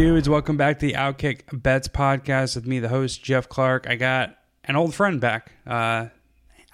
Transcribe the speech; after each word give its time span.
dudes? 0.00 0.30
Welcome 0.30 0.56
back 0.56 0.78
to 0.78 0.86
the 0.86 0.94
Outkick 0.94 1.42
Bets 1.52 1.86
podcast 1.86 2.54
with 2.54 2.66
me, 2.66 2.78
the 2.78 2.88
host 2.88 3.22
Geoff 3.22 3.50
Clark. 3.50 3.86
I 3.86 3.96
got 3.96 4.34
an 4.64 4.74
old 4.74 4.94
friend 4.94 5.20
back, 5.20 5.52
uh, 5.66 6.06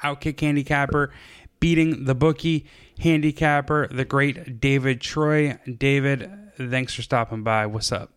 Outkick 0.05 0.39
handicapper, 0.39 1.13
beating 1.59 2.05
the 2.05 2.15
bookie 2.15 2.67
handicapper, 3.01 3.89
the 3.89 4.05
great 4.05 4.61
David 4.61 5.01
Troy. 5.01 5.59
David, 5.67 6.31
thanks 6.57 6.95
for 6.95 7.03
stopping 7.03 7.43
by. 7.43 7.67
What's 7.67 7.91
up? 7.91 8.13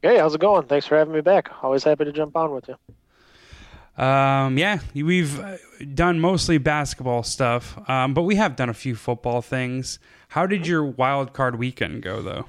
Hey, 0.00 0.16
how's 0.16 0.34
it 0.34 0.40
going? 0.40 0.66
Thanks 0.66 0.86
for 0.86 0.96
having 0.96 1.12
me 1.12 1.20
back. 1.20 1.50
Always 1.62 1.84
happy 1.84 2.06
to 2.06 2.12
jump 2.12 2.34
on 2.34 2.52
with 2.52 2.68
you. 2.68 4.02
Um, 4.02 4.56
yeah, 4.56 4.78
we've 4.94 5.44
done 5.92 6.20
mostly 6.20 6.56
basketball 6.56 7.22
stuff, 7.22 7.78
um, 7.86 8.14
but 8.14 8.22
we 8.22 8.36
have 8.36 8.56
done 8.56 8.70
a 8.70 8.74
few 8.74 8.94
football 8.94 9.42
things. 9.42 9.98
How 10.28 10.46
did 10.46 10.66
your 10.66 10.86
wild 10.86 11.34
card 11.34 11.56
weekend 11.56 12.02
go, 12.02 12.22
though? 12.22 12.46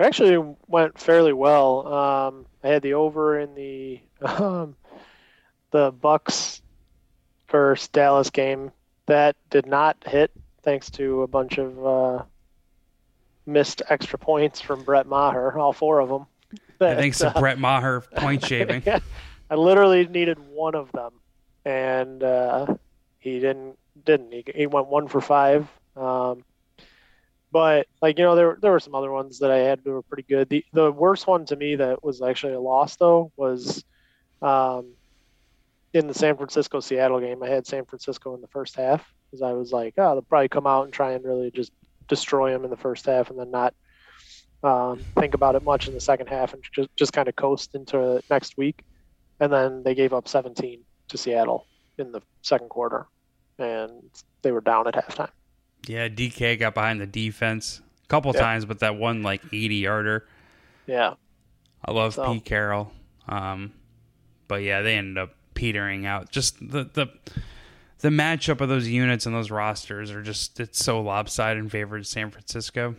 It 0.00 0.04
actually 0.04 0.56
went 0.66 0.98
fairly 0.98 1.34
well. 1.34 1.86
Um, 1.86 2.46
I 2.64 2.68
had 2.68 2.80
the 2.80 2.94
over 2.94 3.38
in 3.38 3.54
the 3.54 4.00
um, 4.22 4.74
the 5.72 5.92
Bucs 5.92 6.62
versus 7.50 7.88
Dallas 7.88 8.30
game. 8.30 8.72
That 9.04 9.36
did 9.50 9.66
not 9.66 9.98
hit 10.06 10.30
thanks 10.62 10.88
to 10.92 11.20
a 11.20 11.26
bunch 11.26 11.58
of 11.58 11.86
uh, 11.86 12.22
missed 13.44 13.82
extra 13.90 14.18
points 14.18 14.58
from 14.58 14.84
Brett 14.84 15.06
Maher, 15.06 15.58
all 15.58 15.74
four 15.74 16.00
of 16.00 16.08
them. 16.08 16.24
That, 16.78 16.96
thanks 16.96 17.18
to 17.18 17.36
uh, 17.36 17.38
Brett 17.38 17.58
Maher 17.58 18.00
point 18.16 18.42
shaving. 18.42 18.82
yeah, 18.86 19.00
I 19.50 19.56
literally 19.56 20.06
needed 20.06 20.38
one 20.38 20.74
of 20.74 20.90
them, 20.92 21.12
and 21.66 22.22
uh, 22.22 22.74
he 23.18 23.38
didn't. 23.38 23.76
Didn't 24.02 24.32
he? 24.32 24.44
He 24.54 24.66
went 24.66 24.86
one 24.86 25.08
for 25.08 25.20
five. 25.20 25.68
Um, 25.94 26.42
but 27.52 27.86
like 28.00 28.18
you 28.18 28.24
know, 28.24 28.36
there 28.36 28.58
there 28.60 28.72
were 28.72 28.80
some 28.80 28.94
other 28.94 29.10
ones 29.10 29.38
that 29.40 29.50
I 29.50 29.58
had 29.58 29.82
that 29.84 29.90
were 29.90 30.02
pretty 30.02 30.24
good. 30.28 30.48
The 30.48 30.64
the 30.72 30.92
worst 30.92 31.26
one 31.26 31.46
to 31.46 31.56
me 31.56 31.76
that 31.76 32.02
was 32.04 32.22
actually 32.22 32.54
a 32.54 32.60
loss 32.60 32.96
though 32.96 33.32
was 33.36 33.84
um, 34.42 34.94
in 35.92 36.06
the 36.06 36.14
San 36.14 36.36
Francisco 36.36 36.80
Seattle 36.80 37.20
game. 37.20 37.42
I 37.42 37.48
had 37.48 37.66
San 37.66 37.84
Francisco 37.84 38.34
in 38.34 38.40
the 38.40 38.48
first 38.48 38.76
half 38.76 39.04
because 39.30 39.42
I 39.42 39.52
was 39.52 39.72
like, 39.72 39.94
oh, 39.98 40.14
they'll 40.14 40.22
probably 40.22 40.48
come 40.48 40.66
out 40.66 40.84
and 40.84 40.92
try 40.92 41.12
and 41.12 41.24
really 41.24 41.50
just 41.50 41.72
destroy 42.08 42.50
them 42.52 42.64
in 42.64 42.70
the 42.70 42.76
first 42.76 43.06
half 43.06 43.30
and 43.30 43.38
then 43.38 43.50
not 43.50 43.74
um, 44.62 45.06
think 45.18 45.34
about 45.34 45.54
it 45.54 45.62
much 45.62 45.88
in 45.88 45.94
the 45.94 46.00
second 46.00 46.26
half 46.28 46.52
and 46.52 46.62
just 46.74 46.88
just 46.96 47.12
kind 47.12 47.28
of 47.28 47.36
coast 47.36 47.74
into 47.74 48.20
next 48.30 48.56
week 48.56 48.82
and 49.40 49.52
then 49.52 49.82
they 49.82 49.94
gave 49.94 50.12
up 50.12 50.28
17 50.28 50.84
to 51.08 51.18
Seattle 51.18 51.66
in 51.98 52.12
the 52.12 52.20
second 52.42 52.68
quarter, 52.68 53.06
and 53.58 54.02
they 54.42 54.52
were 54.52 54.60
down 54.60 54.86
at 54.86 54.94
halftime. 54.94 55.30
Yeah, 55.86 56.08
DK 56.08 56.58
got 56.58 56.74
behind 56.74 57.00
the 57.00 57.06
defense 57.06 57.80
a 58.04 58.08
couple 58.08 58.32
yeah. 58.34 58.40
times, 58.40 58.64
but 58.64 58.80
that 58.80 58.96
one 58.96 59.22
like 59.22 59.42
80 59.52 59.76
yarder. 59.76 60.26
Yeah, 60.86 61.14
I 61.84 61.92
love 61.92 62.14
so. 62.14 62.32
Pete 62.32 62.44
Carroll, 62.44 62.92
um, 63.28 63.72
but 64.48 64.62
yeah, 64.62 64.82
they 64.82 64.96
ended 64.96 65.18
up 65.18 65.34
petering 65.54 66.06
out. 66.06 66.30
Just 66.30 66.58
the 66.60 66.84
the 66.84 67.06
the 68.00 68.08
matchup 68.08 68.60
of 68.60 68.68
those 68.68 68.88
units 68.88 69.26
and 69.26 69.34
those 69.34 69.50
rosters 69.50 70.10
are 70.10 70.22
just 70.22 70.58
it's 70.58 70.82
so 70.82 71.00
lopsided 71.00 71.62
in 71.62 71.68
favor 71.68 71.96
of 71.96 72.06
San 72.06 72.30
Francisco. 72.30 72.96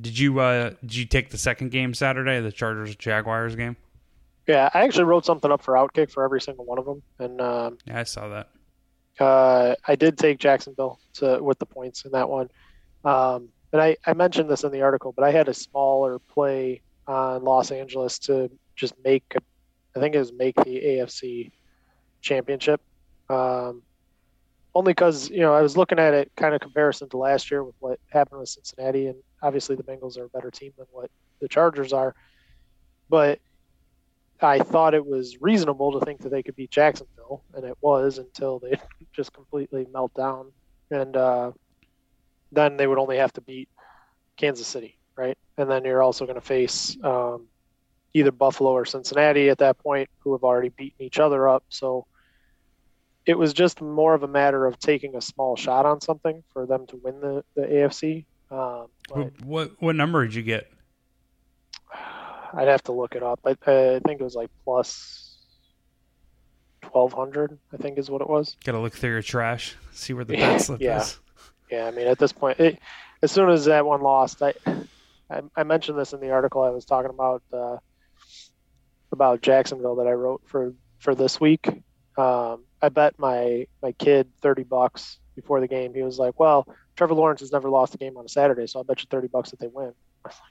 Did 0.00 0.18
you 0.18 0.38
uh 0.40 0.70
did 0.80 0.94
you 0.94 1.04
take 1.06 1.30
the 1.30 1.38
second 1.38 1.70
game 1.70 1.94
Saturday, 1.94 2.40
the 2.40 2.52
Chargers 2.52 2.94
Jaguars 2.96 3.56
game? 3.56 3.76
Yeah, 4.46 4.70
I 4.74 4.82
actually 4.82 5.04
wrote 5.04 5.24
something 5.24 5.50
up 5.50 5.62
for 5.62 5.74
Outkick 5.74 6.10
for 6.10 6.24
every 6.24 6.40
single 6.40 6.64
one 6.64 6.78
of 6.78 6.84
them, 6.84 7.02
and 7.18 7.40
um, 7.40 7.78
yeah, 7.84 8.00
I 8.00 8.02
saw 8.04 8.28
that. 8.28 8.48
Uh, 9.20 9.74
I 9.86 9.96
did 9.96 10.18
take 10.18 10.38
Jacksonville 10.38 10.98
to 11.14 11.42
with 11.42 11.58
the 11.58 11.66
points 11.66 12.04
in 12.04 12.12
that 12.12 12.28
one, 12.28 12.48
um, 13.04 13.48
and 13.72 13.80
I, 13.80 13.96
I 14.06 14.14
mentioned 14.14 14.50
this 14.50 14.64
in 14.64 14.72
the 14.72 14.82
article, 14.82 15.12
but 15.12 15.24
I 15.24 15.30
had 15.30 15.48
a 15.48 15.54
smaller 15.54 16.18
play 16.18 16.82
on 17.06 17.44
Los 17.44 17.70
Angeles 17.70 18.18
to 18.20 18.50
just 18.76 18.94
make, 19.04 19.34
I 19.96 20.00
think 20.00 20.14
it 20.14 20.18
was 20.18 20.32
make 20.32 20.56
the 20.56 20.80
AFC 20.80 21.50
championship. 22.20 22.80
Um, 23.28 23.82
only 24.74 24.92
because 24.92 25.30
you 25.30 25.40
know 25.40 25.52
I 25.52 25.62
was 25.62 25.76
looking 25.76 25.98
at 25.98 26.14
it 26.14 26.30
kind 26.36 26.54
of 26.54 26.60
comparison 26.60 27.08
to 27.10 27.16
last 27.16 27.50
year 27.50 27.64
with 27.64 27.74
what 27.80 27.98
happened 28.08 28.40
with 28.40 28.48
Cincinnati, 28.48 29.06
and 29.06 29.16
obviously 29.42 29.76
the 29.76 29.82
Bengals 29.82 30.18
are 30.18 30.24
a 30.24 30.28
better 30.28 30.50
team 30.50 30.72
than 30.76 30.86
what 30.92 31.10
the 31.40 31.48
Chargers 31.48 31.92
are, 31.92 32.14
but 33.08 33.40
I 34.42 34.58
thought 34.60 34.94
it 34.94 35.06
was 35.06 35.40
reasonable 35.40 35.98
to 35.98 36.04
think 36.04 36.20
that 36.22 36.30
they 36.30 36.42
could 36.42 36.56
beat 36.56 36.70
Jacksonville, 36.70 37.44
and 37.54 37.64
it 37.64 37.76
was 37.80 38.18
until 38.18 38.58
they 38.58 38.78
just 39.12 39.32
completely 39.32 39.86
melt 39.92 40.12
down, 40.14 40.52
and 40.90 41.16
uh, 41.16 41.52
then 42.52 42.76
they 42.76 42.86
would 42.86 42.98
only 42.98 43.18
have 43.18 43.32
to 43.34 43.40
beat 43.40 43.68
Kansas 44.36 44.66
City, 44.66 44.98
right? 45.16 45.36
And 45.58 45.70
then 45.70 45.84
you're 45.84 46.02
also 46.02 46.24
going 46.24 46.40
to 46.40 46.40
face 46.40 46.96
um, 47.04 47.48
either 48.14 48.32
Buffalo 48.32 48.70
or 48.70 48.84
Cincinnati 48.84 49.50
at 49.50 49.58
that 49.58 49.78
point, 49.78 50.08
who 50.18 50.32
have 50.32 50.42
already 50.42 50.70
beaten 50.70 51.04
each 51.04 51.18
other 51.18 51.48
up. 51.48 51.64
So 51.68 52.06
it 53.26 53.38
was 53.38 53.52
just 53.52 53.80
more 53.80 54.14
of 54.14 54.22
a 54.22 54.28
matter 54.28 54.66
of 54.66 54.78
taking 54.78 55.16
a 55.16 55.20
small 55.20 55.56
shot 55.56 55.86
on 55.86 56.00
something 56.00 56.42
for 56.52 56.66
them 56.66 56.86
to 56.88 56.96
win 56.96 57.20
the 57.20 57.44
the 57.54 57.62
AFC. 57.62 58.24
Um, 58.50 58.86
what 59.44 59.70
what 59.80 59.96
number 59.96 60.24
did 60.24 60.34
you 60.34 60.42
get? 60.42 60.70
I'd 62.54 62.68
have 62.68 62.82
to 62.84 62.92
look 62.92 63.14
it 63.14 63.22
up. 63.22 63.40
I, 63.44 63.50
I 63.50 64.00
think 64.04 64.20
it 64.20 64.24
was 64.24 64.34
like 64.34 64.50
plus 64.64 65.38
twelve 66.82 67.12
hundred. 67.12 67.58
I 67.72 67.76
think 67.76 67.98
is 67.98 68.10
what 68.10 68.20
it 68.20 68.28
was. 68.28 68.56
Got 68.64 68.72
to 68.72 68.80
look 68.80 68.94
through 68.94 69.10
your 69.10 69.22
trash, 69.22 69.76
see 69.92 70.12
where 70.12 70.24
the 70.24 70.36
bet 70.36 70.60
slip 70.60 70.80
yeah. 70.80 71.00
is. 71.00 71.18
Yeah, 71.70 71.86
I 71.86 71.90
mean 71.90 72.06
at 72.06 72.18
this 72.18 72.32
point, 72.32 72.58
it, 72.58 72.78
as 73.22 73.30
soon 73.30 73.48
as 73.50 73.66
that 73.66 73.86
one 73.86 74.02
lost, 74.02 74.42
I, 74.42 74.54
I, 75.30 75.42
I 75.56 75.62
mentioned 75.62 75.98
this 75.98 76.12
in 76.12 76.20
the 76.20 76.30
article 76.30 76.62
I 76.62 76.70
was 76.70 76.84
talking 76.84 77.10
about 77.10 77.42
uh, 77.52 77.76
about 79.12 79.42
Jacksonville 79.42 79.96
that 79.96 80.06
I 80.06 80.12
wrote 80.12 80.42
for 80.46 80.74
for 80.98 81.14
this 81.14 81.40
week. 81.40 81.68
Um, 82.16 82.64
I 82.82 82.88
bet 82.88 83.18
my 83.18 83.66
my 83.82 83.92
kid 83.92 84.28
thirty 84.40 84.64
bucks 84.64 85.18
before 85.36 85.60
the 85.60 85.68
game. 85.68 85.94
He 85.94 86.02
was 86.02 86.18
like, 86.18 86.38
"Well, 86.40 86.66
Trevor 86.96 87.14
Lawrence 87.14 87.40
has 87.40 87.52
never 87.52 87.70
lost 87.70 87.94
a 87.94 87.98
game 87.98 88.16
on 88.16 88.24
a 88.24 88.28
Saturday, 88.28 88.66
so 88.66 88.80
I'll 88.80 88.84
bet 88.84 89.00
you 89.00 89.06
thirty 89.10 89.28
bucks 89.28 89.50
that 89.50 89.60
they 89.60 89.68
win." 89.68 89.92
I 90.24 90.28
was 90.28 90.36
like, 90.40 90.49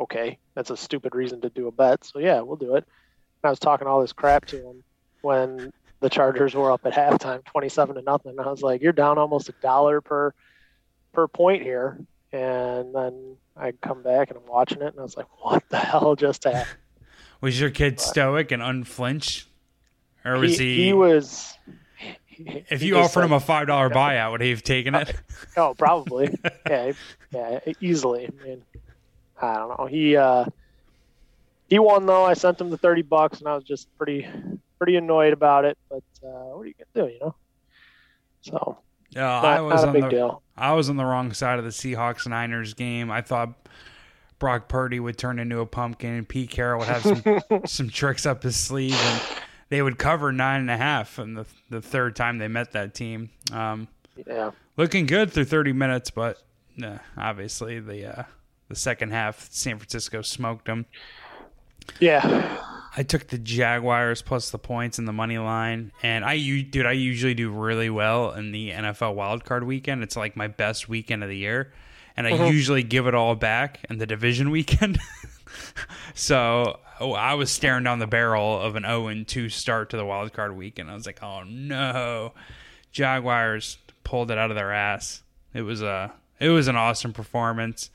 okay, 0.00 0.38
that's 0.54 0.70
a 0.70 0.76
stupid 0.76 1.14
reason 1.14 1.40
to 1.42 1.50
do 1.50 1.68
a 1.68 1.72
bet. 1.72 2.04
So 2.04 2.18
yeah, 2.18 2.40
we'll 2.40 2.56
do 2.56 2.74
it. 2.74 2.84
And 3.42 3.48
I 3.48 3.50
was 3.50 3.58
talking 3.58 3.86
all 3.86 4.00
this 4.00 4.12
crap 4.12 4.46
to 4.46 4.56
him 4.56 4.84
when 5.20 5.72
the 6.00 6.08
Chargers 6.10 6.54
were 6.54 6.72
up 6.72 6.84
at 6.86 6.94
halftime, 6.94 7.44
twenty-seven 7.44 7.94
to 7.96 8.02
nothing. 8.02 8.38
I 8.38 8.50
was 8.50 8.62
like, 8.62 8.82
"You're 8.82 8.92
down 8.92 9.18
almost 9.18 9.48
a 9.48 9.54
dollar 9.60 10.00
per 10.00 10.34
per 11.12 11.28
point 11.28 11.62
here." 11.62 11.98
And 12.32 12.94
then 12.94 13.36
I 13.56 13.72
come 13.72 14.02
back 14.02 14.30
and 14.30 14.38
I'm 14.38 14.46
watching 14.46 14.82
it, 14.82 14.88
and 14.88 14.98
I 14.98 15.02
was 15.02 15.16
like, 15.16 15.26
"What 15.42 15.68
the 15.68 15.78
hell 15.78 16.16
just 16.16 16.44
happened?" 16.44 16.66
Was 17.42 17.58
your 17.58 17.70
kid 17.70 17.96
but, 17.96 18.02
stoic 18.02 18.52
and 18.52 18.60
unflinched, 18.60 19.46
or 20.26 20.38
was 20.38 20.58
he? 20.58 20.76
He, 20.76 20.84
he 20.84 20.92
was. 20.92 21.54
if 22.36 22.82
you 22.82 22.98
offered 22.98 23.24
him 23.24 23.32
a 23.32 23.40
five 23.40 23.66
dollar 23.66 23.88
buyout, 23.88 24.32
would 24.32 24.42
he 24.42 24.50
have 24.50 24.62
taken 24.62 24.94
it? 24.94 25.16
oh, 25.56 25.72
probably. 25.72 26.36
yeah, 26.68 26.92
yeah, 27.30 27.60
easily. 27.80 28.28
I 28.28 28.44
mean, 28.44 28.62
I 29.40 29.56
don't 29.56 29.78
know. 29.78 29.86
He 29.86 30.16
uh, 30.16 30.44
he 31.68 31.78
won 31.78 32.06
though. 32.06 32.24
I 32.24 32.34
sent 32.34 32.60
him 32.60 32.70
the 32.70 32.78
thirty 32.78 33.02
bucks, 33.02 33.38
and 33.40 33.48
I 33.48 33.54
was 33.54 33.64
just 33.64 33.88
pretty 33.96 34.26
pretty 34.78 34.96
annoyed 34.96 35.32
about 35.32 35.64
it. 35.64 35.78
But 35.88 36.02
uh, 36.22 36.54
what 36.54 36.62
are 36.62 36.66
you 36.66 36.74
gonna 36.94 37.08
do? 37.08 37.12
You 37.12 37.20
know. 37.20 37.34
So. 38.42 38.78
Yeah, 39.10 39.22
not, 39.22 39.44
I 39.44 39.60
was 39.60 39.82
on 39.82 39.92
the 39.92 40.08
deal. 40.08 40.42
I 40.56 40.72
was 40.74 40.88
on 40.88 40.96
the 40.96 41.04
wrong 41.04 41.32
side 41.32 41.58
of 41.58 41.64
the 41.64 41.72
Seahawks 41.72 42.28
Niners 42.28 42.74
game. 42.74 43.10
I 43.10 43.22
thought 43.22 43.54
Brock 44.38 44.68
Purdy 44.68 45.00
would 45.00 45.18
turn 45.18 45.38
into 45.38 45.58
a 45.58 45.66
pumpkin, 45.66 46.14
and 46.14 46.28
Pete 46.28 46.50
Carroll 46.50 46.80
would 46.80 46.88
have 46.88 47.02
some 47.02 47.40
some 47.66 47.90
tricks 47.90 48.24
up 48.24 48.42
his 48.42 48.56
sleeve, 48.56 48.94
and 48.94 49.20
they 49.68 49.82
would 49.82 49.98
cover 49.98 50.32
nine 50.32 50.60
and 50.60 50.70
a 50.70 50.76
half. 50.76 51.18
And 51.18 51.36
the 51.36 51.46
the 51.68 51.82
third 51.82 52.14
time 52.14 52.38
they 52.38 52.46
met 52.46 52.72
that 52.72 52.94
team, 52.94 53.30
um, 53.52 53.88
yeah, 54.26 54.52
looking 54.76 55.06
good 55.06 55.32
through 55.32 55.44
thirty 55.46 55.72
minutes, 55.72 56.10
but 56.10 56.42
uh, 56.82 56.98
obviously 57.16 57.80
the 57.80 58.20
uh, 58.20 58.22
the 58.70 58.76
second 58.76 59.10
half, 59.10 59.48
San 59.50 59.78
Francisco 59.78 60.22
smoked 60.22 60.64
them. 60.64 60.86
Yeah. 61.98 62.56
I 62.96 63.02
took 63.02 63.26
the 63.26 63.36
Jaguars 63.36 64.22
plus 64.22 64.50
the 64.50 64.58
points 64.58 64.98
in 64.98 65.04
the 65.04 65.12
money 65.12 65.38
line, 65.38 65.92
and 66.02 66.24
I, 66.24 66.38
dude, 66.38 66.86
I 66.86 66.92
usually 66.92 67.34
do 67.34 67.50
really 67.50 67.90
well 67.90 68.32
in 68.32 68.52
the 68.52 68.70
NFL 68.70 69.14
wildcard 69.14 69.64
weekend. 69.64 70.02
It's 70.02 70.16
like 70.16 70.36
my 70.36 70.46
best 70.46 70.88
weekend 70.88 71.22
of 71.22 71.28
the 71.28 71.36
year, 71.36 71.72
and 72.16 72.26
I 72.26 72.32
mm-hmm. 72.32 72.46
usually 72.46 72.82
give 72.82 73.06
it 73.06 73.14
all 73.14 73.34
back 73.34 73.84
in 73.90 73.98
the 73.98 74.06
division 74.06 74.50
weekend. 74.52 74.98
so 76.14 76.78
oh, 77.00 77.12
I 77.12 77.34
was 77.34 77.50
staring 77.50 77.84
down 77.84 77.98
the 77.98 78.06
barrel 78.06 78.60
of 78.60 78.76
an 78.76 78.84
0 78.84 79.08
and 79.08 79.26
2 79.26 79.48
start 79.48 79.90
to 79.90 79.96
the 79.96 80.04
wildcard 80.04 80.54
weekend. 80.54 80.90
I 80.90 80.94
was 80.94 81.06
like, 81.06 81.22
oh 81.22 81.42
no, 81.42 82.34
Jaguars 82.92 83.78
pulled 84.04 84.30
it 84.30 84.38
out 84.38 84.50
of 84.50 84.56
their 84.56 84.72
ass. 84.72 85.22
It 85.54 85.62
was 85.62 85.82
a, 85.82 86.12
it 86.38 86.50
was 86.50 86.68
an 86.68 86.76
awesome 86.76 87.12
performance. 87.12 87.90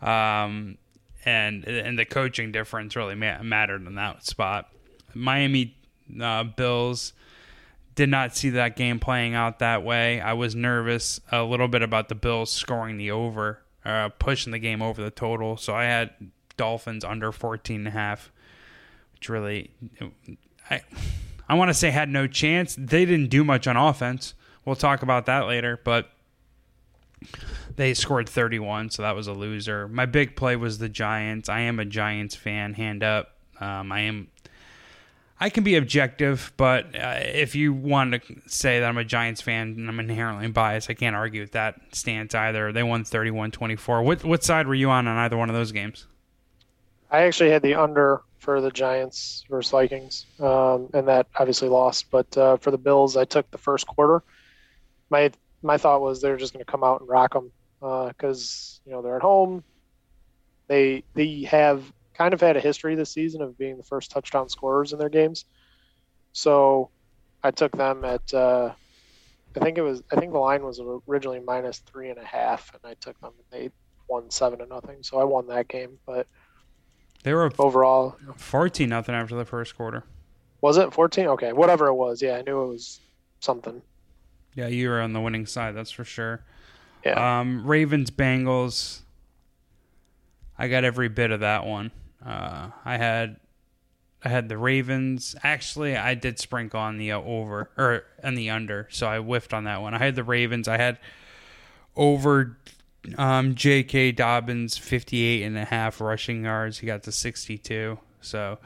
Um, 0.00 0.78
and 1.24 1.64
and 1.66 1.98
the 1.98 2.04
coaching 2.04 2.52
difference 2.52 2.96
really 2.96 3.14
ma- 3.14 3.42
mattered 3.42 3.86
in 3.86 3.94
that 3.96 4.24
spot. 4.24 4.68
Miami 5.14 5.76
uh, 6.20 6.44
Bills 6.44 7.12
did 7.94 8.08
not 8.08 8.36
see 8.36 8.50
that 8.50 8.76
game 8.76 8.98
playing 8.98 9.34
out 9.34 9.58
that 9.58 9.82
way. 9.82 10.20
I 10.20 10.32
was 10.32 10.54
nervous 10.54 11.20
a 11.30 11.42
little 11.42 11.68
bit 11.68 11.82
about 11.82 12.08
the 12.08 12.14
Bills 12.14 12.50
scoring 12.50 12.96
the 12.96 13.10
over, 13.10 13.62
uh, 13.84 14.08
pushing 14.18 14.52
the 14.52 14.58
game 14.58 14.80
over 14.80 15.02
the 15.02 15.10
total. 15.10 15.56
So 15.56 15.74
I 15.74 15.84
had 15.84 16.10
Dolphins 16.56 17.04
under 17.04 17.32
14 17.32 17.80
and 17.80 17.88
a 17.88 17.90
half, 17.90 18.32
which 19.12 19.28
really, 19.28 19.70
I, 20.70 20.80
I 21.48 21.54
want 21.54 21.68
to 21.68 21.74
say 21.74 21.90
had 21.90 22.08
no 22.08 22.26
chance. 22.26 22.74
They 22.78 23.04
didn't 23.04 23.28
do 23.28 23.44
much 23.44 23.66
on 23.66 23.76
offense. 23.76 24.34
We'll 24.64 24.76
talk 24.76 25.02
about 25.02 25.26
that 25.26 25.46
later, 25.46 25.80
but 25.82 26.10
they 27.80 27.94
scored 27.94 28.28
31, 28.28 28.90
so 28.90 29.00
that 29.00 29.16
was 29.16 29.26
a 29.26 29.32
loser. 29.32 29.88
My 29.88 30.04
big 30.04 30.36
play 30.36 30.54
was 30.54 30.76
the 30.76 30.88
Giants. 30.90 31.48
I 31.48 31.60
am 31.60 31.80
a 31.80 31.86
Giants 31.86 32.34
fan, 32.34 32.74
hand 32.74 33.02
up. 33.02 33.36
Um, 33.58 33.90
I 33.90 34.00
am. 34.00 34.28
I 35.40 35.48
can 35.48 35.64
be 35.64 35.76
objective, 35.76 36.52
but 36.58 36.94
uh, 36.94 37.20
if 37.20 37.54
you 37.54 37.72
want 37.72 38.12
to 38.12 38.20
say 38.46 38.80
that 38.80 38.86
I'm 38.86 38.98
a 38.98 39.04
Giants 39.04 39.40
fan 39.40 39.76
and 39.78 39.88
I'm 39.88 39.98
inherently 39.98 40.48
biased, 40.48 40.90
I 40.90 40.94
can't 40.94 41.16
argue 41.16 41.40
with 41.40 41.52
that 41.52 41.80
stance 41.92 42.34
either. 42.34 42.70
They 42.70 42.82
won 42.82 43.04
31-24. 43.04 44.04
What 44.04 44.24
what 44.24 44.44
side 44.44 44.66
were 44.66 44.74
you 44.74 44.90
on 44.90 45.08
on 45.08 45.16
either 45.16 45.38
one 45.38 45.48
of 45.48 45.56
those 45.56 45.72
games? 45.72 46.06
I 47.10 47.22
actually 47.22 47.48
had 47.48 47.62
the 47.62 47.76
under 47.76 48.20
for 48.40 48.60
the 48.60 48.70
Giants 48.70 49.46
versus 49.48 49.70
Vikings, 49.70 50.26
um, 50.38 50.90
and 50.92 51.08
that 51.08 51.28
obviously 51.38 51.70
lost. 51.70 52.10
But 52.10 52.36
uh, 52.36 52.58
for 52.58 52.70
the 52.70 52.78
Bills, 52.78 53.16
I 53.16 53.24
took 53.24 53.50
the 53.50 53.58
first 53.58 53.86
quarter. 53.86 54.22
My 55.08 55.32
my 55.62 55.78
thought 55.78 56.02
was 56.02 56.20
they're 56.20 56.36
just 56.36 56.52
going 56.52 56.64
to 56.64 56.70
come 56.70 56.84
out 56.84 57.00
and 57.00 57.08
rock 57.08 57.32
them 57.32 57.50
because 57.80 58.80
uh, 58.80 58.88
you 58.88 58.92
know 58.92 59.02
they're 59.02 59.16
at 59.16 59.22
home. 59.22 59.64
They 60.68 61.04
they 61.14 61.42
have 61.42 61.82
kind 62.14 62.34
of 62.34 62.40
had 62.40 62.56
a 62.56 62.60
history 62.60 62.94
this 62.94 63.10
season 63.10 63.42
of 63.42 63.56
being 63.56 63.76
the 63.76 63.82
first 63.82 64.10
touchdown 64.10 64.48
scorers 64.48 64.92
in 64.92 64.98
their 64.98 65.08
games. 65.08 65.46
So 66.32 66.90
I 67.42 67.50
took 67.50 67.72
them 67.76 68.04
at 68.04 68.32
uh, 68.32 68.72
I 69.56 69.60
think 69.60 69.78
it 69.78 69.82
was 69.82 70.02
I 70.12 70.16
think 70.16 70.32
the 70.32 70.38
line 70.38 70.62
was 70.62 70.80
originally 71.08 71.40
minus 71.40 71.78
three 71.78 72.10
and 72.10 72.18
a 72.18 72.24
half, 72.24 72.72
and 72.74 72.90
I 72.90 72.94
took 73.00 73.20
them 73.20 73.32
and 73.36 73.60
they 73.60 73.70
won 74.08 74.30
seven 74.30 74.58
to 74.58 74.66
nothing. 74.66 74.98
So 75.02 75.18
I 75.18 75.24
won 75.24 75.46
that 75.48 75.68
game, 75.68 75.98
but 76.06 76.26
they 77.22 77.32
were 77.32 77.50
overall 77.58 78.16
fourteen 78.36 78.90
nothing 78.90 79.14
after 79.14 79.34
the 79.34 79.44
first 79.44 79.76
quarter. 79.76 80.04
Was 80.60 80.76
it 80.76 80.92
fourteen? 80.92 81.26
Okay, 81.28 81.52
whatever 81.52 81.88
it 81.88 81.94
was. 81.94 82.20
Yeah, 82.20 82.36
I 82.36 82.42
knew 82.42 82.62
it 82.62 82.68
was 82.68 83.00
something. 83.40 83.82
Yeah, 84.54 84.66
you 84.66 84.88
were 84.88 85.00
on 85.00 85.12
the 85.12 85.20
winning 85.20 85.46
side, 85.46 85.76
that's 85.76 85.92
for 85.92 86.04
sure. 86.04 86.44
Yeah. 87.04 87.40
Um, 87.40 87.66
Ravens 87.66 88.10
Bengals. 88.10 89.00
I 90.58 90.68
got 90.68 90.84
every 90.84 91.08
bit 91.08 91.30
of 91.30 91.40
that 91.40 91.64
one. 91.64 91.90
Uh, 92.24 92.70
I 92.84 92.98
had 92.98 93.36
I 94.22 94.28
had 94.28 94.48
the 94.48 94.58
Ravens. 94.58 95.34
Actually, 95.42 95.96
I 95.96 96.14
did 96.14 96.38
sprinkle 96.38 96.80
on 96.80 96.98
the 96.98 97.12
uh, 97.12 97.20
over 97.20 97.70
or 97.76 98.04
on 98.22 98.34
the 98.34 98.50
under, 98.50 98.86
so 98.90 99.08
I 99.08 99.18
whiffed 99.18 99.54
on 99.54 99.64
that 99.64 99.80
one. 99.80 99.94
I 99.94 99.98
had 99.98 100.14
the 100.14 100.24
Ravens. 100.24 100.68
I 100.68 100.76
had 100.76 100.98
over 101.96 102.58
um, 103.16 103.54
J.K. 103.54 104.12
Dobbins 104.12 104.76
58 104.76 105.42
and 105.42 105.56
a 105.56 105.64
half 105.64 106.00
rushing 106.00 106.44
yards. 106.44 106.78
He 106.78 106.86
got 106.86 107.02
to 107.04 107.12
62. 107.12 107.98
So 108.20 108.58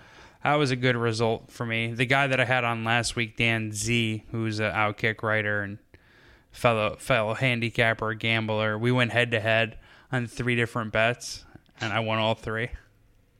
that 0.42 0.54
was 0.54 0.70
a 0.70 0.76
good 0.76 0.96
result 0.96 1.50
for 1.50 1.64
me. 1.64 1.92
The 1.92 2.06
guy 2.06 2.26
that 2.26 2.40
I 2.40 2.44
had 2.44 2.64
on 2.64 2.84
last 2.84 3.14
week, 3.14 3.36
Dan 3.36 3.72
Z, 3.72 4.24
who's 4.30 4.58
an 4.58 4.72
outkick 4.72 5.22
writer 5.22 5.62
and 5.62 5.78
fellow 6.54 6.96
fellow 6.98 7.34
handicapper 7.34 8.14
gambler, 8.14 8.78
we 8.78 8.92
went 8.92 9.12
head 9.12 9.32
to 9.32 9.40
head 9.40 9.76
on 10.10 10.26
three 10.26 10.54
different 10.54 10.92
bets, 10.92 11.44
and 11.80 11.92
I 11.92 12.00
won 12.00 12.18
all 12.18 12.34
three. 12.34 12.70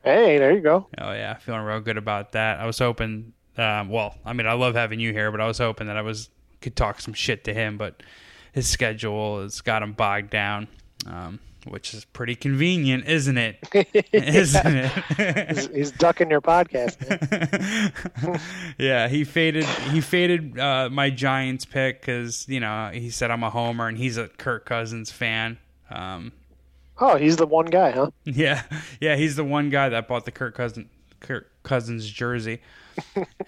Hey, 0.03 0.37
there 0.39 0.53
you 0.53 0.61
go. 0.61 0.89
Oh 0.99 1.13
yeah, 1.13 1.35
feeling 1.35 1.63
real 1.63 1.81
good 1.81 1.97
about 1.97 2.33
that. 2.33 2.61
I 2.61 2.67
was 2.67 2.79
hoping. 2.79 3.33
Um, 3.57 3.89
well, 3.89 4.17
I 4.25 4.33
mean, 4.33 4.49
I 4.49 4.55
love 4.55 4.75
having 4.75 4.99
you 4.99 5.13
here, 5.13 5.31
but 5.31 5.41
I 5.41 5.47
was 5.47 5.59
hoping 5.59 5.87
that 5.87 5.97
I 5.97 6.03
was 6.03 6.29
could 6.61 6.77
talk 6.77 7.01
some 7.01 7.15
shit 7.15 7.45
to 7.45 7.55
him, 7.55 7.79
but 7.79 8.03
his 8.53 8.69
schedule 8.69 9.43
has 9.43 9.61
got 9.61 9.83
him 9.83 9.93
bogged 9.93 10.31
down. 10.31 10.67
Um, 11.07 11.39
which 11.67 11.95
is 11.95 12.05
pretty 12.05 12.35
convenient, 12.35 13.07
isn't 13.07 13.39
it? 13.39 13.57
isn't 14.13 14.77
it? 14.77 15.49
he's, 15.57 15.67
he's, 15.69 15.91
ducking 15.93 16.31
your 16.31 16.41
podcast. 16.41 16.97
yeah, 18.79 19.09
he 19.09 19.25
faded. 19.25 19.65
He 19.65 20.01
faded 20.01 20.59
uh, 20.59 20.89
my 20.91 21.11
Giants 21.11 21.65
pick 21.65 22.01
because 22.01 22.49
you 22.49 22.61
know 22.61 22.91
he 22.93 23.11
said 23.11 23.31
I'm 23.31 23.43
a 23.43 23.51
homer 23.51 23.89
and 23.89 23.99
he's 23.99 24.17
a 24.17 24.29
Kirk 24.29 24.67
Cousins 24.67 25.11
fan. 25.11 25.59
Um, 25.91 26.33
oh, 26.99 27.17
he's 27.17 27.37
the 27.37 27.47
one 27.47 27.67
guy, 27.67 27.93
huh? 27.93 28.11
Yeah, 28.25 28.63
yeah, 29.01 29.17
he's 29.17 29.37
the 29.37 29.45
one 29.45 29.71
guy 29.71 29.89
that 29.89 30.09
bought 30.09 30.25
the 30.25 30.33
Kirk 30.33 30.55
Cousins 30.55 30.89
Kirk 31.21 31.51
Cousins 31.63 32.09
jersey 32.09 32.61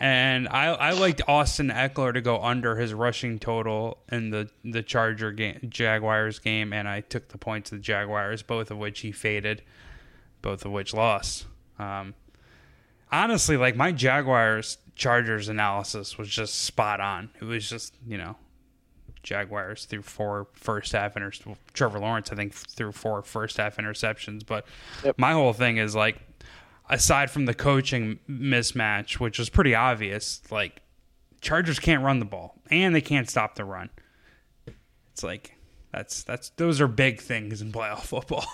and 0.00 0.48
I 0.48 0.66
I 0.66 0.90
liked 0.93 1.22
Austin 1.26 1.69
Ekeler 1.69 2.12
to 2.14 2.20
go 2.20 2.43
under 2.43 2.76
his 2.76 2.94
rushing 2.94 3.38
total 3.38 3.98
in 4.10 4.31
the 4.31 4.48
the 4.64 4.82
Charger 4.82 5.32
game, 5.32 5.58
Jaguars 5.69 6.38
game, 6.38 6.72
and 6.72 6.88
I 6.88 7.00
took 7.00 7.28
the 7.28 7.38
points 7.38 7.72
of 7.72 7.78
the 7.78 7.82
Jaguars, 7.82 8.43
both 8.43 8.70
of 8.70 8.78
which 8.78 9.00
he 9.00 9.12
faded, 9.12 9.62
both 10.43 10.64
of 10.64 10.72
which 10.72 10.94
lost. 10.94 11.46
Um, 11.78 12.14
honestly, 13.10 13.56
like 13.56 13.76
my 13.76 13.93
Jaguars 13.93 14.78
Chargers 14.94 15.48
analysis 15.48 16.16
was 16.19 16.28
just 16.28 16.62
spot 16.62 17.00
on. 17.00 17.31
It 17.40 17.44
was 17.44 17.69
just 17.69 17.94
you 18.06 18.19
know 18.19 18.37
Jaguars 19.26 19.84
through 19.84 20.02
four 20.02 20.46
first 20.54 20.93
half 20.93 21.16
inter- 21.16 21.56
Trevor 21.75 21.98
Lawrence, 21.98 22.32
I 22.32 22.37
think, 22.37 22.54
through 22.54 22.93
four 22.93 23.22
first 23.22 23.56
half 23.58 23.76
interceptions. 23.76 24.46
But 24.46 24.66
yep. 25.04 25.19
my 25.19 25.32
whole 25.32 25.52
thing 25.52 25.76
is 25.76 25.94
like 25.94 26.16
aside 26.88 27.30
from 27.30 27.46
the 27.46 27.54
coaching 27.54 28.18
mismatch, 28.28 29.14
which 29.14 29.38
was 29.38 29.48
pretty 29.48 29.74
obvious, 29.74 30.40
like 30.50 30.82
Chargers 31.40 31.78
can't 31.78 32.02
run 32.02 32.18
the 32.18 32.24
ball 32.24 32.56
and 32.70 32.94
they 32.94 33.00
can't 33.00 33.28
stop 33.28 33.54
the 33.54 33.64
run. 33.64 33.90
It's 35.12 35.22
like 35.22 35.56
that's 35.92 36.22
that's 36.22 36.50
those 36.50 36.80
are 36.80 36.88
big 36.88 37.20
things 37.20 37.62
in 37.62 37.72
playoff 37.72 38.00
football. 38.06 38.46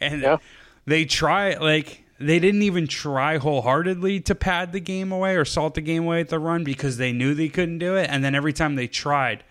And 0.00 0.22
yeah. 0.22 0.38
they 0.86 1.04
try 1.04 1.54
like 1.54 2.04
they 2.18 2.38
didn't 2.38 2.62
even 2.62 2.86
try 2.86 3.38
wholeheartedly 3.38 4.20
to 4.20 4.34
pad 4.34 4.72
the 4.72 4.80
game 4.80 5.10
away 5.10 5.36
or 5.36 5.44
salt 5.44 5.74
the 5.74 5.80
game 5.80 6.04
away 6.04 6.20
at 6.20 6.28
the 6.28 6.38
run 6.38 6.64
because 6.64 6.98
they 6.98 7.12
knew 7.12 7.34
they 7.34 7.48
couldn't 7.48 7.78
do 7.78 7.96
it. 7.96 8.08
And 8.10 8.22
then 8.22 8.34
every 8.34 8.52
time 8.52 8.74
they 8.74 8.86
tried, 8.86 9.42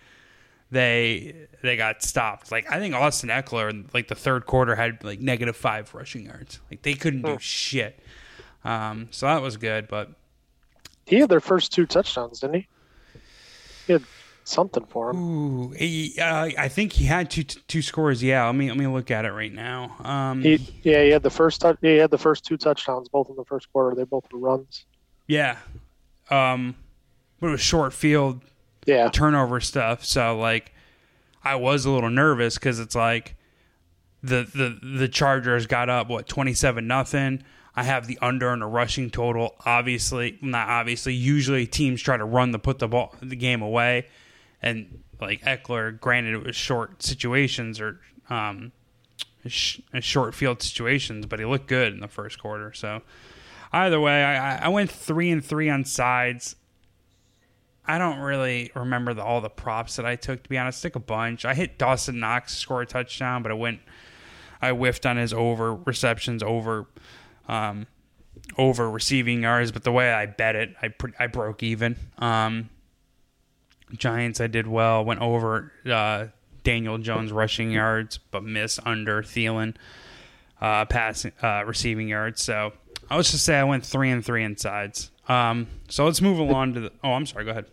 they 0.70 1.48
they 1.62 1.76
got 1.76 2.02
stopped. 2.02 2.52
Like 2.52 2.70
I 2.70 2.78
think 2.78 2.94
Austin 2.94 3.28
Ekeler, 3.28 3.92
like 3.92 4.08
the 4.08 4.14
third 4.14 4.46
quarter, 4.46 4.76
had 4.76 5.02
like 5.02 5.20
negative 5.20 5.56
five 5.56 5.92
rushing 5.94 6.26
yards. 6.26 6.60
Like 6.70 6.82
they 6.82 6.94
couldn't 6.94 7.22
do 7.22 7.38
shit. 7.40 7.98
Um, 8.64 9.08
so 9.10 9.26
that 9.26 9.42
was 9.42 9.56
good, 9.56 9.88
but 9.88 10.10
he 11.06 11.20
had 11.20 11.28
their 11.28 11.40
first 11.40 11.72
two 11.72 11.86
touchdowns, 11.86 12.40
didn't 12.40 12.56
he? 12.56 12.68
He 13.86 13.92
had 13.94 14.04
something 14.44 14.84
for 14.86 15.10
him. 15.10 15.16
Ooh, 15.16 15.70
he, 15.70 16.14
uh, 16.20 16.50
I 16.58 16.68
think 16.68 16.92
he 16.92 17.04
had 17.04 17.30
two 17.30 17.44
two 17.44 17.82
scores. 17.82 18.22
Yeah, 18.22 18.46
let 18.46 18.54
me 18.54 18.68
let 18.68 18.76
me 18.76 18.86
look 18.86 19.10
at 19.10 19.24
it 19.24 19.32
right 19.32 19.52
now. 19.52 19.96
Um, 20.00 20.42
he, 20.42 20.56
yeah, 20.82 21.02
he 21.02 21.10
had 21.10 21.22
the 21.22 21.30
first 21.30 21.60
tu- 21.62 21.78
he 21.80 21.96
had 21.96 22.10
the 22.10 22.18
first 22.18 22.44
two 22.44 22.56
touchdowns, 22.56 23.08
both 23.08 23.30
in 23.30 23.36
the 23.36 23.44
first 23.44 23.72
quarter. 23.72 23.96
They 23.96 24.04
both 24.04 24.30
were 24.32 24.38
runs. 24.38 24.84
Yeah, 25.26 25.56
um, 26.30 26.74
but 27.40 27.48
it 27.48 27.50
was 27.50 27.60
short 27.60 27.92
field. 27.92 28.42
Yeah, 28.86 29.08
turnover 29.10 29.60
stuff. 29.60 30.04
So 30.04 30.36
like, 30.38 30.72
I 31.42 31.56
was 31.56 31.84
a 31.86 31.90
little 31.90 32.10
nervous 32.10 32.54
because 32.54 32.78
it's 32.78 32.94
like 32.94 33.36
the 34.22 34.44
the 34.54 34.98
the 34.98 35.08
Chargers 35.08 35.66
got 35.66 35.88
up 35.88 36.08
what 36.08 36.26
twenty 36.26 36.54
seven 36.54 36.86
nothing. 36.86 37.42
I 37.80 37.84
have 37.84 38.06
the 38.06 38.18
under 38.20 38.50
and 38.50 38.62
a 38.62 38.66
rushing 38.66 39.08
total. 39.08 39.54
Obviously, 39.64 40.36
not 40.42 40.68
obviously. 40.68 41.14
Usually, 41.14 41.66
teams 41.66 42.02
try 42.02 42.18
to 42.18 42.26
run 42.26 42.50
the 42.50 42.58
put 42.58 42.78
the 42.78 42.88
ball 42.88 43.14
the 43.22 43.36
game 43.36 43.62
away, 43.62 44.06
and 44.60 45.02
like 45.18 45.40
Ekeler, 45.40 45.98
granted 45.98 46.34
it 46.34 46.44
was 46.44 46.54
short 46.54 47.02
situations 47.02 47.80
or 47.80 47.98
um, 48.28 48.72
sh- 49.46 49.80
short 50.00 50.34
field 50.34 50.60
situations, 50.60 51.24
but 51.24 51.38
he 51.38 51.46
looked 51.46 51.68
good 51.68 51.94
in 51.94 52.00
the 52.00 52.08
first 52.08 52.38
quarter. 52.38 52.70
So 52.74 53.00
either 53.72 53.98
way, 53.98 54.24
I, 54.24 54.66
I 54.66 54.68
went 54.68 54.90
three 54.90 55.30
and 55.30 55.42
three 55.42 55.70
on 55.70 55.86
sides. 55.86 56.56
I 57.86 57.96
don't 57.96 58.18
really 58.18 58.72
remember 58.74 59.14
the, 59.14 59.24
all 59.24 59.40
the 59.40 59.48
props 59.48 59.96
that 59.96 60.04
I 60.04 60.16
took. 60.16 60.42
To 60.42 60.50
be 60.50 60.58
honest, 60.58 60.84
I 60.84 60.90
took 60.90 60.96
a 60.96 61.00
bunch. 61.00 61.46
I 61.46 61.54
hit 61.54 61.78
Dawson 61.78 62.20
Knox 62.20 62.54
score 62.54 62.82
a 62.82 62.86
touchdown, 62.86 63.42
but 63.42 63.50
I 63.50 63.54
went. 63.54 63.80
I 64.60 64.72
whiffed 64.72 65.06
on 65.06 65.16
his 65.16 65.32
over 65.32 65.74
receptions 65.74 66.42
over 66.42 66.86
um, 67.50 67.86
over 68.56 68.88
receiving 68.88 69.42
yards, 69.42 69.72
but 69.72 69.82
the 69.82 69.92
way 69.92 70.12
I 70.12 70.26
bet 70.26 70.56
it, 70.56 70.74
I 70.80 70.94
I 71.18 71.26
broke 71.26 71.62
even. 71.62 71.96
Um, 72.18 72.70
Giants, 73.92 74.40
I 74.40 74.46
did 74.46 74.68
well. 74.68 75.04
Went 75.04 75.20
over 75.20 75.72
uh, 75.84 76.26
Daniel 76.62 76.98
Jones 76.98 77.32
rushing 77.32 77.72
yards, 77.72 78.18
but 78.18 78.44
miss 78.44 78.78
under 78.86 79.22
Thielen 79.22 79.74
uh, 80.60 80.84
passing 80.84 81.32
uh, 81.42 81.64
receiving 81.66 82.08
yards. 82.08 82.42
So 82.42 82.72
I 83.10 83.16
was 83.16 83.30
just 83.30 83.44
say 83.44 83.58
I 83.58 83.64
went 83.64 83.84
three 83.84 84.10
and 84.10 84.24
three 84.24 84.44
insides. 84.44 85.10
Um, 85.28 85.66
so 85.88 86.04
let's 86.04 86.20
move 86.20 86.38
along 86.38 86.74
to 86.74 86.80
the. 86.80 86.92
Oh, 87.02 87.12
I'm 87.12 87.26
sorry. 87.26 87.44
Go 87.44 87.50
ahead. 87.50 87.66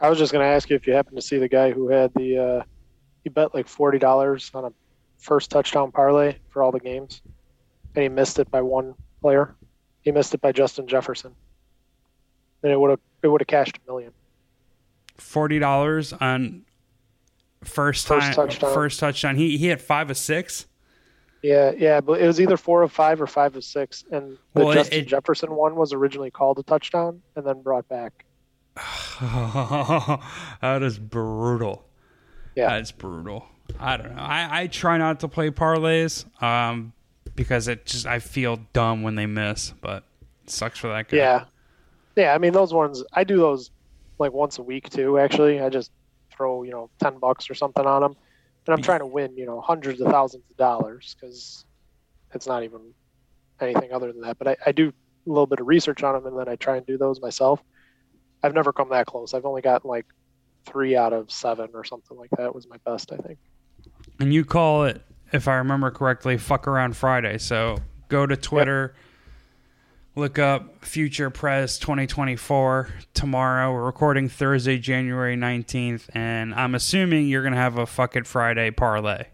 I 0.00 0.08
was 0.08 0.18
just 0.18 0.32
going 0.32 0.44
to 0.44 0.48
ask 0.48 0.70
you 0.70 0.76
if 0.76 0.86
you 0.86 0.94
happen 0.94 1.16
to 1.16 1.22
see 1.22 1.38
the 1.38 1.48
guy 1.48 1.72
who 1.72 1.88
had 1.88 2.12
the 2.14 2.38
uh, 2.38 2.62
he 3.24 3.30
bet 3.30 3.54
like 3.54 3.68
forty 3.68 3.98
dollars 3.98 4.50
on 4.54 4.64
a 4.64 4.72
first 5.18 5.50
touchdown 5.50 5.92
parlay 5.92 6.36
for 6.48 6.62
all 6.62 6.72
the 6.72 6.80
games, 6.80 7.20
and 7.94 8.02
he 8.02 8.08
missed 8.08 8.38
it 8.38 8.50
by 8.50 8.62
one 8.62 8.94
player. 9.20 9.54
He 10.02 10.12
missed 10.12 10.34
it 10.34 10.40
by 10.40 10.52
Justin 10.52 10.86
Jefferson. 10.86 11.34
And 12.62 12.72
it 12.72 12.78
would 12.78 12.90
have 12.90 13.00
it 13.22 13.28
would 13.28 13.40
have 13.40 13.48
cashed 13.48 13.78
a 13.78 13.90
million. 13.90 14.12
Forty 15.16 15.58
dollars 15.58 16.12
on 16.12 16.64
first, 17.62 18.06
first 18.06 18.08
time 18.08 18.34
touchdown. 18.48 18.74
first 18.74 19.00
touchdown. 19.00 19.36
He 19.36 19.56
he 19.58 19.66
had 19.66 19.80
five 19.80 20.10
of 20.10 20.16
six. 20.16 20.66
Yeah, 21.42 21.70
yeah, 21.76 22.00
but 22.00 22.20
it 22.20 22.26
was 22.26 22.40
either 22.40 22.56
four 22.56 22.82
of 22.82 22.90
five 22.90 23.20
or 23.22 23.26
five 23.28 23.54
of 23.54 23.62
six, 23.62 24.04
and 24.10 24.36
the 24.54 24.64
well, 24.64 24.74
Justin 24.74 25.00
it, 25.00 25.06
Jefferson 25.06 25.54
one 25.54 25.76
was 25.76 25.92
originally 25.92 26.32
called 26.32 26.58
a 26.58 26.64
touchdown 26.64 27.22
and 27.36 27.46
then 27.46 27.62
brought 27.62 27.88
back. 27.88 28.24
that 29.20 30.82
is 30.82 30.98
brutal. 30.98 31.84
Yeah, 32.56 32.70
that's 32.70 32.90
brutal. 32.90 33.46
I 33.78 33.96
don't 33.96 34.16
know. 34.16 34.22
I, 34.22 34.62
I 34.62 34.66
try 34.66 34.98
not 34.98 35.20
to 35.20 35.28
play 35.28 35.50
parlays 35.50 36.24
um, 36.42 36.92
because 37.34 37.68
it 37.68 37.86
just 37.86 38.06
I 38.06 38.18
feel 38.18 38.60
dumb 38.72 39.02
when 39.02 39.14
they 39.14 39.26
miss, 39.26 39.72
but 39.80 40.04
it 40.44 40.50
sucks 40.50 40.78
for 40.78 40.88
that 40.88 41.08
guy. 41.08 41.16
Yeah, 41.16 41.44
yeah. 42.16 42.34
I 42.34 42.38
mean, 42.38 42.52
those 42.52 42.72
ones 42.72 43.02
I 43.12 43.24
do 43.24 43.38
those 43.38 43.70
like 44.18 44.32
once 44.32 44.58
a 44.58 44.62
week 44.62 44.90
too. 44.90 45.18
Actually, 45.18 45.60
I 45.60 45.68
just 45.68 45.92
throw 46.32 46.62
you 46.62 46.70
know 46.70 46.90
ten 47.00 47.18
bucks 47.18 47.50
or 47.50 47.54
something 47.54 47.86
on 47.86 48.02
them, 48.02 48.16
and 48.66 48.74
I'm 48.74 48.82
trying 48.82 49.00
to 49.00 49.06
win 49.06 49.36
you 49.36 49.46
know 49.46 49.60
hundreds 49.60 50.00
of 50.00 50.10
thousands 50.10 50.44
of 50.50 50.56
dollars 50.56 51.16
because 51.18 51.64
it's 52.34 52.46
not 52.46 52.62
even 52.62 52.80
anything 53.60 53.92
other 53.92 54.12
than 54.12 54.22
that. 54.22 54.38
But 54.38 54.48
I, 54.48 54.56
I 54.66 54.72
do 54.72 54.88
a 54.88 55.28
little 55.28 55.46
bit 55.46 55.60
of 55.60 55.66
research 55.66 56.02
on 56.02 56.14
them, 56.14 56.26
and 56.26 56.38
then 56.38 56.48
I 56.48 56.56
try 56.56 56.76
and 56.76 56.86
do 56.86 56.98
those 56.98 57.20
myself. 57.20 57.62
I've 58.42 58.54
never 58.54 58.72
come 58.72 58.88
that 58.90 59.06
close. 59.06 59.34
I've 59.34 59.44
only 59.44 59.62
gotten 59.62 59.88
like 59.88 60.06
three 60.64 60.96
out 60.96 61.12
of 61.12 61.30
seven 61.30 61.70
or 61.74 61.84
something 61.84 62.16
like 62.16 62.30
that 62.36 62.54
was 62.54 62.68
my 62.68 62.76
best, 62.84 63.12
I 63.12 63.16
think. 63.16 63.38
And 64.20 64.32
you 64.32 64.44
call 64.44 64.84
it, 64.84 65.02
if 65.32 65.48
I 65.48 65.56
remember 65.56 65.90
correctly, 65.90 66.36
fuck 66.38 66.66
around 66.66 66.96
Friday. 66.96 67.38
So 67.38 67.78
go 68.08 68.26
to 68.26 68.36
Twitter, 68.36 68.94
yep. 68.94 70.16
look 70.16 70.38
up 70.38 70.84
Future 70.84 71.30
Press 71.30 71.78
2024 71.78 72.88
tomorrow. 73.14 73.72
We're 73.72 73.84
recording 73.84 74.28
Thursday, 74.28 74.78
January 74.78 75.36
19th, 75.36 76.08
and 76.14 76.54
I'm 76.54 76.74
assuming 76.74 77.28
you're 77.28 77.42
going 77.42 77.54
to 77.54 77.60
have 77.60 77.78
a 77.78 77.86
fuck 77.86 78.16
it 78.16 78.26
Friday 78.26 78.70
parlay. 78.70 79.26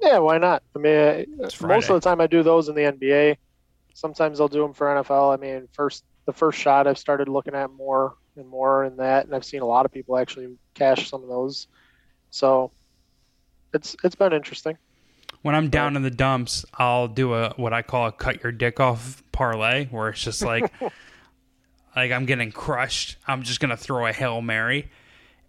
Yeah, 0.00 0.18
why 0.18 0.38
not? 0.38 0.62
I 0.76 0.78
mean, 0.78 1.38
most 1.40 1.90
of 1.90 1.94
the 1.94 2.00
time 2.00 2.20
I 2.20 2.26
do 2.26 2.42
those 2.42 2.68
in 2.68 2.74
the 2.74 2.82
NBA. 2.82 3.36
Sometimes 3.94 4.40
I'll 4.40 4.48
do 4.48 4.62
them 4.62 4.72
for 4.72 4.86
NFL. 4.86 5.34
I 5.34 5.40
mean, 5.40 5.68
first 5.72 6.04
the 6.24 6.32
first 6.32 6.58
shot 6.58 6.86
I've 6.86 6.98
started 6.98 7.28
looking 7.28 7.54
at 7.54 7.70
more 7.72 8.14
and 8.36 8.46
more 8.46 8.84
in 8.84 8.96
that, 8.98 9.26
and 9.26 9.34
I've 9.34 9.44
seen 9.44 9.62
a 9.62 9.66
lot 9.66 9.86
of 9.86 9.92
people 9.92 10.16
actually 10.16 10.56
cash 10.74 11.10
some 11.10 11.22
of 11.22 11.28
those. 11.28 11.66
So 12.30 12.70
it's 13.74 13.96
it's 14.04 14.14
been 14.14 14.32
interesting. 14.32 14.76
When 15.42 15.54
I'm 15.54 15.70
down 15.70 15.96
in 15.96 16.02
the 16.02 16.10
dumps, 16.10 16.64
I'll 16.74 17.08
do 17.08 17.34
a 17.34 17.54
what 17.56 17.72
I 17.72 17.82
call 17.82 18.06
a 18.06 18.12
cut 18.12 18.42
your 18.42 18.52
dick 18.52 18.80
off 18.80 19.22
parlay, 19.32 19.86
where 19.86 20.08
it's 20.08 20.22
just 20.22 20.42
like 20.42 20.72
like 21.96 22.12
I'm 22.12 22.26
getting 22.26 22.52
crushed. 22.52 23.16
I'm 23.26 23.42
just 23.42 23.60
gonna 23.60 23.76
throw 23.76 24.06
a 24.06 24.12
hail 24.12 24.40
mary, 24.40 24.90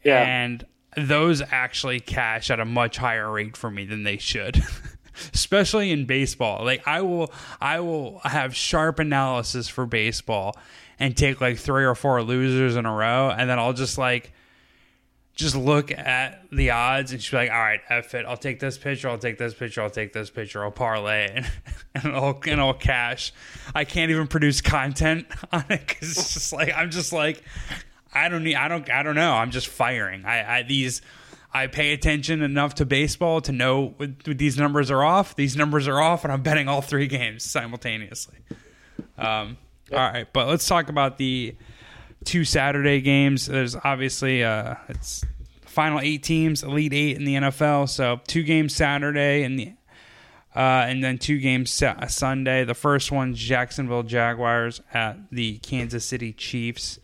yeah. 0.04 0.22
and 0.22 0.64
those 0.96 1.42
actually 1.42 2.00
cash 2.00 2.52
at 2.52 2.60
a 2.60 2.66
much 2.66 2.98
higher 2.98 3.32
rate 3.32 3.58
for 3.58 3.70
me 3.70 3.86
than 3.86 4.04
they 4.04 4.18
should. 4.18 4.64
especially 5.34 5.92
in 5.92 6.06
baseball 6.06 6.64
like 6.64 6.88
i 6.88 7.02
will 7.02 7.30
i 7.60 7.78
will 7.82 8.20
have 8.20 8.56
sharp 8.56 9.00
analysis 9.00 9.68
for 9.68 9.86
baseball 9.86 10.56
and 11.00 11.16
take 11.16 11.40
like 11.42 11.58
three 11.58 11.86
or 11.86 11.96
four 11.96 12.22
losers 12.22 12.76
in 12.76 12.86
a 12.86 12.94
row, 12.94 13.34
and 13.36 13.50
then 13.50 13.58
I'll 13.58 13.74
just 13.74 13.98
like 13.98 14.34
just 15.40 15.56
look 15.56 15.90
at 15.90 16.44
the 16.52 16.72
odds 16.72 17.14
and 17.14 17.22
she's 17.22 17.32
like, 17.34 17.50
all 17.50 17.58
right, 17.58 17.80
F 17.88 18.14
it. 18.14 18.26
I'll 18.26 18.36
take 18.36 18.60
this 18.60 18.78
pitcher. 18.78 19.08
I'll 19.08 19.18
take 19.18 19.38
this 19.38 19.54
pitcher. 19.54 19.82
I'll 19.82 19.90
take 19.90 20.12
this 20.12 20.30
pitcher. 20.30 20.64
I'll 20.64 20.72
parlay 20.72 21.30
and, 21.34 21.50
and 21.96 22.14
I'll, 22.14 22.40
and 22.46 22.60
I'll 22.60 22.74
cash. 22.74 23.32
I 23.74 23.86
can't 23.86 24.12
even 24.12 24.28
produce 24.28 24.60
content 24.60 25.28
on 25.52 25.64
it 25.70 25.88
because 25.88 26.12
it's 26.12 26.34
just 26.34 26.52
like, 26.52 26.74
I'm 26.76 26.92
just 26.92 27.14
like, 27.14 27.42
I 28.14 28.28
don't 28.28 28.44
need, 28.44 28.56
I 28.56 28.68
don't, 28.68 28.90
I 28.92 29.02
don't 29.02 29.16
know. 29.16 29.32
I'm 29.32 29.52
just 29.52 29.68
firing. 29.68 30.26
I, 30.26 30.58
I, 30.58 30.64
these, 30.64 31.02
I 31.54 31.68
pay 31.68 31.94
attention 31.94 32.42
enough 32.42 32.76
to 32.76 32.86
baseball 32.86 33.40
to 33.42 33.54
know 33.54 33.94
when, 33.96 34.18
when 34.26 34.36
these 34.36 34.58
numbers 34.58 34.92
are 34.92 35.04
off. 35.04 35.38
These 35.38 35.56
numbers 35.56 35.88
are 35.88 36.02
off 36.02 36.26
and 36.26 36.34
I'm 36.34 36.42
betting 36.42 36.68
all 36.68 36.82
three 36.82 37.08
games 37.08 37.44
simultaneously. 37.44 38.40
Um, 39.18 39.58
Yep. 39.92 40.00
All 40.00 40.12
right, 40.12 40.28
but 40.32 40.48
let's 40.48 40.68
talk 40.68 40.90
about 40.90 41.18
the 41.18 41.56
two 42.26 42.46
Saturday 42.46 43.02
games. 43.02 43.48
There's 43.48 43.76
obviously 43.76 44.44
uh, 44.44 44.76
it's 44.88 45.24
final 45.66 46.00
eight 46.00 46.24
teams, 46.24 46.64
elite 46.64 46.94
eight 46.94 47.18
in 47.18 47.26
the 47.26 47.36
NFL. 47.36 47.90
So 47.90 48.20
two 48.28 48.44
games 48.44 48.76
Saturday 48.76 49.44
and 49.44 49.60
the 49.60 49.74
uh, 50.56 50.86
and 50.88 51.04
then 51.04 51.18
two 51.18 51.38
games 51.38 51.72
sa- 51.72 52.08
Sunday. 52.08 52.64
The 52.66 52.74
first 52.74 53.12
one, 53.12 53.36
Jacksonville 53.36 54.04
Jaguars 54.04 54.82
at 54.94 55.18
the 55.32 55.60
Kansas 55.60 56.04
City 56.04 56.34
Chiefs. 56.34 57.00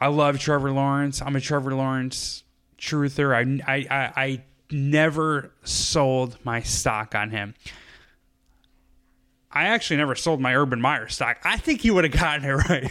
I 0.00 0.08
love 0.08 0.38
Trevor 0.38 0.72
Lawrence. 0.72 1.22
I'm 1.22 1.36
a 1.36 1.40
Trevor 1.40 1.74
Lawrence 1.74 2.42
truther. 2.78 3.32
I, 3.34 3.72
I, 3.72 3.86
I, 3.88 4.12
I 4.16 4.42
never 4.70 5.52
sold 5.62 6.38
my 6.44 6.62
stock 6.62 7.14
on 7.14 7.30
him. 7.30 7.54
I 9.52 9.64
actually 9.64 9.98
never 9.98 10.14
sold 10.14 10.40
my 10.40 10.56
Urban 10.56 10.80
Meyer 10.80 11.08
stock. 11.08 11.38
I 11.44 11.58
think 11.58 11.82
he 11.82 11.90
would 11.90 12.04
have 12.04 12.12
gotten 12.12 12.44
it 12.44 12.52
right. 12.68 12.90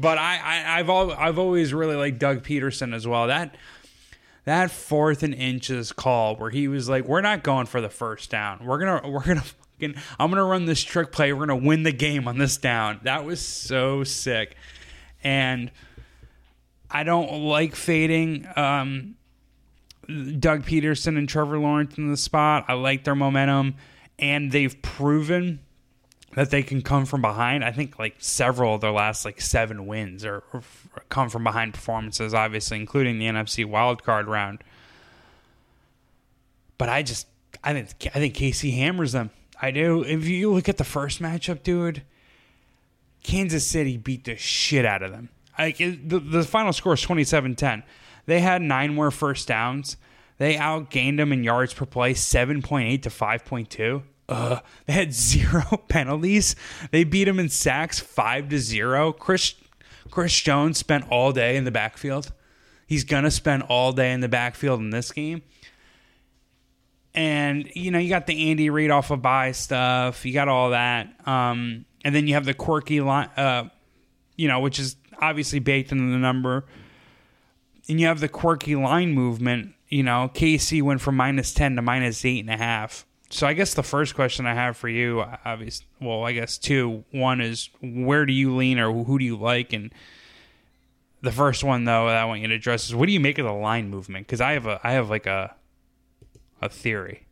but 0.00 0.18
I, 0.18 0.34
I, 0.34 0.76
have 0.78 0.88
al- 0.88 1.12
I've 1.12 1.38
always 1.38 1.74
really 1.74 1.96
liked 1.96 2.20
Doug 2.20 2.44
Pederson 2.44 2.94
as 2.94 3.08
well. 3.08 3.26
That 3.26 3.56
that 4.44 4.70
fourth 4.70 5.22
and 5.22 5.34
inches 5.34 5.92
call 5.92 6.36
where 6.36 6.50
he 6.50 6.68
was 6.68 6.88
like, 6.88 7.06
"We're 7.06 7.20
not 7.20 7.42
going 7.42 7.66
for 7.66 7.80
the 7.80 7.88
first 7.88 8.30
down. 8.30 8.64
We're 8.64 8.78
gonna 8.78 9.08
we're 9.08 9.24
gonna 9.24 9.40
fucking 9.40 9.96
I'm 10.18 10.30
gonna 10.30 10.44
run 10.44 10.66
this 10.66 10.82
trick 10.82 11.10
play. 11.10 11.32
We're 11.32 11.46
gonna 11.46 11.56
win 11.56 11.82
the 11.82 11.92
game 11.92 12.28
on 12.28 12.38
this 12.38 12.56
down." 12.56 13.00
That 13.02 13.24
was 13.24 13.44
so 13.44 14.04
sick, 14.04 14.56
and 15.24 15.72
I 16.88 17.02
don't 17.02 17.42
like 17.42 17.74
fading. 17.74 18.46
Um, 18.56 19.16
Doug 20.06 20.64
Pederson 20.64 21.18
and 21.18 21.28
Trevor 21.28 21.58
Lawrence 21.58 21.98
in 21.98 22.08
the 22.10 22.16
spot. 22.16 22.64
I 22.68 22.74
like 22.74 23.04
their 23.04 23.14
momentum 23.14 23.74
and 24.20 24.52
they've 24.52 24.80
proven 24.82 25.60
that 26.34 26.50
they 26.50 26.62
can 26.62 26.82
come 26.82 27.06
from 27.06 27.22
behind. 27.22 27.64
I 27.64 27.72
think 27.72 27.98
like 27.98 28.16
several 28.18 28.74
of 28.74 28.80
their 28.80 28.92
last 28.92 29.24
like 29.24 29.40
seven 29.40 29.86
wins 29.86 30.24
or, 30.24 30.44
come 31.08 31.28
from 31.28 31.42
behind 31.42 31.74
performances, 31.74 32.34
obviously, 32.34 32.78
including 32.78 33.18
the 33.18 33.26
NFC 33.26 33.66
wildcard 33.66 34.26
round. 34.26 34.62
But 36.78 36.88
I 36.88 37.02
just 37.02 37.26
I 37.64 37.72
think 37.72 37.88
I 38.14 38.18
think 38.18 38.34
KC 38.34 38.74
hammers 38.74 39.12
them. 39.12 39.30
I 39.60 39.70
do. 39.70 40.04
If 40.04 40.26
you 40.26 40.52
look 40.52 40.68
at 40.68 40.76
the 40.76 40.84
first 40.84 41.20
matchup, 41.20 41.62
dude, 41.62 42.02
Kansas 43.22 43.66
City 43.66 43.96
beat 43.96 44.24
the 44.24 44.36
shit 44.36 44.84
out 44.84 45.02
of 45.02 45.10
them. 45.10 45.30
Like 45.58 45.78
the 45.78 46.20
the 46.20 46.44
final 46.44 46.72
score 46.72 46.94
is 46.94 47.04
27-10. 47.04 47.82
They 48.26 48.40
had 48.40 48.62
nine 48.62 48.94
more 48.94 49.10
first 49.10 49.48
downs. 49.48 49.96
They 50.40 50.54
outgained 50.54 51.18
them 51.18 51.34
in 51.34 51.44
yards 51.44 51.74
per 51.74 51.84
play, 51.84 52.14
7.8 52.14 53.02
to 53.02 53.10
5.2. 53.10 54.02
Uh, 54.26 54.60
they 54.86 54.94
had 54.94 55.12
zero 55.12 55.62
penalties. 55.86 56.56
They 56.92 57.04
beat 57.04 57.24
them 57.24 57.38
in 57.38 57.50
sacks, 57.50 58.00
five 58.00 58.48
to 58.48 58.58
zero. 58.58 59.12
Chris 59.12 59.54
Chris 60.10 60.40
Jones 60.40 60.78
spent 60.78 61.04
all 61.10 61.32
day 61.32 61.56
in 61.56 61.64
the 61.64 61.70
backfield. 61.70 62.32
He's 62.86 63.04
gonna 63.04 63.30
spend 63.30 63.64
all 63.64 63.92
day 63.92 64.12
in 64.12 64.20
the 64.20 64.28
backfield 64.28 64.80
in 64.80 64.88
this 64.88 65.12
game. 65.12 65.42
And 67.14 67.70
you 67.74 67.90
know, 67.90 67.98
you 67.98 68.08
got 68.08 68.26
the 68.26 68.50
Andy 68.50 68.70
Reid 68.70 68.90
off 68.90 69.10
of 69.10 69.20
bye 69.20 69.52
stuff. 69.52 70.24
You 70.24 70.32
got 70.32 70.48
all 70.48 70.70
that, 70.70 71.08
um, 71.28 71.84
and 72.02 72.14
then 72.14 72.26
you 72.26 72.32
have 72.34 72.46
the 72.46 72.54
quirky 72.54 73.02
line, 73.02 73.28
uh, 73.36 73.64
you 74.36 74.48
know, 74.48 74.60
which 74.60 74.78
is 74.78 74.96
obviously 75.20 75.58
baked 75.58 75.92
into 75.92 76.10
the 76.10 76.18
number. 76.18 76.64
And 77.90 78.00
you 78.00 78.06
have 78.06 78.20
the 78.20 78.28
quirky 78.28 78.76
line 78.76 79.12
movement 79.12 79.74
you 79.90 80.02
know, 80.04 80.30
KC 80.32 80.82
went 80.82 81.00
from 81.00 81.16
minus 81.16 81.52
10 81.52 81.76
to 81.76 81.82
minus 81.82 82.24
eight 82.24 82.40
and 82.40 82.50
a 82.50 82.56
half. 82.56 83.04
So 83.28 83.46
I 83.46 83.52
guess 83.52 83.74
the 83.74 83.82
first 83.82 84.14
question 84.14 84.46
I 84.46 84.54
have 84.54 84.76
for 84.76 84.88
you, 84.88 85.24
obviously, 85.44 85.86
well, 86.00 86.24
I 86.24 86.32
guess 86.32 86.58
two. 86.58 87.04
One 87.10 87.40
is 87.40 87.70
where 87.80 88.26
do 88.26 88.32
you 88.32 88.56
lean 88.56 88.78
or 88.78 88.92
who 89.04 89.18
do 89.18 89.24
you 89.24 89.36
like? 89.36 89.72
And 89.72 89.92
the 91.22 91.32
first 91.32 91.62
one 91.62 91.84
though 91.84 92.06
that 92.06 92.16
I 92.16 92.24
want 92.24 92.40
you 92.40 92.48
to 92.48 92.54
address 92.54 92.88
is 92.88 92.94
what 92.94 93.06
do 93.06 93.12
you 93.12 93.20
make 93.20 93.38
of 93.38 93.46
the 93.46 93.52
line 93.52 93.88
movement? 93.88 94.26
Because 94.26 94.40
I 94.40 94.52
have 94.52 94.66
a, 94.66 94.80
I 94.82 94.92
have 94.92 95.10
like 95.10 95.26
a, 95.26 95.54
a 96.62 96.68
theory. 96.68 97.26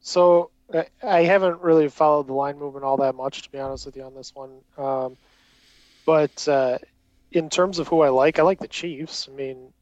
So 0.00 0.50
I 1.02 1.22
haven't 1.22 1.60
really 1.60 1.88
followed 1.88 2.26
the 2.26 2.32
line 2.32 2.58
movement 2.58 2.84
all 2.84 2.96
that 2.98 3.14
much, 3.14 3.42
to 3.42 3.50
be 3.50 3.58
honest 3.58 3.86
with 3.86 3.96
you, 3.96 4.02
on 4.02 4.14
this 4.14 4.34
one. 4.34 4.50
Um, 4.76 5.16
but 6.04 6.46
uh, 6.48 6.78
in 7.32 7.48
terms 7.48 7.78
of 7.78 7.88
who 7.88 8.00
I 8.00 8.08
like, 8.08 8.38
I 8.38 8.42
like 8.42 8.60
the 8.60 8.68
Chiefs. 8.68 9.28
I 9.30 9.36
mean, 9.36 9.72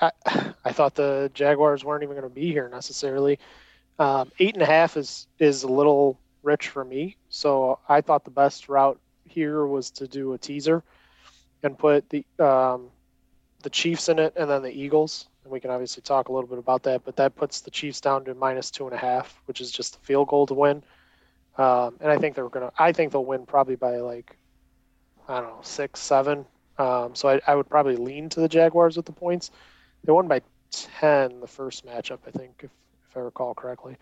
I, 0.00 0.10
I 0.64 0.72
thought 0.72 0.94
the 0.94 1.30
Jaguars 1.34 1.84
weren't 1.84 2.02
even 2.02 2.16
going 2.16 2.28
to 2.28 2.34
be 2.34 2.52
here 2.52 2.68
necessarily. 2.68 3.38
Um, 3.98 4.32
eight 4.38 4.54
and 4.54 4.62
a 4.62 4.66
half 4.66 4.96
is 4.96 5.26
is 5.38 5.62
a 5.62 5.68
little 5.68 6.18
rich 6.42 6.68
for 6.68 6.84
me, 6.84 7.16
so 7.28 7.78
I 7.88 8.00
thought 8.00 8.24
the 8.24 8.30
best 8.30 8.68
route 8.68 8.98
here 9.24 9.66
was 9.66 9.90
to 9.92 10.08
do 10.08 10.32
a 10.32 10.38
teaser 10.38 10.82
and 11.62 11.78
put 11.78 12.08
the 12.10 12.24
um, 12.38 12.88
the 13.62 13.70
Chiefs 13.70 14.08
in 14.08 14.18
it 14.18 14.32
and 14.36 14.50
then 14.50 14.62
the 14.62 14.72
Eagles. 14.72 15.28
And 15.44 15.52
we 15.52 15.60
can 15.60 15.70
obviously 15.70 16.02
talk 16.02 16.28
a 16.28 16.32
little 16.32 16.48
bit 16.48 16.58
about 16.58 16.84
that, 16.84 17.04
but 17.04 17.16
that 17.16 17.34
puts 17.34 17.60
the 17.60 17.70
Chiefs 17.70 18.00
down 18.00 18.24
to 18.24 18.34
minus 18.34 18.70
two 18.70 18.86
and 18.86 18.94
a 18.94 18.98
half, 18.98 19.40
which 19.46 19.60
is 19.60 19.70
just 19.70 19.96
a 19.96 19.98
field 20.00 20.28
goal 20.28 20.46
to 20.46 20.54
win. 20.54 20.82
Um, 21.58 21.96
and 22.00 22.10
I 22.10 22.18
think 22.18 22.34
they're 22.34 22.48
gonna. 22.48 22.72
I 22.78 22.92
think 22.92 23.12
they'll 23.12 23.24
win 23.24 23.44
probably 23.44 23.76
by 23.76 23.96
like 23.98 24.36
I 25.28 25.40
don't 25.40 25.50
know 25.50 25.60
six, 25.62 26.00
seven. 26.00 26.46
Um, 26.78 27.14
so 27.14 27.28
I, 27.28 27.40
I 27.46 27.54
would 27.54 27.68
probably 27.68 27.96
lean 27.96 28.28
to 28.30 28.40
the 28.40 28.48
Jaguars 28.48 28.96
with 28.96 29.06
the 29.06 29.12
points. 29.12 29.50
They 30.04 30.12
won 30.12 30.28
by 30.28 30.42
ten 30.70 31.40
the 31.40 31.46
first 31.46 31.86
matchup, 31.86 32.18
I 32.26 32.30
think, 32.30 32.60
if, 32.60 32.70
if 33.08 33.16
I 33.16 33.20
recall 33.20 33.54
correctly. 33.54 33.96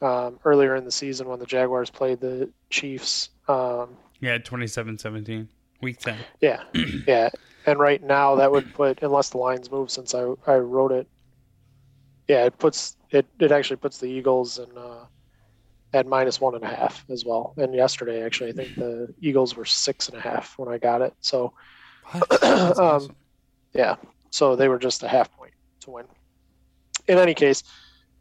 Um, 0.00 0.40
earlier 0.44 0.74
in 0.74 0.84
the 0.84 0.90
season 0.90 1.28
when 1.28 1.38
the 1.38 1.46
Jaguars 1.46 1.90
played 1.90 2.20
the 2.20 2.50
Chiefs. 2.70 3.30
Um, 3.46 3.96
yeah, 4.20 4.38
27-17, 4.38 5.46
week 5.80 5.98
10. 5.98 6.16
Yeah, 6.40 6.62
yeah. 7.06 7.28
And 7.66 7.78
right 7.78 8.02
now 8.02 8.34
that 8.36 8.50
would 8.50 8.74
put, 8.74 9.02
unless 9.02 9.30
the 9.30 9.38
lines 9.38 9.70
move 9.70 9.90
since 9.90 10.14
I, 10.14 10.32
I 10.46 10.56
wrote 10.56 10.90
it, 10.90 11.06
yeah, 12.28 12.44
it 12.44 12.58
puts 12.58 12.96
it, 13.10 13.26
it 13.38 13.52
actually 13.52 13.76
puts 13.76 13.98
the 13.98 14.06
Eagles 14.06 14.58
in 14.58 14.76
uh, 14.76 15.04
at 15.92 16.06
minus 16.06 16.40
one 16.40 16.54
and 16.54 16.64
a 16.64 16.68
half 16.68 17.04
as 17.10 17.24
well. 17.24 17.54
And 17.56 17.74
yesterday, 17.74 18.22
actually, 18.24 18.50
I 18.50 18.52
think 18.52 18.74
the 18.76 19.12
Eagles 19.20 19.54
were 19.56 19.64
six 19.64 20.08
and 20.08 20.16
a 20.16 20.20
half 20.20 20.58
when 20.58 20.68
I 20.68 20.78
got 20.78 21.02
it. 21.02 21.14
So, 21.20 21.52
um, 22.14 22.20
awesome. 22.42 23.16
yeah, 23.74 23.96
so 24.32 24.56
they 24.56 24.66
were 24.66 24.78
just 24.78 25.02
a 25.02 25.08
half 25.08 25.30
point 25.36 25.52
to 25.80 25.90
win. 25.90 26.06
In 27.06 27.18
any 27.18 27.34
case, 27.34 27.62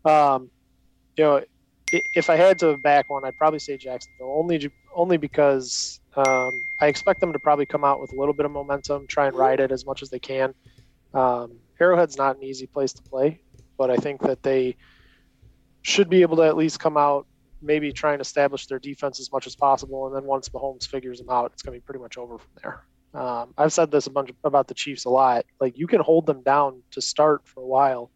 um, 0.05 0.51
you 1.17 1.23
know, 1.23 1.43
if 1.91 2.29
I 2.29 2.35
had 2.35 2.59
to 2.59 2.77
back 2.77 3.09
one, 3.09 3.25
I'd 3.25 3.37
probably 3.37 3.59
say 3.59 3.77
Jacksonville 3.77 4.33
only 4.37 4.71
only 4.93 5.17
because 5.17 5.99
um, 6.15 6.61
I 6.79 6.87
expect 6.87 7.21
them 7.21 7.33
to 7.33 7.39
probably 7.39 7.65
come 7.65 7.83
out 7.83 8.01
with 8.01 8.11
a 8.11 8.15
little 8.15 8.33
bit 8.33 8.45
of 8.45 8.51
momentum, 8.51 9.07
try 9.07 9.27
and 9.27 9.35
ride 9.35 9.59
it 9.59 9.71
as 9.71 9.85
much 9.85 10.01
as 10.01 10.09
they 10.09 10.19
can. 10.19 10.53
Um, 11.13 11.53
Arrowhead's 11.79 12.17
not 12.17 12.37
an 12.37 12.43
easy 12.43 12.67
place 12.67 12.93
to 12.93 13.01
play, 13.01 13.41
but 13.77 13.89
I 13.89 13.95
think 13.95 14.21
that 14.21 14.43
they 14.43 14.75
should 15.81 16.09
be 16.09 16.21
able 16.21 16.37
to 16.37 16.43
at 16.43 16.57
least 16.57 16.79
come 16.79 16.97
out, 16.97 17.25
maybe 17.61 17.91
try 17.91 18.13
and 18.13 18.21
establish 18.21 18.67
their 18.67 18.79
defense 18.79 19.19
as 19.19 19.31
much 19.31 19.47
as 19.47 19.55
possible, 19.55 20.07
and 20.07 20.15
then 20.15 20.25
once 20.25 20.49
Mahomes 20.49 20.87
figures 20.87 21.19
them 21.19 21.29
out, 21.29 21.51
it's 21.53 21.61
going 21.61 21.73
to 21.73 21.81
be 21.81 21.85
pretty 21.85 21.99
much 21.99 22.17
over 22.17 22.37
from 22.37 22.51
there. 22.61 22.83
Um, 23.13 23.53
I've 23.57 23.73
said 23.73 23.91
this 23.91 24.07
a 24.07 24.09
bunch 24.09 24.31
about 24.43 24.67
the 24.67 24.73
Chiefs 24.73 25.05
a 25.05 25.09
lot. 25.09 25.45
Like 25.59 25.77
you 25.77 25.87
can 25.87 25.99
hold 25.99 26.25
them 26.25 26.41
down 26.43 26.81
to 26.91 27.01
start 27.01 27.45
for 27.45 27.61
a 27.61 27.65
while, 27.65 28.09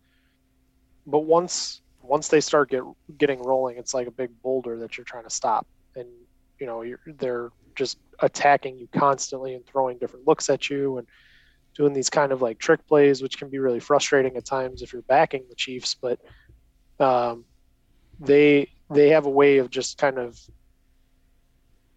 but 1.05 1.21
once 1.21 1.81
once 2.01 2.27
they 2.27 2.41
start 2.41 2.69
get 2.69 2.83
getting 3.17 3.41
rolling, 3.41 3.77
it's 3.77 3.93
like 3.93 4.07
a 4.07 4.11
big 4.11 4.29
boulder 4.41 4.77
that 4.79 4.97
you're 4.97 5.05
trying 5.05 5.25
to 5.25 5.29
stop, 5.29 5.67
and 5.95 6.07
you 6.59 6.65
know 6.65 6.83
they're 7.17 7.49
just 7.75 7.97
attacking 8.21 8.77
you 8.77 8.87
constantly 8.93 9.53
and 9.53 9.65
throwing 9.65 9.97
different 9.97 10.25
looks 10.25 10.49
at 10.49 10.69
you 10.69 10.97
and 10.97 11.07
doing 11.75 11.91
these 11.91 12.09
kind 12.09 12.31
of 12.31 12.41
like 12.41 12.57
trick 12.57 12.85
plays, 12.87 13.21
which 13.21 13.37
can 13.37 13.49
be 13.49 13.59
really 13.59 13.81
frustrating 13.81 14.37
at 14.37 14.45
times 14.45 14.81
if 14.81 14.93
you're 14.93 15.01
backing 15.03 15.43
the 15.49 15.55
Chiefs. 15.55 15.95
But 15.95 16.19
um, 16.99 17.43
they 18.19 18.69
they 18.89 19.09
have 19.09 19.25
a 19.25 19.29
way 19.29 19.57
of 19.57 19.69
just 19.69 19.97
kind 19.97 20.17
of 20.17 20.39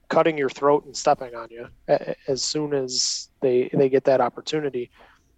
cutting 0.08 0.38
your 0.38 0.48
throat 0.48 0.84
and 0.84 0.96
stepping 0.96 1.34
on 1.34 1.48
you 1.50 1.68
as 2.26 2.42
soon 2.42 2.72
as 2.72 3.28
they 3.40 3.68
they 3.72 3.88
get 3.88 4.04
that 4.04 4.20
opportunity, 4.20 4.90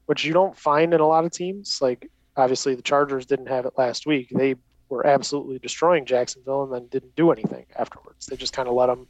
which 0.06 0.24
you 0.24 0.32
don't 0.32 0.56
find 0.56 0.94
in 0.94 1.00
a 1.00 1.06
lot 1.06 1.24
of 1.24 1.32
teams. 1.32 1.80
Like 1.80 2.10
obviously 2.36 2.74
the 2.74 2.82
Chargers 2.82 3.26
didn't 3.26 3.48
have 3.48 3.66
it 3.66 3.74
last 3.76 4.06
week. 4.06 4.28
They 4.30 4.54
were 4.88 5.06
absolutely 5.06 5.58
destroying 5.58 6.04
Jacksonville 6.04 6.64
and 6.64 6.72
then 6.72 6.86
didn't 6.88 7.14
do 7.16 7.30
anything 7.30 7.66
afterwards. 7.76 8.26
They 8.26 8.36
just 8.36 8.52
kind 8.52 8.68
of 8.68 8.74
let 8.74 8.86
them 8.86 9.06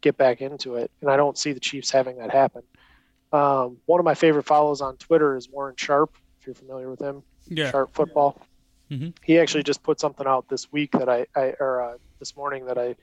get 0.00 0.16
back 0.16 0.40
into 0.40 0.76
it, 0.76 0.90
and 1.00 1.10
I 1.10 1.16
don't 1.16 1.38
see 1.38 1.52
the 1.52 1.60
Chiefs 1.60 1.90
having 1.90 2.18
that 2.18 2.30
happen. 2.30 2.62
Um, 3.32 3.78
one 3.86 3.98
of 3.98 4.04
my 4.04 4.14
favorite 4.14 4.44
follows 4.44 4.80
on 4.80 4.96
Twitter 4.98 5.36
is 5.36 5.48
Warren 5.48 5.74
Sharp. 5.76 6.16
If 6.40 6.46
you're 6.46 6.54
familiar 6.54 6.90
with 6.90 7.00
him, 7.00 7.22
yeah. 7.48 7.70
Sharp 7.70 7.92
Football. 7.92 8.40
Mm-hmm. 8.90 9.10
He 9.24 9.38
actually 9.38 9.64
just 9.64 9.82
put 9.82 9.98
something 9.98 10.26
out 10.26 10.48
this 10.48 10.70
week 10.70 10.92
that 10.92 11.08
I, 11.08 11.26
I 11.34 11.54
or 11.58 11.82
uh, 11.82 11.96
this 12.20 12.36
morning 12.36 12.66
that 12.66 12.78
I 12.78 12.94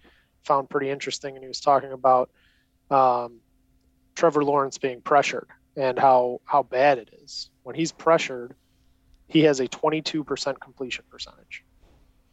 found 0.43 0.69
pretty 0.69 0.89
interesting, 0.89 1.35
and 1.35 1.43
he 1.43 1.47
was 1.47 1.59
talking 1.59 1.91
about 1.91 2.29
um, 2.91 3.39
Trevor 4.15 4.43
Lawrence 4.43 4.77
being 4.77 5.01
pressured 5.01 5.47
and 5.75 5.97
how 5.97 6.41
how 6.45 6.63
bad 6.63 6.97
it 6.97 7.09
is 7.23 7.49
when 7.63 7.75
he's 7.75 7.91
pressured. 7.91 8.55
He 9.27 9.41
has 9.41 9.59
a 9.59 9.67
22% 9.67 10.59
completion 10.59 11.05
percentage. 11.09 11.63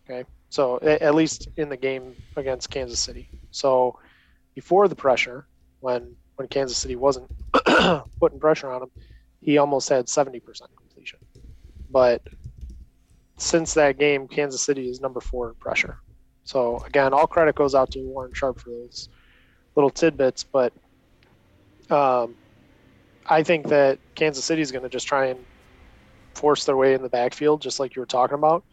Okay, 0.05 0.29
so 0.51 0.79
at 0.81 1.14
least 1.14 1.49
in 1.57 1.68
the 1.68 1.77
game 1.77 2.14
against 2.37 2.68
Kansas 2.68 2.99
City. 2.99 3.31
So 3.53 3.99
before 4.55 4.88
the 4.88 4.96
pressure, 4.96 5.46
when 5.81 6.14
when 6.37 6.49
Kansas 6.49 6.77
City 6.77 6.96
wasn't 6.96 7.31
putting 8.20 8.40
pressure 8.40 8.70
on 8.70 8.83
him, 8.83 8.90
he 9.40 9.59
almost 9.59 9.88
had 9.88 10.07
70% 10.07 10.42
completion. 10.77 11.18
But 11.90 12.23
since 13.37 13.75
that 13.75 13.99
game, 13.99 14.29
Kansas 14.29 14.62
City 14.62 14.88
is 14.88 15.01
number 15.01 15.20
four 15.20 15.49
in 15.49 15.55
pressure. 15.57 15.99
So 16.51 16.83
again, 16.85 17.15
all 17.15 17.29
credit 17.29 17.55
goes 17.55 17.77
out 17.77 17.93
to 17.93 18.01
Warren 18.01 18.33
Sharp 18.35 18.59
for 18.59 18.71
those 18.71 19.09
little 19.77 19.89
tidbits. 19.89 20.43
But 20.43 20.73
um, 21.91 22.35
I 23.25 23.45
think 23.45 23.69
that 23.69 24.01
Kansas 24.17 24.45
City 24.45 24.61
is 24.61 24.73
going 24.73 24.83
to 24.83 24.89
just 24.89 25.07
try 25.07 25.27
and 25.27 25.39
force 26.35 26.65
their 26.65 26.77
way 26.77 26.95
in 26.95 27.03
the 27.03 27.09
backfield, 27.09 27.63
just 27.63 27.79
like 27.79 27.95
you 27.95 28.03
were 28.03 28.07
talking 28.07 28.35
about. 28.35 28.65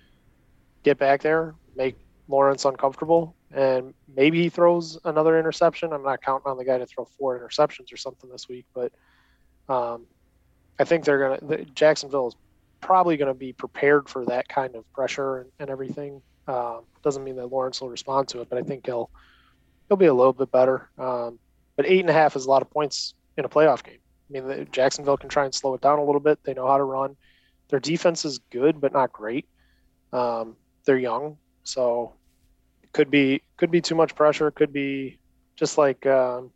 Get 0.82 0.98
back 0.98 1.22
there, 1.22 1.54
make 1.76 1.96
Lawrence 2.28 2.66
uncomfortable, 2.66 3.36
and 3.54 3.94
maybe 4.16 4.42
he 4.42 4.50
throws 4.50 4.98
another 5.06 5.38
interception. 5.38 5.94
I'm 5.94 6.04
not 6.04 6.24
counting 6.24 6.50
on 6.50 6.58
the 6.58 6.66
guy 6.66 6.80
to 6.80 6.88
throw 6.88 7.06
four 7.20 7.40
interceptions 7.40 7.94
or 7.94 7.98
something 7.98 8.28
this 8.32 8.50
week, 8.50 8.66
but 8.74 8.92
um, 9.70 10.08
I 10.80 10.84
think 10.84 11.06
they're 11.06 11.38
gonna. 11.38 11.66
Jacksonville 11.76 12.30
is 12.30 12.36
probably 12.82 13.18
going 13.18 13.32
to 13.32 13.38
be 13.38 13.54
prepared 13.54 14.10
for 14.10 14.26
that 14.26 14.48
kind 14.48 14.76
of 14.76 14.92
pressure 14.94 15.42
and, 15.42 15.52
and 15.60 15.70
everything. 15.70 16.24
Um, 16.48 16.82
doesn't 17.04 17.24
mean 17.24 17.36
that 17.38 17.48
Lawrence 17.48 17.82
will 17.82 17.90
respond 17.90 18.28
to 18.30 18.42
it, 18.42 18.50
but 18.50 18.58
I 18.58 18.64
think 18.64 18.86
he'll 18.86 19.10
he'll 19.88 19.98
be 19.98 20.06
a 20.06 20.14
little 20.14 20.34
bit 20.34 20.52
better. 20.52 20.90
Um, 20.98 21.40
but 21.76 21.86
eight 21.86 22.00
and 22.00 22.10
a 22.10 22.14
half 22.14 22.36
is 22.36 22.46
a 22.46 22.50
lot 22.50 22.62
of 22.62 22.70
points 22.70 23.14
in 23.38 23.46
a 23.46 23.50
playoff 23.50 23.84
game. 23.84 24.00
I 24.30 24.34
mean, 24.34 24.48
the, 24.48 24.66
Jacksonville 24.66 25.18
can 25.18 25.30
try 25.30 25.46
and 25.46 25.54
slow 25.54 25.74
it 25.74 25.82
down 25.82 26.00
a 26.00 26.04
little 26.04 26.20
bit. 26.20 26.40
They 26.44 26.54
know 26.54 26.68
how 26.68 26.78
to 26.78 26.84
run. 26.84 27.16
Their 27.70 27.80
defense 27.80 28.26
is 28.26 28.40
good, 28.50 28.82
but 28.82 28.94
not 28.94 29.12
great. 29.12 29.46
Um, 30.14 30.56
they're 30.86 30.98
young, 30.98 31.38
so 31.64 32.14
could 32.94 33.12
be 33.12 33.42
could 33.58 33.72
be 33.72 33.82
too 33.82 33.96
much 33.96 34.16
pressure. 34.16 34.50
Could 34.52 34.74
be 34.74 35.20
just 35.56 35.78
like 35.78 36.06
um, 36.06 36.52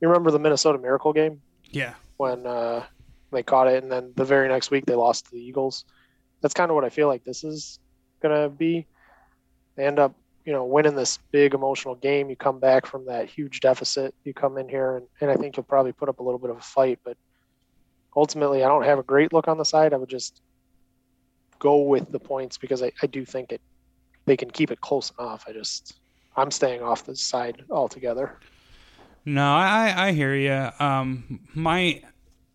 you 0.00 0.08
remember 0.08 0.30
the 0.30 0.38
Minnesota 0.38 0.78
Miracle 0.78 1.12
game? 1.12 1.40
Yeah. 1.70 1.94
When 2.16 2.46
uh, 2.46 2.84
they 3.32 3.42
caught 3.42 3.68
it, 3.68 3.82
and 3.82 3.90
then 3.90 4.12
the 4.16 4.24
very 4.24 4.48
next 4.48 4.70
week 4.70 4.86
they 4.86 4.94
lost 4.94 5.26
to 5.26 5.32
the 5.32 5.40
Eagles. 5.40 5.84
That's 6.42 6.54
kind 6.54 6.70
of 6.70 6.74
what 6.74 6.84
I 6.84 6.90
feel 6.90 7.08
like 7.08 7.24
this 7.24 7.44
is 7.44 7.78
gonna 8.22 8.48
be. 8.48 8.86
They 9.76 9.86
end 9.86 9.98
up, 9.98 10.14
you 10.44 10.52
know, 10.52 10.64
winning 10.64 10.96
this 10.96 11.18
big 11.32 11.54
emotional 11.54 11.94
game. 11.94 12.30
You 12.30 12.36
come 12.36 12.60
back 12.60 12.86
from 12.86 13.06
that 13.06 13.28
huge 13.28 13.60
deficit. 13.60 14.14
You 14.24 14.32
come 14.32 14.58
in 14.58 14.68
here, 14.68 14.96
and, 14.96 15.06
and 15.20 15.30
I 15.30 15.36
think 15.36 15.56
you'll 15.56 15.64
probably 15.64 15.92
put 15.92 16.08
up 16.08 16.20
a 16.20 16.22
little 16.22 16.38
bit 16.38 16.50
of 16.50 16.56
a 16.56 16.62
fight. 16.62 16.98
But 17.04 17.16
ultimately, 18.16 18.64
I 18.64 18.68
don't 18.68 18.84
have 18.84 18.98
a 18.98 19.02
great 19.02 19.32
look 19.32 19.48
on 19.48 19.58
the 19.58 19.64
side. 19.64 19.92
I 19.92 19.96
would 19.96 20.08
just 20.08 20.40
go 21.58 21.82
with 21.82 22.10
the 22.12 22.18
points 22.18 22.58
because 22.58 22.82
I, 22.82 22.92
I 23.02 23.06
do 23.06 23.24
think 23.24 23.52
it 23.52 23.60
they 24.26 24.36
can 24.36 24.50
keep 24.50 24.70
it 24.70 24.80
close 24.80 25.12
enough. 25.18 25.44
I 25.48 25.52
just 25.52 25.94
I'm 26.36 26.50
staying 26.50 26.82
off 26.82 27.04
the 27.04 27.16
side 27.16 27.64
altogether. 27.70 28.38
No, 29.24 29.44
I 29.44 30.08
I 30.08 30.12
hear 30.12 30.34
you. 30.34 30.70
Um, 30.78 31.40
my 31.54 32.02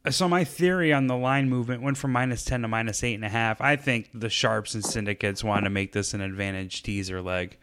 so 0.10 0.28
my 0.28 0.44
theory 0.44 0.92
on 0.92 1.08
the 1.08 1.16
line 1.16 1.50
movement 1.50 1.82
went 1.82 1.98
from 1.98 2.12
minus 2.12 2.44
ten 2.44 2.62
to 2.64 2.68
minus 2.68 3.04
eight 3.04 3.16
and 3.16 3.26
a 3.26 3.30
half. 3.30 3.62
I 3.62 3.76
think 3.76 4.10
the 4.14 4.30
sharps 4.30 4.74
and 4.74 4.84
syndicates 4.84 5.44
want 5.44 5.66
to 5.66 5.70
make 5.70 5.92
this 5.92 6.14
an 6.14 6.22
advantage 6.22 6.84
teaser 6.84 7.22
leg. 7.22 7.58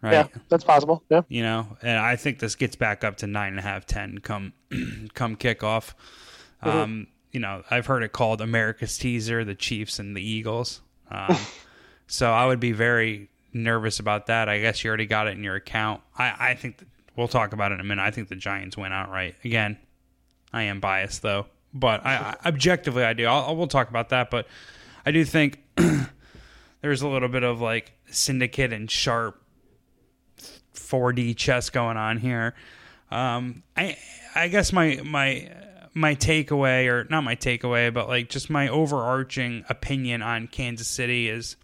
Right. 0.00 0.12
Yeah, 0.12 0.26
that's 0.48 0.62
possible. 0.62 1.02
Yeah. 1.08 1.22
You 1.28 1.42
know, 1.42 1.76
and 1.82 1.98
I 1.98 2.14
think 2.14 2.38
this 2.38 2.54
gets 2.54 2.76
back 2.76 3.02
up 3.02 3.16
to 3.18 3.26
nine 3.26 3.50
and 3.50 3.58
a 3.58 3.62
half, 3.62 3.86
ten 3.86 4.18
come 4.18 4.52
come 5.14 5.36
kickoff. 5.36 5.94
Mm-hmm. 6.62 6.68
Um, 6.68 7.06
you 7.32 7.40
know, 7.40 7.62
I've 7.70 7.86
heard 7.86 8.02
it 8.02 8.12
called 8.12 8.40
America's 8.40 8.96
teaser, 8.96 9.44
the 9.44 9.54
Chiefs 9.54 9.98
and 9.98 10.16
the 10.16 10.22
Eagles. 10.22 10.80
Um, 11.10 11.36
so 12.06 12.30
I 12.30 12.46
would 12.46 12.60
be 12.60 12.72
very 12.72 13.28
nervous 13.52 13.98
about 13.98 14.26
that. 14.26 14.48
I 14.48 14.60
guess 14.60 14.82
you 14.84 14.88
already 14.88 15.06
got 15.06 15.26
it 15.26 15.32
in 15.32 15.42
your 15.42 15.56
account. 15.56 16.02
I, 16.16 16.50
I 16.50 16.54
think 16.54 16.84
we'll 17.16 17.28
talk 17.28 17.52
about 17.52 17.72
it 17.72 17.76
in 17.76 17.80
a 17.80 17.84
minute. 17.84 18.02
I 18.02 18.10
think 18.10 18.28
the 18.28 18.36
Giants 18.36 18.76
went 18.76 18.94
outright. 18.94 19.34
Again, 19.44 19.78
I 20.52 20.64
am 20.64 20.80
biased 20.80 21.22
though, 21.22 21.46
but 21.74 22.04
I, 22.04 22.36
I 22.42 22.48
objectively 22.48 23.04
I 23.04 23.12
do. 23.12 23.26
I'll, 23.26 23.56
we'll 23.56 23.66
talk 23.66 23.90
about 23.90 24.10
that, 24.10 24.30
but 24.30 24.46
I 25.04 25.10
do 25.10 25.24
think 25.24 25.62
there's 26.80 27.02
a 27.02 27.08
little 27.08 27.28
bit 27.28 27.42
of 27.42 27.60
like 27.60 27.92
syndicate 28.10 28.72
and 28.72 28.90
sharp 28.90 29.42
4D 30.74 31.36
chess 31.36 31.70
going 31.70 31.96
on 31.96 32.18
here. 32.18 32.54
Um, 33.10 33.62
I 33.76 33.96
I 34.34 34.48
guess 34.48 34.72
my 34.72 35.00
my 35.04 35.50
my 35.94 36.14
takeaway 36.14 36.86
or 36.86 37.06
not 37.10 37.24
my 37.24 37.36
takeaway, 37.36 37.92
but 37.92 38.08
like 38.08 38.28
just 38.28 38.50
my 38.50 38.68
overarching 38.68 39.64
opinion 39.68 40.22
on 40.22 40.46
Kansas 40.46 40.88
City 40.88 41.28
is 41.28 41.56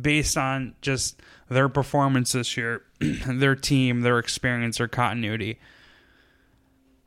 based 0.00 0.36
on 0.36 0.74
just 0.82 1.20
their 1.48 1.68
performance 1.68 2.32
this 2.32 2.56
year, 2.56 2.82
their 3.00 3.54
team, 3.54 4.00
their 4.00 4.18
experience, 4.18 4.78
their 4.78 4.88
continuity. 4.88 5.58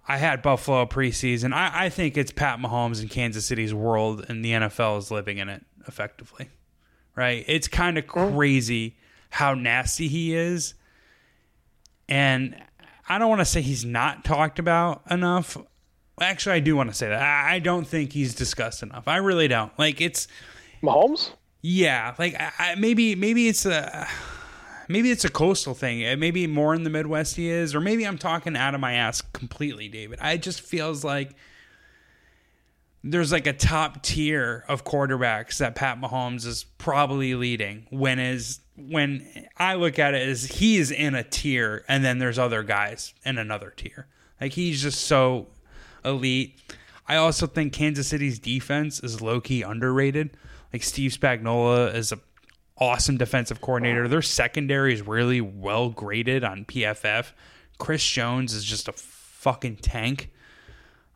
I 0.07 0.17
had 0.17 0.41
Buffalo 0.41 0.85
preseason. 0.85 1.53
I, 1.53 1.85
I 1.85 1.89
think 1.89 2.17
it's 2.17 2.31
Pat 2.31 2.59
Mahomes 2.59 3.01
and 3.01 3.09
Kansas 3.09 3.45
City's 3.45 3.73
world, 3.73 4.25
and 4.29 4.45
the 4.45 4.51
NFL 4.51 4.99
is 4.99 5.11
living 5.11 5.39
in 5.39 5.49
it 5.49 5.65
effectively. 5.87 6.49
Right? 7.15 7.43
It's 7.47 7.67
kind 7.67 7.97
of 7.97 8.05
crazy 8.07 8.97
how 9.29 9.53
nasty 9.53 10.07
he 10.07 10.35
is. 10.35 10.73
And 12.07 12.61
I 13.07 13.17
don't 13.17 13.29
want 13.29 13.41
to 13.41 13.45
say 13.45 13.61
he's 13.61 13.85
not 13.85 14.23
talked 14.25 14.59
about 14.59 15.01
enough. 15.09 15.57
Actually, 16.21 16.55
I 16.55 16.59
do 16.59 16.75
want 16.75 16.89
to 16.89 16.95
say 16.95 17.09
that. 17.09 17.21
I 17.21 17.59
don't 17.59 17.87
think 17.87 18.13
he's 18.13 18.35
discussed 18.35 18.83
enough. 18.83 19.07
I 19.07 19.17
really 19.17 19.47
don't. 19.47 19.71
Like, 19.79 20.01
it's. 20.01 20.27
Mahomes? 20.83 21.31
Yeah, 21.67 22.13
like 22.19 22.35
I, 22.39 22.51
I, 22.59 22.75
maybe 22.75 23.15
maybe 23.15 23.47
it's 23.47 23.65
a 23.65 24.07
maybe 24.87 25.11
it's 25.11 25.25
a 25.25 25.29
coastal 25.29 25.73
thing. 25.73 26.05
Uh, 26.05 26.15
maybe 26.17 26.47
more 26.47 26.73
in 26.73 26.83
the 26.83 26.89
Midwest 26.89 27.35
he 27.35 27.49
is, 27.49 27.75
or 27.75 27.81
maybe 27.81 28.05
I'm 28.05 28.17
talking 28.17 28.55
out 28.55 28.75
of 28.75 28.81
my 28.81 28.93
ass 28.93 29.21
completely, 29.21 29.87
David. 29.87 30.19
I 30.21 30.37
just 30.37 30.61
feels 30.61 31.03
like 31.03 31.35
there's 33.03 33.31
like 33.31 33.45
a 33.45 33.53
top 33.53 34.01
tier 34.01 34.65
of 34.67 34.83
quarterbacks 34.83 35.59
that 35.59 35.75
Pat 35.75 36.01
Mahomes 36.01 36.45
is 36.45 36.63
probably 36.77 37.35
leading. 37.35 37.85
When 37.91 38.19
is 38.19 38.61
when 38.75 39.47
I 39.57 39.75
look 39.75 39.99
at 39.99 40.13
it 40.13 40.27
as 40.27 40.45
he 40.45 40.77
is 40.77 40.91
in 40.91 41.15
a 41.15 41.23
tier, 41.23 41.85
and 41.87 42.03
then 42.03 42.19
there's 42.19 42.39
other 42.39 42.63
guys 42.63 43.13
in 43.23 43.37
another 43.37 43.71
tier. 43.75 44.07
Like 44.41 44.53
he's 44.53 44.81
just 44.81 45.01
so 45.01 45.47
elite. 46.03 46.59
I 47.07 47.17
also 47.17 47.45
think 47.47 47.73
Kansas 47.73 48.07
City's 48.07 48.39
defense 48.39 48.99
is 48.99 49.21
low 49.21 49.39
key 49.39 49.61
underrated. 49.61 50.35
Like 50.73 50.83
Steve 50.83 51.11
Spagnuolo 51.11 51.93
is 51.93 52.11
a 52.11 52.19
awesome 52.77 53.17
defensive 53.17 53.61
coordinator. 53.61 54.07
Their 54.07 54.21
secondary 54.21 54.93
is 54.93 55.01
really 55.01 55.41
well 55.41 55.89
graded 55.89 56.43
on 56.43 56.65
PFF. 56.65 57.31
Chris 57.77 58.05
Jones 58.05 58.53
is 58.53 58.63
just 58.63 58.87
a 58.87 58.93
fucking 58.93 59.77
tank. 59.77 60.31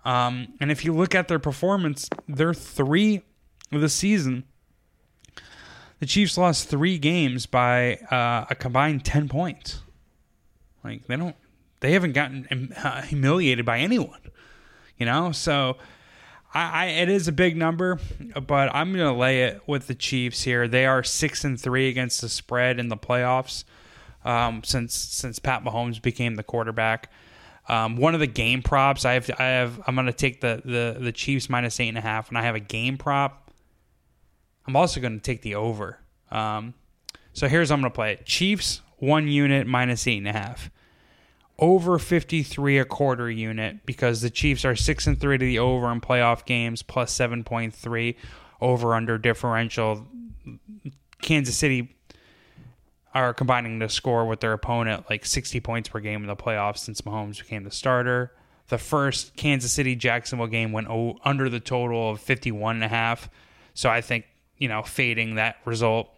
Um, 0.06 0.54
and 0.60 0.72
if 0.72 0.86
you 0.86 0.94
look 0.94 1.14
at 1.14 1.28
their 1.28 1.40
performance, 1.40 2.10
they're 2.28 2.54
three 2.54 3.22
of 3.72 3.82
the 3.82 3.90
season. 3.90 4.46
The 6.00 6.06
Chiefs 6.06 6.38
lost 6.38 6.70
three 6.70 6.98
games 6.98 7.46
by 7.46 7.96
uh, 8.10 8.46
a 8.50 8.56
combined 8.56 9.04
ten 9.04 9.28
points. 9.28 9.82
Like 10.84 11.08
they 11.08 11.18
don't, 11.18 11.36
they 11.82 11.92
haven't 11.92 12.14
gotten 12.14 12.74
uh, 12.74 13.02
humiliated 13.02 13.66
by 13.66 13.80
anyone. 13.80 14.22
You 14.98 15.06
know, 15.06 15.34
so 15.34 15.78
I, 16.54 16.62
I, 16.62 16.86
it 16.88 17.10
is 17.10 17.28
a 17.28 17.32
big 17.32 17.56
number, 17.56 18.00
but 18.48 18.74
I'm 18.74 18.94
going 18.94 19.06
to 19.06 19.18
lay 19.18 19.44
it 19.44 19.62
with 19.68 19.88
the 19.88 19.96
Chiefs 19.96 20.44
here. 20.44 20.68
They 20.68 20.86
are 20.86 21.04
six 21.04 21.44
and 21.44 21.60
three 21.60 21.90
against 21.90 22.22
the 22.22 22.30
spread 22.30 22.80
in 22.80 22.90
the 22.90 22.98
playoffs 22.98 23.64
um, 24.26 24.64
since 24.64 24.96
since 24.96 25.40
Pat 25.40 25.64
Mahomes 25.64 26.02
became 26.02 26.36
the 26.36 26.44
quarterback. 26.44 27.12
Um, 27.68 27.98
one 27.98 28.16
of 28.16 28.20
the 28.20 28.28
game 28.28 28.64
props 28.64 29.06
I 29.06 29.14
have, 29.14 29.30
I 29.38 29.44
have, 29.44 29.80
I'm 29.86 29.94
going 29.94 30.08
to 30.08 30.14
take 30.14 30.42
the, 30.42 30.62
the 30.66 30.98
the 31.00 31.12
Chiefs 31.12 31.50
minus 31.50 31.80
eight 31.80 31.90
and 31.90 31.98
a 31.98 32.02
half, 32.02 32.30
and 32.30 32.38
I 32.38 32.42
have 32.42 32.56
a 32.56 32.60
game 32.60 32.98
prop. 32.98 33.52
I'm 34.68 34.76
also 34.76 35.00
going 35.00 35.20
to 35.20 35.24
take 35.24 35.42
the 35.42 35.56
over. 35.56 36.00
Um, 36.32 36.74
so 37.34 37.48
here's 37.48 37.72
I'm 37.72 37.82
going 37.82 37.92
to 37.92 37.96
play 37.96 38.14
it: 38.14 38.26
Chiefs 38.26 38.82
one 38.98 39.28
unit 39.28 39.68
minus 39.68 40.08
eight 40.08 40.18
and 40.18 40.28
a 40.28 40.34
half 40.34 40.72
over 41.60 42.00
53 42.00 42.80
a 42.80 42.86
quarter 42.86 43.30
unit 43.30 43.86
because 43.86 44.22
the 44.22 44.30
Chiefs 44.30 44.66
are 44.66 44.76
6 44.76 45.08
and 45.08 45.20
3 45.20 45.38
to 45.38 45.46
the 45.46 45.60
over 45.60 45.92
in 45.92 46.02
playoff 46.02 46.46
games 46.46 46.82
plus 46.82 47.16
7.3 47.16 48.16
over 48.62 48.96
under 48.96 49.18
differential. 49.18 50.08
Kansas 51.22 51.56
City 51.56 51.96
are 53.14 53.34
combining 53.34 53.80
to 53.80 53.90
score 53.90 54.26
with 54.26 54.40
their 54.40 54.54
opponent 54.54 55.06
like 55.10 55.26
60 55.26 55.60
points 55.60 55.90
per 55.90 56.00
game 56.00 56.22
in 56.22 56.28
the 56.28 56.36
playoffs 56.36 56.80
since 56.80 57.02
Mahomes 57.02 57.40
became 57.40 57.64
the 57.64 57.72
starter. 57.72 58.32
The 58.68 58.78
first 58.78 59.36
Kansas 59.36 59.74
City 59.74 59.96
Jacksonville 59.96 60.48
game 60.48 60.72
went 60.72 60.88
under 61.26 61.50
the 61.50 61.60
total 61.60 62.12
of 62.12 62.22
51 62.22 62.76
and 62.76 62.84
a 62.84 62.88
half. 62.88 63.30
So 63.74 63.90
I 63.90 64.02
think, 64.02 64.26
you 64.58 64.68
know, 64.68 64.84
fading 64.84 65.36
that 65.36 65.58
result. 65.66 66.10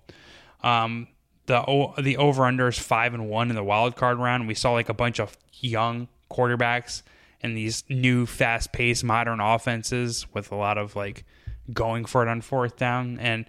Um, 0.62 1.08
the 1.52 2.02
the 2.02 2.16
over 2.16 2.46
under 2.46 2.70
is 2.70 2.80
five 2.80 3.14
and 3.14 3.28
one 3.28 3.50
in 3.50 3.56
the 3.56 3.64
wild 3.64 3.98
card 3.98 4.18
round. 4.18 4.48
We 4.48 4.56
saw 4.56 4.72
like 4.72 4.88
a 4.88 4.94
bunch 4.94 5.20
of 5.20 5.38
young 5.60 6.08
quarterbacks 6.32 7.02
and 7.42 7.58
these 7.58 7.84
new 7.90 8.26
fast 8.26 8.72
paced 8.72 9.04
modern 9.04 9.42
offenses 9.42 10.26
with 10.34 10.52
a 10.52 10.56
lot 10.56 10.78
of 10.78 10.96
like 10.96 11.26
going 11.74 12.06
for 12.06 12.24
it 12.24 12.30
on 12.30 12.40
fourth 12.40 12.78
down. 12.78 13.20
And 13.20 13.46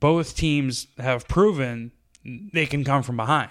both 0.00 0.34
teams 0.34 0.88
have 0.98 1.28
proven 1.28 1.92
they 2.24 2.66
can 2.66 2.82
come 2.82 3.04
from 3.04 3.16
behind. 3.16 3.50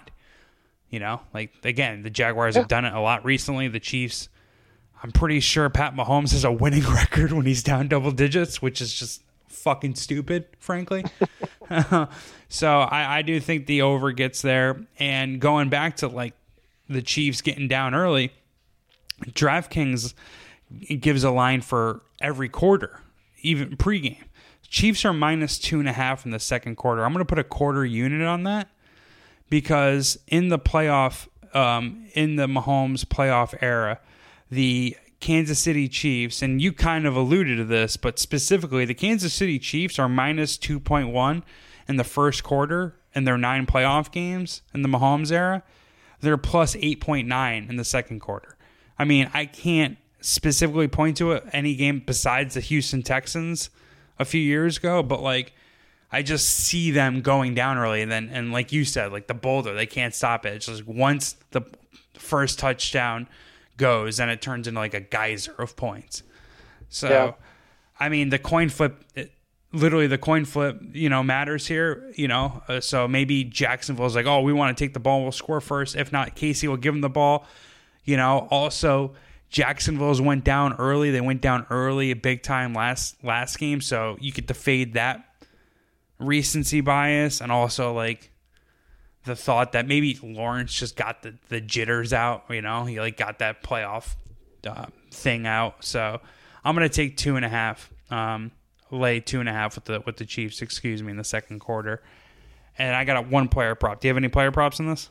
You 0.89 0.99
know, 0.99 1.21
like 1.33 1.53
again, 1.63 2.01
the 2.01 2.09
Jaguars 2.09 2.55
yeah. 2.55 2.61
have 2.61 2.67
done 2.67 2.83
it 2.83 2.93
a 2.93 2.99
lot 2.99 3.23
recently. 3.23 3.69
The 3.69 3.79
Chiefs, 3.79 4.27
I'm 5.01 5.13
pretty 5.13 5.39
sure 5.39 5.69
Pat 5.69 5.95
Mahomes 5.95 6.33
has 6.33 6.43
a 6.43 6.51
winning 6.51 6.83
record 6.93 7.31
when 7.31 7.45
he's 7.45 7.63
down 7.63 7.87
double 7.87 8.11
digits, 8.11 8.61
which 8.61 8.81
is 8.81 8.93
just 8.93 9.23
fucking 9.47 9.95
stupid, 9.95 10.47
frankly. 10.59 11.05
so 12.49 12.79
I, 12.79 13.19
I 13.19 13.21
do 13.21 13.39
think 13.39 13.65
the 13.65 13.81
over 13.81 14.11
gets 14.11 14.41
there. 14.41 14.85
And 14.97 15.39
going 15.39 15.69
back 15.69 15.97
to 15.97 16.07
like 16.07 16.33
the 16.89 17.01
Chiefs 17.01 17.41
getting 17.41 17.67
down 17.67 17.93
early, 17.93 18.31
DraftKings 19.25 20.13
gives 20.99 21.23
a 21.23 21.31
line 21.31 21.61
for 21.61 22.01
every 22.21 22.49
quarter, 22.49 23.01
even 23.41 23.77
pregame. 23.77 24.23
Chiefs 24.67 25.03
are 25.03 25.13
minus 25.13 25.57
two 25.57 25.79
and 25.79 25.89
a 25.89 25.93
half 25.93 26.25
in 26.25 26.31
the 26.31 26.39
second 26.39 26.75
quarter. 26.75 27.03
I'm 27.03 27.11
going 27.11 27.25
to 27.25 27.29
put 27.29 27.39
a 27.39 27.43
quarter 27.43 27.85
unit 27.85 28.21
on 28.21 28.43
that 28.43 28.69
because 29.49 30.19
in 30.27 30.49
the 30.49 30.59
playoff, 30.59 31.27
um, 31.55 32.05
in 32.13 32.35
the 32.35 32.45
Mahomes 32.45 33.03
playoff 33.03 33.57
era, 33.61 33.99
the 34.51 34.95
Kansas 35.19 35.59
City 35.59 35.87
Chiefs, 35.87 36.41
and 36.41 36.61
you 36.61 36.71
kind 36.71 37.05
of 37.05 37.15
alluded 37.15 37.57
to 37.57 37.65
this, 37.65 37.97
but 37.97 38.19
specifically, 38.19 38.85
the 38.85 38.93
Kansas 38.93 39.33
City 39.33 39.59
Chiefs 39.59 39.99
are 39.99 40.07
minus 40.07 40.57
2.1 40.57 41.43
in 41.87 41.95
the 41.97 42.03
first 42.03 42.43
quarter 42.43 42.95
in 43.13 43.25
their 43.25 43.37
nine 43.37 43.65
playoff 43.65 44.11
games 44.11 44.61
in 44.73 44.81
the 44.81 44.89
Mahomes 44.89 45.31
era. 45.31 45.63
They're 46.21 46.37
plus 46.37 46.75
8.9 46.75 47.69
in 47.69 47.75
the 47.75 47.83
second 47.83 48.19
quarter. 48.19 48.57
I 48.97 49.05
mean, 49.05 49.29
I 49.33 49.45
can't 49.45 49.97
specifically 50.21 50.87
point 50.87 51.17
to 51.17 51.39
any 51.53 51.75
game 51.75 52.03
besides 52.05 52.53
the 52.53 52.61
Houston 52.61 53.01
Texans 53.01 53.69
a 54.17 54.25
few 54.25 54.41
years 54.41 54.77
ago, 54.77 55.01
but 55.01 55.21
like, 55.21 55.53
I 56.11 56.23
just 56.23 56.49
see 56.49 56.91
them 56.91 57.21
going 57.21 57.53
down 57.53 57.77
early, 57.77 58.01
and 58.01 58.11
then, 58.11 58.29
and 58.31 58.51
like 58.51 58.71
you 58.71 58.83
said, 58.83 59.11
like 59.11 59.27
the 59.27 59.33
boulder, 59.33 59.73
they 59.73 59.85
can't 59.85 60.13
stop 60.13 60.45
it. 60.45 60.55
It's 60.55 60.65
just 60.65 60.87
once 60.87 61.35
the 61.51 61.61
first 62.15 62.57
touchdown 62.57 63.27
goes, 63.79 64.19
and 64.19 64.29
it 64.29 64.43
turns 64.43 64.67
into 64.67 64.79
like 64.79 64.93
a 64.93 64.99
geyser 64.99 65.53
of 65.53 65.75
points. 65.75 66.21
So, 66.89 67.09
yeah. 67.09 67.31
I 67.99 68.09
mean, 68.09 68.29
the 68.29 68.37
coin 68.37 68.69
flip, 68.69 69.03
it, 69.15 69.31
literally 69.73 70.05
the 70.05 70.19
coin 70.19 70.45
flip, 70.45 70.79
you 70.93 71.09
know, 71.09 71.23
matters 71.23 71.65
here. 71.65 72.11
You 72.15 72.27
know, 72.27 72.61
uh, 72.67 72.79
so 72.81 73.07
maybe 73.07 73.43
Jacksonville's 73.43 74.15
like, 74.15 74.27
oh, 74.27 74.41
we 74.41 74.53
want 74.53 74.77
to 74.77 74.83
take 74.83 74.93
the 74.93 74.99
ball, 74.99 75.23
we'll 75.23 75.31
score 75.31 75.61
first. 75.61 75.95
If 75.95 76.11
not, 76.11 76.35
KC 76.35 76.67
will 76.67 76.77
give 76.77 76.93
them 76.93 77.01
the 77.01 77.09
ball. 77.09 77.47
You 78.03 78.17
know, 78.17 78.47
also 78.51 79.15
Jacksonville's 79.49 80.21
went 80.21 80.43
down 80.43 80.73
early. 80.73 81.09
They 81.09 81.21
went 81.21 81.41
down 81.41 81.65
early, 81.69 82.11
a 82.11 82.15
big 82.15 82.43
time 82.43 82.73
last 82.73 83.23
last 83.23 83.57
game, 83.57 83.81
so 83.81 84.17
you 84.19 84.31
get 84.31 84.47
to 84.49 84.53
fade 84.53 84.93
that 84.93 85.25
recency 86.19 86.81
bias 86.81 87.41
and 87.41 87.51
also 87.51 87.93
like 87.93 88.31
the 89.29 89.35
thought 89.35 89.73
that 89.73 89.87
maybe 89.87 90.17
Lawrence 90.23 90.73
just 90.73 90.95
got 90.95 91.21
the, 91.21 91.35
the 91.49 91.61
jitters 91.61 92.13
out, 92.13 92.45
you 92.49 92.63
know, 92.63 92.85
he 92.85 92.99
like 92.99 93.15
got 93.15 93.39
that 93.39 93.61
playoff 93.61 94.15
uh, 94.65 94.87
thing 95.11 95.45
out. 95.45 95.85
So 95.85 96.19
I'm 96.65 96.75
gonna 96.75 96.89
take 96.89 97.15
two 97.15 97.35
and 97.35 97.45
a 97.45 97.49
half, 97.49 97.91
um, 98.09 98.51
lay 98.89 99.19
two 99.19 99.39
and 99.39 99.47
a 99.47 99.53
half 99.53 99.75
with 99.75 99.85
the 99.85 100.01
with 100.03 100.17
the 100.17 100.25
Chiefs, 100.25 100.63
excuse 100.63 101.03
me, 101.03 101.11
in 101.11 101.17
the 101.17 101.23
second 101.23 101.59
quarter. 101.59 102.01
And 102.79 102.95
I 102.95 103.05
got 103.05 103.17
a 103.17 103.21
one 103.21 103.49
player 103.49 103.75
prop. 103.75 104.01
Do 104.01 104.07
you 104.07 104.09
have 104.09 104.17
any 104.17 104.29
player 104.29 104.51
props 104.51 104.79
in 104.79 104.87
this? 104.87 105.09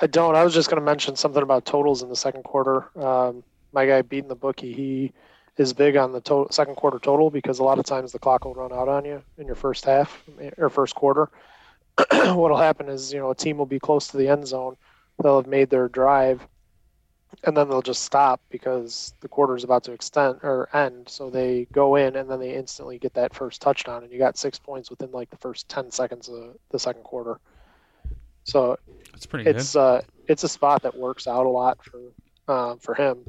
I 0.00 0.06
don't. 0.06 0.36
I 0.36 0.44
was 0.44 0.54
just 0.54 0.70
gonna 0.70 0.80
mention 0.80 1.16
something 1.16 1.42
about 1.42 1.66
totals 1.66 2.02
in 2.02 2.08
the 2.08 2.16
second 2.16 2.44
quarter. 2.44 2.88
Um, 2.96 3.42
my 3.72 3.84
guy 3.84 4.02
beating 4.02 4.28
the 4.28 4.36
bookie, 4.36 4.72
he 4.72 5.12
is 5.56 5.72
big 5.72 5.96
on 5.96 6.12
the 6.12 6.20
to- 6.20 6.46
second 6.52 6.76
quarter 6.76 7.00
total 7.00 7.30
because 7.30 7.58
a 7.58 7.64
lot 7.64 7.80
of 7.80 7.84
times 7.84 8.12
the 8.12 8.18
clock 8.20 8.44
will 8.44 8.54
run 8.54 8.72
out 8.72 8.88
on 8.88 9.04
you 9.04 9.22
in 9.38 9.46
your 9.46 9.56
first 9.56 9.84
half 9.84 10.22
or 10.56 10.68
first 10.68 10.94
quarter. 10.94 11.28
what'll 12.12 12.56
happen 12.56 12.88
is 12.88 13.12
you 13.12 13.20
know 13.20 13.30
a 13.30 13.34
team 13.34 13.58
will 13.58 13.66
be 13.66 13.78
close 13.78 14.08
to 14.08 14.16
the 14.16 14.28
end 14.28 14.46
zone, 14.46 14.76
they'll 15.22 15.36
have 15.40 15.46
made 15.46 15.70
their 15.70 15.88
drive, 15.88 16.46
and 17.44 17.56
then 17.56 17.68
they'll 17.68 17.82
just 17.82 18.02
stop 18.02 18.40
because 18.50 19.14
the 19.20 19.28
quarter 19.28 19.56
is 19.56 19.64
about 19.64 19.84
to 19.84 19.92
extend 19.92 20.40
or 20.42 20.68
end. 20.74 21.08
So 21.08 21.30
they 21.30 21.66
go 21.72 21.96
in 21.96 22.16
and 22.16 22.30
then 22.30 22.40
they 22.40 22.54
instantly 22.54 22.98
get 22.98 23.14
that 23.14 23.34
first 23.34 23.62
touchdown, 23.62 24.02
and 24.02 24.12
you 24.12 24.18
got 24.18 24.36
six 24.36 24.58
points 24.58 24.90
within 24.90 25.10
like 25.12 25.30
the 25.30 25.36
first 25.36 25.68
ten 25.68 25.90
seconds 25.90 26.28
of 26.28 26.56
the 26.70 26.78
second 26.78 27.04
quarter. 27.04 27.38
So 28.44 28.76
it's 29.14 29.26
pretty. 29.26 29.48
It's 29.50 29.72
good. 29.74 29.78
uh 29.78 30.00
it's 30.26 30.44
a 30.44 30.48
spot 30.48 30.82
that 30.82 30.96
works 30.96 31.26
out 31.26 31.46
a 31.46 31.48
lot 31.48 31.78
for 31.84 32.00
uh, 32.48 32.76
for 32.80 32.94
him. 32.94 33.24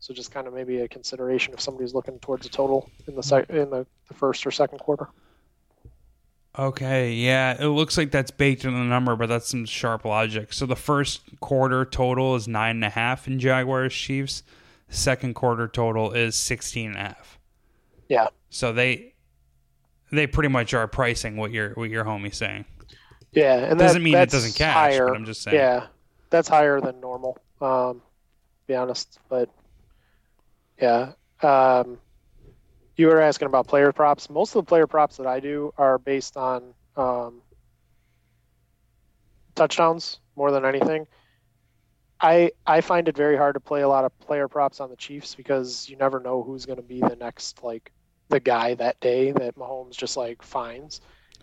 So 0.00 0.14
just 0.14 0.32
kind 0.32 0.46
of 0.46 0.54
maybe 0.54 0.80
a 0.80 0.88
consideration 0.88 1.52
if 1.52 1.60
somebody's 1.60 1.92
looking 1.94 2.18
towards 2.20 2.46
a 2.46 2.48
total 2.48 2.90
in 3.06 3.14
the 3.14 3.22
sec- 3.22 3.50
in 3.50 3.68
the, 3.70 3.86
the 4.08 4.14
first 4.14 4.46
or 4.46 4.50
second 4.50 4.78
quarter. 4.78 5.08
Okay, 6.58 7.12
yeah, 7.12 7.56
it 7.62 7.68
looks 7.68 7.96
like 7.96 8.10
that's 8.10 8.32
baked 8.32 8.64
in 8.64 8.74
the 8.74 8.80
number, 8.80 9.14
but 9.14 9.28
that's 9.28 9.48
some 9.48 9.64
sharp 9.64 10.04
logic. 10.04 10.52
So 10.52 10.66
the 10.66 10.76
first 10.76 11.22
quarter 11.40 11.84
total 11.84 12.34
is 12.34 12.48
nine 12.48 12.76
and 12.76 12.84
a 12.84 12.90
half 12.90 13.28
in 13.28 13.38
Jaguars 13.38 13.94
Chiefs. 13.94 14.42
Second 14.88 15.34
quarter 15.34 15.68
total 15.68 16.10
is 16.12 16.34
sixteen 16.34 16.90
and 16.90 16.96
a 16.96 17.00
half. 17.00 17.38
Yeah. 18.08 18.28
So 18.48 18.72
they 18.72 19.14
they 20.10 20.26
pretty 20.26 20.48
much 20.48 20.74
are 20.74 20.88
pricing 20.88 21.36
what 21.36 21.52
your 21.52 21.70
what 21.74 21.88
your 21.88 22.04
homie's 22.04 22.36
saying. 22.36 22.64
Yeah, 23.32 23.54
and 23.54 23.78
that, 23.78 23.84
doesn't 23.84 24.02
mean 24.02 24.16
it 24.16 24.30
doesn't 24.30 24.56
cash. 24.56 24.74
Higher, 24.74 25.06
but 25.06 25.16
I'm 25.16 25.24
just 25.24 25.42
saying. 25.42 25.56
Yeah, 25.56 25.86
that's 26.30 26.48
higher 26.48 26.80
than 26.80 27.00
normal. 27.00 27.38
Um, 27.60 28.02
be 28.66 28.74
honest, 28.74 29.20
but 29.28 29.48
yeah, 30.82 31.12
um, 31.42 31.98
you 33.00 33.06
were 33.06 33.20
asking 33.20 33.46
about 33.46 33.66
player 33.66 33.92
props. 33.92 34.28
Most 34.28 34.54
of 34.54 34.64
the 34.64 34.68
player 34.68 34.86
props 34.86 35.16
that 35.16 35.26
I 35.26 35.40
do 35.40 35.72
are 35.78 35.98
based 35.98 36.36
on 36.36 36.74
um, 36.96 37.40
touchdowns 39.54 40.20
more 40.36 40.50
than 40.50 40.66
anything. 40.66 41.06
I 42.20 42.52
I 42.66 42.82
find 42.82 43.08
it 43.08 43.16
very 43.16 43.38
hard 43.38 43.54
to 43.54 43.60
play 43.60 43.80
a 43.80 43.88
lot 43.88 44.04
of 44.04 44.16
player 44.20 44.46
props 44.48 44.80
on 44.80 44.90
the 44.90 44.96
Chiefs 44.96 45.34
because 45.34 45.88
you 45.88 45.96
never 45.96 46.20
know 46.20 46.42
who's 46.42 46.66
going 46.66 46.76
to 46.76 46.82
be 46.82 47.00
the 47.00 47.16
next 47.16 47.64
like 47.64 47.90
the 48.28 48.38
guy 48.38 48.74
that 48.74 49.00
day 49.00 49.32
that 49.32 49.56
Mahomes 49.56 49.96
just 49.96 50.18
like 50.18 50.42
finds. 50.42 51.00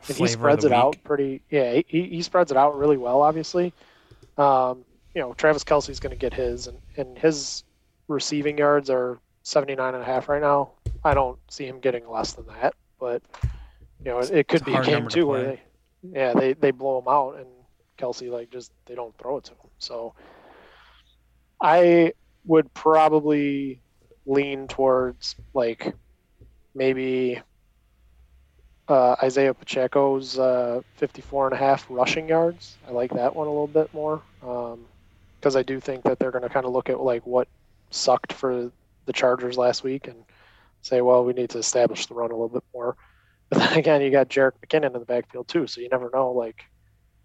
And 0.08 0.16
he 0.16 0.28
spreads 0.28 0.64
it 0.64 0.70
week. 0.70 0.78
out 0.78 0.98
pretty. 1.04 1.42
Yeah, 1.50 1.82
he, 1.88 2.04
he 2.04 2.22
spreads 2.22 2.52
it 2.52 2.58
out 2.58 2.78
really 2.78 2.98
well. 2.98 3.24
Obviously, 3.24 3.74
um, 4.38 4.86
you 5.16 5.22
know 5.22 5.34
Travis 5.34 5.64
Kelce's 5.64 6.00
going 6.00 6.16
to 6.16 6.20
get 6.20 6.36
his, 6.36 6.68
and 6.68 6.78
and 6.98 7.18
his 7.18 7.64
receiving 8.08 8.60
yards 8.60 8.92
are 8.92 9.20
79 9.42 9.96
and 9.96 10.04
a 10.04 10.06
half 10.06 10.30
right 10.30 10.42
now. 10.42 10.74
I 11.04 11.14
don't 11.14 11.40
see 11.50 11.66
him 11.66 11.80
getting 11.80 12.10
less 12.10 12.34
than 12.34 12.48
that, 12.48 12.74
but 13.00 13.22
you 14.04 14.12
know 14.12 14.20
it, 14.20 14.32
it 14.32 14.48
could 14.48 14.62
it's 14.62 14.70
be 14.70 14.76
a 14.76 14.84
game 14.84 15.08
too 15.08 15.28
where 15.28 15.44
they, 15.44 15.62
yeah, 16.04 16.34
they 16.34 16.54
they 16.54 16.72
blow 16.72 17.00
him 17.00 17.08
out 17.08 17.38
and 17.38 17.48
Kelce 17.98 18.32
like 18.32 18.50
just 18.50 18.72
they 18.86 18.96
don't 18.96 19.18
throw 19.18 19.38
it 19.38 19.46
to 19.46 19.52
him. 19.52 19.70
So 19.80 20.14
I 21.62 22.14
would 22.46 22.74
probably 22.74 23.82
lean 24.26 24.68
towards 24.68 25.36
like 25.54 25.94
maybe 26.76 27.42
uh, 28.88 29.16
Isaiah 29.22 29.54
Pacheco's 29.54 30.40
uh, 30.40 30.82
54 30.96 31.48
and 31.48 31.56
a 31.56 31.58
half 31.58 31.86
rushing 31.90 32.30
yards. 32.30 32.78
I 32.88 32.92
like 32.92 33.12
that 33.14 33.36
one 33.36 33.48
a 33.48 33.50
little 33.50 33.68
bit 33.68 33.94
more 33.94 34.22
because 34.40 35.56
um, 35.56 35.60
I 35.60 35.64
do 35.64 35.80
think 35.80 36.04
that 36.04 36.20
they're 36.20 36.32
going 36.32 36.44
to 36.44 36.50
kind 36.50 36.66
of 36.66 36.72
look 36.72 36.90
at 36.90 37.00
like 37.02 37.26
what 37.26 37.48
sucked 37.90 38.32
for 38.34 38.72
the 39.06 39.14
Chargers 39.14 39.58
last 39.58 39.84
week 39.84 40.08
and 40.08 40.24
say, 40.82 41.02
well, 41.02 41.24
we 41.24 41.34
need 41.34 41.50
to 41.52 41.58
establish 41.58 42.06
the 42.06 42.14
run 42.14 42.32
a 42.32 42.34
little 42.34 42.50
bit 42.50 42.64
more. 42.74 42.96
But 43.50 43.60
then 43.60 43.78
again, 43.78 44.02
you 44.02 44.12
got 44.12 44.28
Jerick 44.28 44.52
McKinnon 44.62 44.88
in 44.88 45.00
the 45.00 45.06
backfield 45.06 45.48
too, 45.48 45.68
so 45.68 45.80
you 45.80 45.88
never 45.88 46.12
know. 46.14 46.34
Like, 46.34 46.66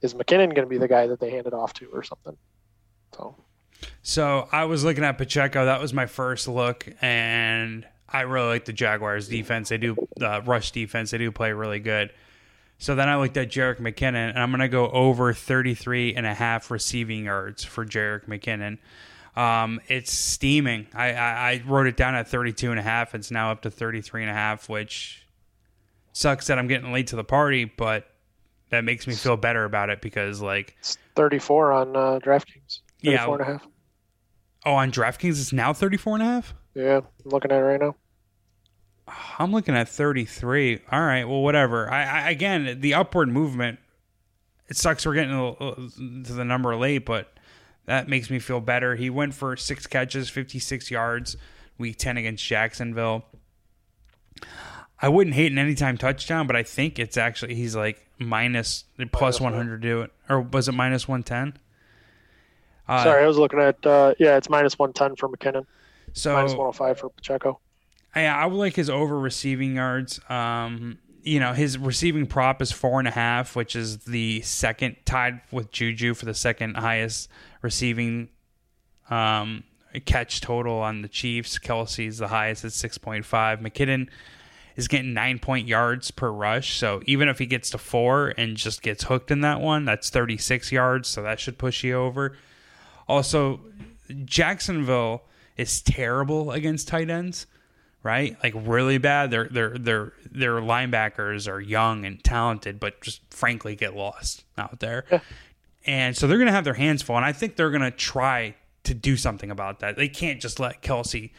is 0.03 0.15
McKinnon 0.15 0.55
going 0.55 0.63
to 0.63 0.67
be 0.67 0.79
the 0.79 0.87
guy 0.87 1.09
that 1.09 1.19
they 1.19 1.33
hand 1.33 1.49
it 1.49 1.53
off 1.53 1.73
to 1.75 1.87
or 1.93 2.05
something? 2.05 2.37
So. 3.17 3.35
So 4.03 4.49
I 4.53 4.67
was 4.67 4.85
looking 4.85 5.03
at 5.03 5.19
Pacheco. 5.19 5.65
That 5.65 5.81
was 5.81 5.93
my 5.93 6.07
first 6.07 6.47
look, 6.47 6.87
and 7.01 7.85
I 8.09 8.21
really 8.21 8.47
like 8.47 8.67
the 8.67 8.73
Jaguars 8.73 9.27
defense. 9.27 9.71
They 9.71 9.79
do 9.79 9.97
uh, 10.21 10.43
rush 10.45 10.71
defense. 10.71 11.11
They 11.11 11.19
do 11.19 11.33
play 11.33 11.53
really 11.53 11.81
good. 11.81 12.13
So 12.79 12.95
then 12.95 13.09
I 13.09 13.17
looked 13.17 13.37
at 13.37 13.49
Jerick 13.49 13.79
McKinnon, 13.79 14.31
and 14.31 14.39
I'm 14.39 14.51
going 14.51 14.61
to 14.61 14.69
go 14.69 14.91
over 14.91 15.33
33 15.33 16.15
and 16.15 16.27
a 16.27 16.35
half 16.35 16.71
receiving 16.71 17.25
yards 17.25 17.65
for 17.65 17.87
Jerick 17.87 18.27
McKinnon. 18.27 18.79
Um, 19.35 19.81
it's 19.89 20.13
steaming. 20.13 20.89
I, 20.93 21.13
I, 21.13 21.51
I, 21.53 21.63
wrote 21.67 21.87
it 21.87 21.97
down 21.97 22.15
at 22.15 22.29
32 22.29 22.71
and 22.71 22.79
a 22.79 22.83
half. 22.83 23.15
It's 23.15 23.31
now 23.31 23.51
up 23.51 23.63
to 23.63 23.71
33 23.71 24.23
and 24.23 24.31
a 24.31 24.35
half, 24.35 24.69
which 24.69 25.27
sucks 26.13 26.49
that 26.49 26.59
I'm 26.59 26.67
getting 26.67 26.93
late 26.93 27.07
to 27.09 27.17
the 27.17 27.25
party, 27.25 27.65
but 27.65 28.07
that 28.69 28.85
makes 28.85 29.07
me 29.07 29.15
feel 29.15 29.39
better 29.39 29.65
about 29.65 29.89
it 29.89 30.03
because 30.03 30.43
like 30.43 30.77
it's 30.81 30.99
34 31.17 31.73
on 31.73 31.97
uh, 31.97 32.19
DraftKings. 32.23 32.81
34 33.03 33.13
yeah. 33.13 33.33
and 33.33 33.41
a 33.41 33.45
half. 33.45 33.67
Oh, 34.65 34.75
on 34.75 34.93
DraftKings 34.93 35.41
it's 35.41 35.53
now 35.53 35.73
34 35.73 36.15
and 36.17 36.23
a 36.23 36.27
half? 36.27 36.55
Yeah, 36.75 37.01
I'm 37.25 37.31
looking 37.31 37.51
at 37.51 37.59
it 37.59 37.63
right 37.63 37.81
now. 37.81 37.97
I'm 39.39 39.53
looking 39.53 39.75
at 39.75 39.89
33. 39.89 40.81
All 40.91 41.01
right, 41.01 41.25
well, 41.25 41.43
whatever. 41.43 41.91
I, 41.91 42.05
I 42.05 42.31
again, 42.31 42.81
the 42.81 42.95
upward 42.95 43.29
movement. 43.29 43.79
It 44.69 44.77
sucks 44.77 45.05
we're 45.05 45.15
getting 45.15 45.31
to 46.25 46.33
the 46.33 46.45
number 46.45 46.75
late, 46.77 47.05
but 47.05 47.33
that 47.87 48.09
makes 48.09 48.31
me 48.31 48.39
feel 48.39 48.61
better. 48.61 48.97
He 48.97 49.11
went 49.11 49.35
for 49.35 49.57
six 49.57 49.87
catches, 49.87 50.29
56 50.29 50.91
yards, 50.91 51.37
week 51.79 51.97
10 51.99 52.17
against 52.17 52.45
Jacksonville. 52.45 53.25
I 55.01 55.09
wouldn't 55.09 55.35
hate 55.35 55.51
an 55.51 55.59
anytime 55.59 55.99
touchdown, 55.99 56.47
but 56.47 56.55
I 56.55 56.63
think 56.63 56.99
it's 56.99 57.17
actually 57.17 57.57
he's 57.57 57.75
like 57.75 58.07
minus 58.19 58.85
plus 59.11 59.41
100 59.41 59.81
to 59.81 59.89
do 59.89 60.03
it, 60.03 60.13
or 60.29 60.41
was 60.41 60.69
it 60.69 60.73
minus 60.73 61.09
110? 61.09 61.61
Uh, 62.89 63.05
Sorry, 63.05 63.25
I 63.25 63.27
was 63.27 63.37
looking 63.37 63.59
at 63.61 63.85
uh, 63.85 64.15
yeah, 64.19 64.37
it's 64.37 64.49
minus 64.49 64.79
110 64.79 65.17
for 65.17 65.29
McKinnon. 65.29 65.67
So 66.13 66.35
minus 66.35 66.53
105 66.53 66.99
for 66.99 67.09
Pacheco. 67.11 67.59
Yeah, 68.15 68.37
I 68.37 68.47
would 68.47 68.57
like 68.57 68.77
his 68.77 68.91
over 68.91 69.19
receiving 69.19 69.77
yards. 69.77 70.21
Um, 70.29 70.99
you 71.23 71.41
know, 71.41 71.53
his 71.53 71.79
receiving 71.79 72.27
prop 72.27 72.61
is 72.61 72.71
four 72.71 72.99
and 72.99 73.09
a 73.09 73.13
half, 73.13 73.57
which 73.57 73.75
is 73.75 73.99
the 74.05 74.41
second 74.43 74.97
tied 75.05 75.41
with 75.51 75.71
Juju 75.73 76.15
for 76.15 76.27
the 76.27 76.35
second 76.35 76.77
highest 76.77 77.29
receiving 77.63 78.29
um, 79.11 79.65
catch 80.05 80.41
total 80.41 80.75
on 80.75 81.03
the 81.03 81.09
Chiefs. 81.09 81.59
Kelce's 81.59 82.19
the 82.19 82.29
highest 82.29 82.65
at 82.65 82.73
six 82.73 82.99
point 82.99 83.25
five. 83.25 83.61
McKinnon 83.61 84.09
is 84.77 84.89
getting 84.89 85.13
nine 85.15 85.39
point 85.39 85.69
yards 85.69 86.11
per 86.11 86.31
rush. 86.31 86.79
So 86.79 87.03
even 87.07 87.29
if 87.29 87.39
he 87.39 87.47
gets 87.47 87.71
to 87.71 87.79
four 87.79 88.35
and 88.37 88.57
just 88.57 88.83
gets 88.83 89.05
hooked 89.05 89.31
in 89.31 89.43
that 89.43 89.61
one, 89.61 89.85
that's 89.85 90.11
36 90.11 90.73
yards. 90.73 91.09
So 91.09 91.23
that 91.23 91.41
should 91.41 91.59
push 91.59 91.85
you 91.85 91.95
over. 91.95 92.37
Also, 93.09 93.61
Jacksonville 94.25 95.23
is 95.57 95.83
terrible 95.83 96.51
against 96.53 96.89
tight 96.89 97.11
ends 97.11 97.47
right? 98.03 98.37
Like 98.43 98.55
really 98.57 98.99
bad. 98.99 99.31
Their 99.31 99.49
their 99.49 99.79
their 99.79 100.13
their 100.31 100.55
linebackers 100.55 101.51
are 101.51 101.61
young 101.61 102.05
and 102.05 102.23
talented, 102.23 102.81
but 102.81 103.01
just 103.01 103.21
frankly 103.31 103.77
get 103.77 103.95
lost 103.95 104.45
out 104.59 104.81
there. 104.81 105.05
Yeah. 105.11 105.21
And 105.87 106.17
so 106.17 106.27
they're 106.27 106.39
going 106.39 106.47
to 106.47 106.53
have 106.53 106.65
their 106.65 106.75
hands 106.75 107.03
full, 107.03 107.17
and 107.17 107.25
I 107.25 107.33
think 107.33 107.57
they're 107.57 107.71
going 107.71 107.83
to 107.83 107.91
try 107.91 108.55
to 108.85 108.95
do 108.95 109.17
something 109.17 109.51
about 109.51 109.81
that. 109.81 109.97
They 109.97 110.09
can't 110.09 110.41
just 110.41 110.61
let 110.61 110.83
Kelce 110.83 111.31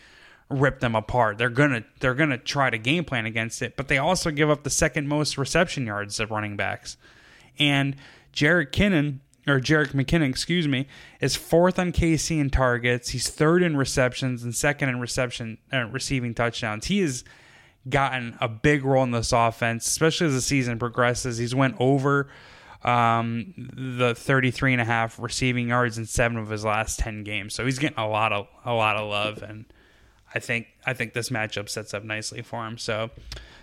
rip 0.49 0.79
them 0.79 0.95
apart. 0.95 1.38
They're 1.38 1.49
gonna 1.49 1.84
they're 1.99 2.13
gonna 2.13 2.38
try 2.38 2.69
to 2.69 2.77
game 2.77 3.06
plan 3.06 3.25
against 3.25 3.62
it, 3.62 3.75
but 3.75 3.88
they 3.88 3.97
also 3.97 4.32
give 4.32 4.49
up 4.49 4.63
the 4.63 4.69
second 4.69 5.08
most 5.08 5.38
reception 5.38 5.86
yards 5.86 6.19
of 6.19 6.32
running 6.32 6.56
backs. 6.56 6.97
And 7.60 7.95
Jarrett 8.32 8.71
Kinnan 8.71 9.19
or 9.45 9.60
Jerick 9.60 9.91
McKinnon, 9.91 10.29
excuse 10.29 10.67
me, 10.67 10.88
is 11.19 11.36
fourth 11.36 11.77
on 11.77 11.91
KC 11.91 12.39
in 12.39 12.49
targets. 12.49 13.10
He's 13.10 13.29
third 13.29 13.62
in 13.62 13.75
receptions 13.75 14.43
and 14.43 14.56
second 14.56 14.89
in 14.89 14.99
reception 14.99 15.58
uh, 15.71 15.86
receiving 15.86 16.34
touchdowns. 16.34 16.86
He 16.86 16.99
has 17.01 17.23
gotten 17.89 18.38
a 18.39 18.47
big 18.47 18.86
role 18.86 19.03
in 19.03 19.12
this 19.12 19.34
offense, 19.34 19.86
especially 19.86 20.27
as 20.27 20.34
the 20.34 20.41
season 20.41 20.79
progresses. 20.79 21.38
He's 21.38 21.53
went 21.53 21.75
over 21.79 22.29
um, 22.84 23.54
the 23.58 24.13
33 24.15 24.74
and 24.74 24.82
a 24.82 24.86
half 24.86 25.19
receiving 25.19 25.69
yards 25.69 25.98
in 25.98 26.06
seven 26.06 26.38
of 26.38 26.50
his 26.50 26.65
last 26.65 27.00
10 27.00 27.24
games. 27.24 27.54
So 27.54 27.65
he's 27.65 27.80
getting 27.80 28.00
a 28.00 28.08
lot 28.08 28.34
of 28.34 28.48
a 28.65 28.74
lot 28.74 28.98
of 28.98 29.10
love 29.10 29.41
and 29.41 29.65
I 30.36 30.39
think 30.39 30.67
I 30.86 30.93
think 30.93 31.13
this 31.13 31.30
matchup 31.30 31.69
sets 31.69 31.93
up 31.93 32.04
nicely 32.04 32.41
for 32.41 32.65
him. 32.65 32.78
So 32.78 33.12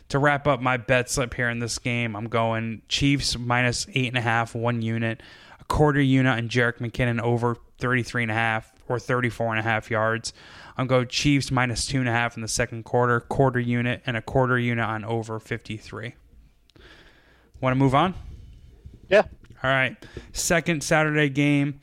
to 0.09 0.19
wrap 0.19 0.47
up 0.47 0.61
my 0.61 0.77
bet 0.77 1.11
slip 1.11 1.35
here 1.35 1.51
in 1.51 1.59
this 1.59 1.79
game, 1.79 2.17
I'm 2.17 2.29
going 2.29 2.83
Chiefs 2.89 3.39
minus 3.39 3.87
eight 3.95 4.09
and 4.09 4.17
a 4.17 4.23
half, 4.23 4.55
one 4.55 4.83
unit 4.83 5.21
a 5.61 5.65
quarter 5.65 6.01
unit 6.01 6.33
on 6.33 6.49
Jerick 6.49 6.79
McKinnon 6.79 7.21
over 7.21 7.57
33 7.79 8.23
and 8.25 8.31
a 8.31 8.35
half 8.35 8.73
or 8.89 8.99
34 8.99 9.51
and 9.51 9.61
a 9.61 9.63
half 9.63 9.91
yards. 9.91 10.33
I'm 10.77 10.87
going 10.87 11.09
Chiefs 11.09 11.51
minus 11.51 11.87
two 11.87 11.99
and 11.99 12.09
a 12.09 12.13
half 12.13 12.37
in 12.37 12.43
the 12.43 12.49
second 12.49 12.85
quarter, 12.85 13.21
quarter 13.21 13.61
unit, 13.61 14.03
and 14.07 14.17
a 14.17 14.23
quarter 14.23 14.59
unit 14.59 14.85
on 14.85 15.05
over 15.05 15.39
53. 15.39 16.15
Want 17.61 17.73
to 17.73 17.79
move 17.79 17.95
on? 17.95 18.15
Yeah. 19.11 19.23
All 19.63 19.71
right. 19.71 19.97
Second 20.33 20.83
Saturday 20.83 21.29
game, 21.29 21.81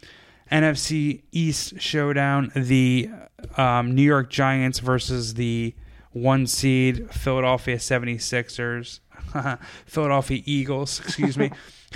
NFC 0.52 1.22
East 1.32 1.80
showdown. 1.80 2.52
The 2.56 3.10
um, 3.58 3.94
New 3.94 4.02
York 4.02 4.30
Giants 4.30 4.80
versus 4.80 5.36
the 5.36 5.76
one 6.12 6.48
seed 6.48 7.12
Philadelphia 7.12 7.78
76ers. 7.78 9.00
Philadelphia 9.86 10.42
Eagles, 10.46 11.00
excuse 11.00 11.38
me. 11.38 11.52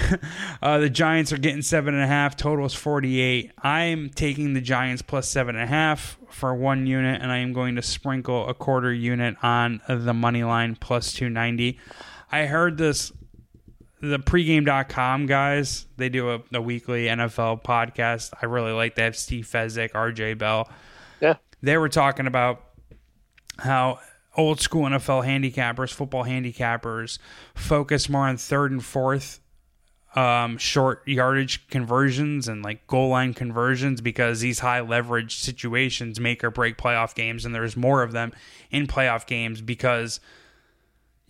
uh, 0.61 0.77
the 0.77 0.89
Giants 0.89 1.31
are 1.31 1.37
getting 1.37 1.61
seven 1.61 1.93
and 1.93 2.03
a 2.03 2.07
half. 2.07 2.35
Total 2.35 2.65
is 2.65 2.73
48. 2.73 3.51
I'm 3.63 4.09
taking 4.09 4.53
the 4.53 4.61
Giants 4.61 5.01
plus 5.01 5.27
seven 5.27 5.55
and 5.55 5.63
a 5.63 5.67
half 5.67 6.17
for 6.29 6.53
one 6.53 6.87
unit, 6.87 7.21
and 7.21 7.31
I 7.31 7.37
am 7.37 7.53
going 7.53 7.75
to 7.75 7.81
sprinkle 7.81 8.47
a 8.47 8.53
quarter 8.53 8.93
unit 8.93 9.35
on 9.41 9.81
the 9.87 10.13
money 10.13 10.43
line 10.43 10.75
plus 10.75 11.13
290. 11.13 11.79
I 12.31 12.45
heard 12.45 12.77
this, 12.77 13.11
the 14.01 14.17
pregame.com 14.19 15.27
guys, 15.27 15.85
they 15.97 16.09
do 16.09 16.31
a, 16.31 16.41
a 16.53 16.61
weekly 16.61 17.05
NFL 17.05 17.63
podcast. 17.63 18.33
I 18.41 18.47
really 18.47 18.71
like 18.71 18.95
They 18.95 19.03
have 19.03 19.15
Steve 19.15 19.45
Fezzik, 19.45 19.91
RJ 19.91 20.37
Bell. 20.37 20.69
Yeah. 21.21 21.35
They 21.61 21.77
were 21.77 21.89
talking 21.89 22.25
about 22.25 22.63
how 23.59 23.99
old 24.35 24.59
school 24.59 24.85
NFL 24.85 25.25
handicappers, 25.25 25.93
football 25.93 26.25
handicappers, 26.25 27.19
focus 27.53 28.09
more 28.09 28.27
on 28.27 28.37
third 28.37 28.71
and 28.71 28.83
fourth 28.83 29.39
um, 30.15 30.57
short 30.57 31.07
yardage 31.07 31.67
conversions 31.69 32.47
and 32.47 32.63
like 32.63 32.85
goal 32.87 33.09
line 33.09 33.33
conversions 33.33 34.01
because 34.01 34.41
these 34.41 34.59
high 34.59 34.81
leverage 34.81 35.37
situations 35.37 36.19
make 36.19 36.43
or 36.43 36.49
break 36.49 36.77
playoff 36.77 37.15
games, 37.15 37.45
and 37.45 37.53
there's 37.53 37.77
more 37.77 38.01
of 38.01 38.11
them 38.11 38.33
in 38.71 38.87
playoff 38.87 39.25
games 39.27 39.61
because 39.61 40.19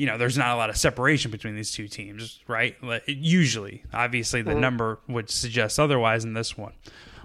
you 0.02 0.08
know 0.08 0.18
there's 0.18 0.36
not 0.36 0.50
a 0.50 0.56
lot 0.56 0.72
of 0.72 0.78
separation 0.78 1.30
between 1.30 1.56
these 1.56 1.72
two 1.72 1.88
teams, 1.88 2.40
right? 2.48 2.76
Usually, 3.06 3.84
obviously, 3.94 4.42
the 4.42 4.50
mm-hmm. 4.50 4.60
number 4.60 5.00
would 5.08 5.30
suggest 5.30 5.80
otherwise 5.80 6.24
in 6.24 6.34
this 6.34 6.58
one. 6.58 6.74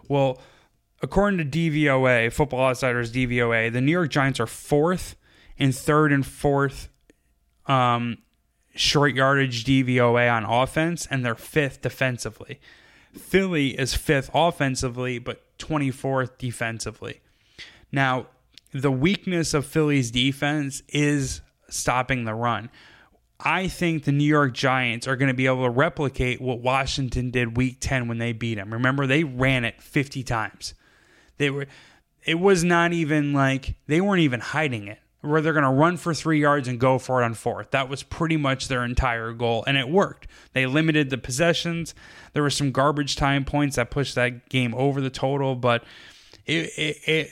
Well, 0.09 0.43
according 1.01 1.39
to 1.39 1.45
DVOA, 1.47 2.31
Football 2.31 2.67
Outsiders 2.67 3.11
DVOA, 3.11 3.73
the 3.73 3.81
New 3.81 3.93
York 3.93 4.11
Giants 4.11 4.39
are 4.41 4.47
fourth 4.47 5.17
in 5.57 5.73
third 5.73 6.13
and 6.13 6.27
fourth 6.27 6.91
um, 7.65 8.19
short 8.75 9.15
yardage 9.15 9.65
DVOA 9.65 10.31
on 10.31 10.45
offense, 10.45 11.07
and 11.11 11.25
they're 11.25 11.35
fifth 11.35 11.81
defensively. 11.81 12.61
Philly 13.17 13.69
is 13.69 13.95
fifth 13.95 14.29
offensively, 14.35 15.19
but 15.19 15.43
24th 15.59 16.37
defensively. 16.37 17.23
Now, 17.91 18.27
the 18.73 18.93
weakness 18.93 19.55
of 19.55 19.65
Philly's 19.65 20.11
defense 20.11 20.83
is 20.91 21.41
stopping 21.69 22.25
the 22.25 22.35
run. 22.35 22.71
I 23.39 23.69
think 23.69 24.05
the 24.05 24.13
New 24.13 24.25
York 24.25 24.55
Giants 24.55 25.07
are 25.07 25.17
going 25.17 25.29
to 25.29 25.35
be 25.35 25.47
able 25.47 25.65
to 25.65 25.71
replicate 25.71 26.41
what 26.41 26.61
Washington 26.61 27.31
did 27.31 27.57
week 27.57 27.79
10 27.81 28.09
when 28.09 28.19
they 28.19 28.33
beat 28.33 28.55
them. 28.55 28.73
Remember 28.73 29.07
they 29.07 29.25
ran 29.25 29.65
it 29.65 29.81
50 29.83 30.23
times. 30.23 30.75
They 31.37 31.51
were 31.51 31.67
it 32.25 32.41
was 32.41 32.65
not 32.65 32.93
even 32.93 33.33
like 33.33 33.77
they 33.87 34.01
weren't 34.01 34.21
even 34.21 34.41
hiding 34.41 34.89
it. 34.89 34.99
Where 35.21 35.41
they're 35.41 35.53
going 35.53 35.65
to 35.65 35.71
run 35.71 35.97
for 35.97 36.15
3 36.15 36.41
yards 36.41 36.69
and 36.69 36.79
go 36.79 36.99
for 36.99 37.21
it 37.21 37.25
on 37.25 37.35
fourth. 37.35 37.73
That 37.73 37.89
was 37.89 38.05
pretty 38.05 38.37
much 38.37 38.69
their 38.69 38.85
entire 38.85 39.33
goal 39.33 39.65
and 39.67 39.77
it 39.77 39.89
worked. 39.89 40.29
They 40.53 40.67
limited 40.67 41.11
the 41.11 41.19
possessions. 41.19 41.95
There 42.33 42.43
were 42.43 42.51
some 42.51 42.71
garbage 42.71 43.17
time 43.17 43.45
points 43.45 43.77
that 43.77 43.91
pushed 43.91 44.15
that 44.15 44.49
game 44.49 44.73
over 44.75 45.01
the 45.01 45.11
total, 45.11 45.57
but 45.57 45.83
it, 46.45 46.71
it, 46.79 47.09
it 47.09 47.31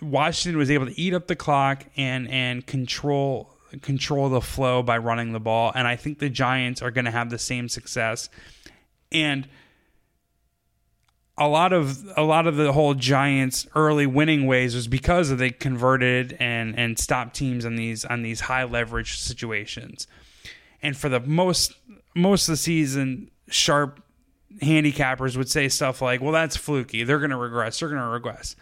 Washington 0.00 0.58
was 0.58 0.70
able 0.70 0.86
to 0.86 1.00
eat 1.00 1.14
up 1.14 1.26
the 1.26 1.36
clock 1.36 1.84
and 1.96 2.28
and 2.28 2.66
control 2.66 3.54
control 3.82 4.28
the 4.28 4.40
flow 4.40 4.82
by 4.82 4.96
running 4.98 5.32
the 5.32 5.40
ball, 5.40 5.72
and 5.74 5.86
I 5.86 5.96
think 5.96 6.18
the 6.18 6.30
Giants 6.30 6.80
are 6.80 6.90
going 6.90 7.04
to 7.04 7.10
have 7.10 7.30
the 7.30 7.38
same 7.38 7.68
success. 7.68 8.30
And 9.12 9.48
a 11.36 11.48
lot 11.48 11.72
of 11.72 12.04
a 12.16 12.22
lot 12.22 12.46
of 12.46 12.56
the 12.56 12.72
whole 12.72 12.94
Giants 12.94 13.66
early 13.74 14.06
winning 14.06 14.46
ways 14.46 14.74
was 14.74 14.88
because 14.88 15.30
of 15.30 15.38
they 15.38 15.50
converted 15.50 16.36
and 16.40 16.78
and 16.78 16.98
stopped 16.98 17.36
teams 17.36 17.64
on 17.64 17.76
these 17.76 18.04
on 18.04 18.22
these 18.22 18.40
high 18.40 18.64
leverage 18.64 19.18
situations. 19.18 20.06
And 20.82 20.96
for 20.96 21.08
the 21.08 21.20
most 21.20 21.74
most 22.14 22.48
of 22.48 22.54
the 22.54 22.56
season, 22.56 23.30
sharp 23.48 24.02
handicappers 24.62 25.36
would 25.36 25.48
say 25.48 25.68
stuff 25.68 26.02
like, 26.02 26.20
"Well, 26.20 26.32
that's 26.32 26.56
fluky. 26.56 27.04
They're 27.04 27.18
going 27.18 27.30
to 27.30 27.36
regress. 27.36 27.80
They're 27.80 27.88
going 27.88 28.00
to 28.00 28.08
regress." 28.08 28.56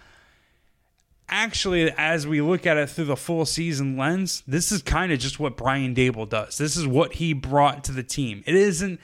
Actually, 1.28 1.90
as 1.92 2.26
we 2.26 2.40
look 2.40 2.66
at 2.66 2.76
it 2.76 2.88
through 2.88 3.06
the 3.06 3.16
full 3.16 3.44
season 3.44 3.96
lens, 3.96 4.42
this 4.46 4.70
is 4.70 4.82
kind 4.82 5.10
of 5.10 5.18
just 5.18 5.40
what 5.40 5.56
Brian 5.56 5.94
Daboll 5.94 6.28
does. 6.28 6.58
This 6.58 6.76
is 6.76 6.86
what 6.86 7.14
he 7.14 7.32
brought 7.32 7.82
to 7.84 7.92
the 7.92 8.04
team. 8.04 8.44
It 8.46 8.54
isn't 8.54 9.00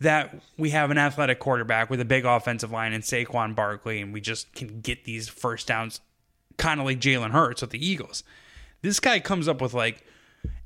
that 0.00 0.40
we 0.56 0.70
have 0.70 0.90
an 0.90 0.98
athletic 0.98 1.40
quarterback 1.40 1.90
with 1.90 2.00
a 2.00 2.04
big 2.04 2.24
offensive 2.24 2.70
line 2.70 2.92
and 2.92 3.02
Saquon 3.02 3.54
Barkley, 3.54 4.00
and 4.00 4.12
we 4.12 4.20
just 4.20 4.52
can 4.54 4.80
get 4.80 5.04
these 5.04 5.28
first 5.28 5.66
downs, 5.66 6.00
kind 6.58 6.78
of 6.78 6.86
like 6.86 7.00
Jalen 7.00 7.30
Hurts 7.30 7.60
with 7.60 7.70
the 7.70 7.84
Eagles. 7.84 8.22
This 8.82 9.00
guy 9.00 9.18
comes 9.18 9.48
up 9.48 9.60
with 9.60 9.74
like 9.74 10.04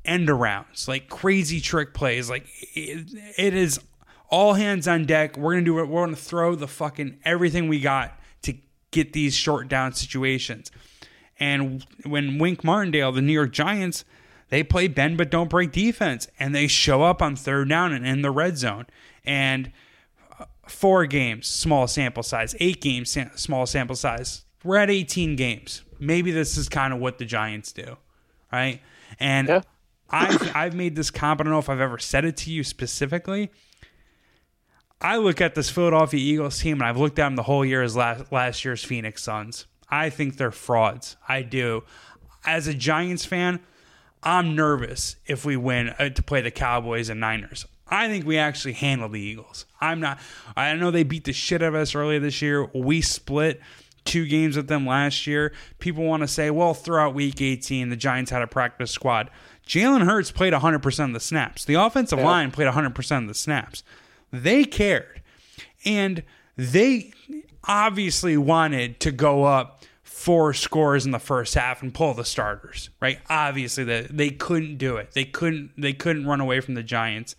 end 0.04 0.28
arounds, 0.28 0.88
like 0.88 1.08
crazy 1.08 1.60
trick 1.60 1.94
plays. 1.94 2.28
Like 2.28 2.46
it, 2.74 3.06
it 3.38 3.54
is 3.54 3.80
all 4.28 4.54
hands 4.54 4.88
on 4.88 5.06
deck. 5.06 5.36
We're 5.36 5.52
gonna 5.52 5.64
do 5.64 5.78
it. 5.78 5.88
We're 5.88 6.04
gonna 6.04 6.16
throw 6.16 6.54
the 6.54 6.68
fucking 6.68 7.20
everything 7.24 7.68
we 7.68 7.80
got 7.80 8.18
to 8.42 8.54
get 8.90 9.12
these 9.12 9.34
short 9.34 9.68
down 9.68 9.92
situations. 9.92 10.70
And 11.40 11.84
when 12.04 12.38
Wink 12.38 12.64
Martindale, 12.64 13.12
the 13.12 13.22
New 13.22 13.32
York 13.32 13.52
Giants, 13.52 14.04
they 14.48 14.62
play 14.62 14.88
bend 14.88 15.18
but 15.18 15.30
don't 15.30 15.50
break 15.50 15.72
defense, 15.72 16.28
and 16.38 16.54
they 16.54 16.66
show 16.66 17.02
up 17.02 17.20
on 17.20 17.36
third 17.36 17.68
down 17.68 17.92
and 17.92 18.06
in 18.06 18.22
the 18.22 18.30
red 18.30 18.56
zone. 18.56 18.86
And 19.24 19.72
uh, 20.38 20.46
four 20.66 21.06
games, 21.06 21.46
small 21.46 21.86
sample 21.86 22.22
size. 22.22 22.54
Eight 22.58 22.80
games, 22.80 23.16
small 23.36 23.66
sample 23.66 23.96
size. 23.96 24.44
We're 24.64 24.76
at 24.76 24.90
18 24.90 25.36
games. 25.36 25.82
Maybe 26.00 26.30
this 26.30 26.56
is 26.56 26.68
kind 26.68 26.92
of 26.92 26.98
what 26.98 27.18
the 27.18 27.24
Giants 27.24 27.72
do, 27.72 27.96
right? 28.52 28.80
And 29.20 29.48
yeah. 29.48 29.62
I've 30.10 30.56
I've 30.56 30.74
made 30.74 30.96
this 30.96 31.10
comp. 31.10 31.40
I 31.40 31.44
don't 31.44 31.52
know 31.52 31.58
if 31.58 31.68
I've 31.68 31.80
ever 31.80 31.98
said 31.98 32.24
it 32.24 32.36
to 32.38 32.50
you 32.50 32.64
specifically. 32.64 33.50
I 35.00 35.18
look 35.18 35.40
at 35.40 35.54
this 35.54 35.70
Philadelphia 35.70 36.18
Eagles 36.18 36.58
team, 36.58 36.80
and 36.80 36.84
I've 36.84 36.96
looked 36.96 37.18
at 37.18 37.24
them 37.24 37.36
the 37.36 37.42
whole 37.42 37.64
year 37.64 37.82
as 37.82 37.94
last 37.94 38.32
last 38.32 38.64
year's 38.64 38.82
Phoenix 38.82 39.22
Suns. 39.22 39.66
I 39.90 40.10
think 40.10 40.36
they're 40.36 40.50
frauds. 40.50 41.16
I 41.28 41.42
do. 41.42 41.84
As 42.44 42.66
a 42.66 42.74
Giants 42.74 43.24
fan, 43.24 43.60
I'm 44.22 44.54
nervous 44.54 45.16
if 45.26 45.44
we 45.44 45.56
win 45.56 45.90
uh, 45.90 46.10
to 46.10 46.22
play 46.22 46.40
the 46.40 46.50
Cowboys 46.50 47.08
and 47.08 47.20
Niners. 47.20 47.66
I 47.90 48.08
think 48.08 48.26
we 48.26 48.36
actually 48.36 48.74
handle 48.74 49.08
the 49.08 49.20
Eagles. 49.20 49.64
I'm 49.80 50.00
not. 50.00 50.18
I 50.56 50.74
know 50.74 50.90
they 50.90 51.04
beat 51.04 51.24
the 51.24 51.32
shit 51.32 51.62
out 51.62 51.68
of 51.68 51.74
us 51.74 51.94
earlier 51.94 52.20
this 52.20 52.42
year. 52.42 52.66
We 52.74 53.00
split 53.00 53.60
two 54.04 54.26
games 54.26 54.56
with 54.56 54.68
them 54.68 54.86
last 54.86 55.26
year. 55.26 55.52
People 55.78 56.04
want 56.04 56.22
to 56.22 56.28
say, 56.28 56.50
well, 56.50 56.74
throughout 56.74 57.14
week 57.14 57.40
18, 57.40 57.88
the 57.88 57.96
Giants 57.96 58.30
had 58.30 58.42
a 58.42 58.46
practice 58.46 58.90
squad. 58.90 59.30
Jalen 59.66 60.04
Hurts 60.04 60.30
played 60.30 60.52
100% 60.52 61.04
of 61.04 61.12
the 61.12 61.20
snaps. 61.20 61.64
The 61.64 61.74
offensive 61.74 62.18
line 62.18 62.50
played 62.50 62.68
100% 62.68 63.22
of 63.22 63.28
the 63.28 63.34
snaps. 63.34 63.82
They 64.32 64.64
cared. 64.64 65.22
And 65.84 66.22
they 66.56 67.12
obviously 67.64 68.36
wanted 68.36 68.98
to 69.00 69.12
go 69.12 69.44
up 69.44 69.77
four 70.18 70.52
scores 70.52 71.06
in 71.06 71.12
the 71.12 71.18
first 71.20 71.54
half 71.54 71.80
and 71.80 71.94
pull 71.94 72.12
the 72.12 72.24
starters, 72.24 72.90
right? 73.00 73.20
Obviously 73.30 73.84
that 73.84 74.08
they 74.16 74.30
couldn't 74.30 74.76
do 74.76 74.96
it. 74.96 75.12
They 75.12 75.24
couldn't 75.24 75.70
they 75.78 75.92
couldn't 75.92 76.26
run 76.26 76.40
away 76.40 76.58
from 76.58 76.74
the 76.74 76.82
Giants. 76.82 77.36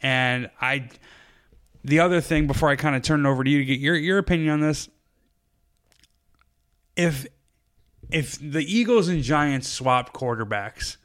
And 0.00 0.48
I 0.60 0.90
the 1.82 1.98
other 1.98 2.20
thing 2.20 2.46
before 2.46 2.68
I 2.68 2.76
kind 2.76 2.94
of 2.94 3.02
turn 3.02 3.26
it 3.26 3.28
over 3.28 3.42
to 3.42 3.50
you 3.50 3.58
to 3.58 3.64
get 3.64 3.80
your 3.80 3.96
your 3.96 4.18
opinion 4.18 4.50
on 4.50 4.60
this, 4.60 4.88
if 6.94 7.26
if 8.12 8.38
the 8.40 8.62
Eagles 8.62 9.08
and 9.08 9.20
Giants 9.20 9.66
swap 9.66 10.14
quarterbacks, 10.14 10.98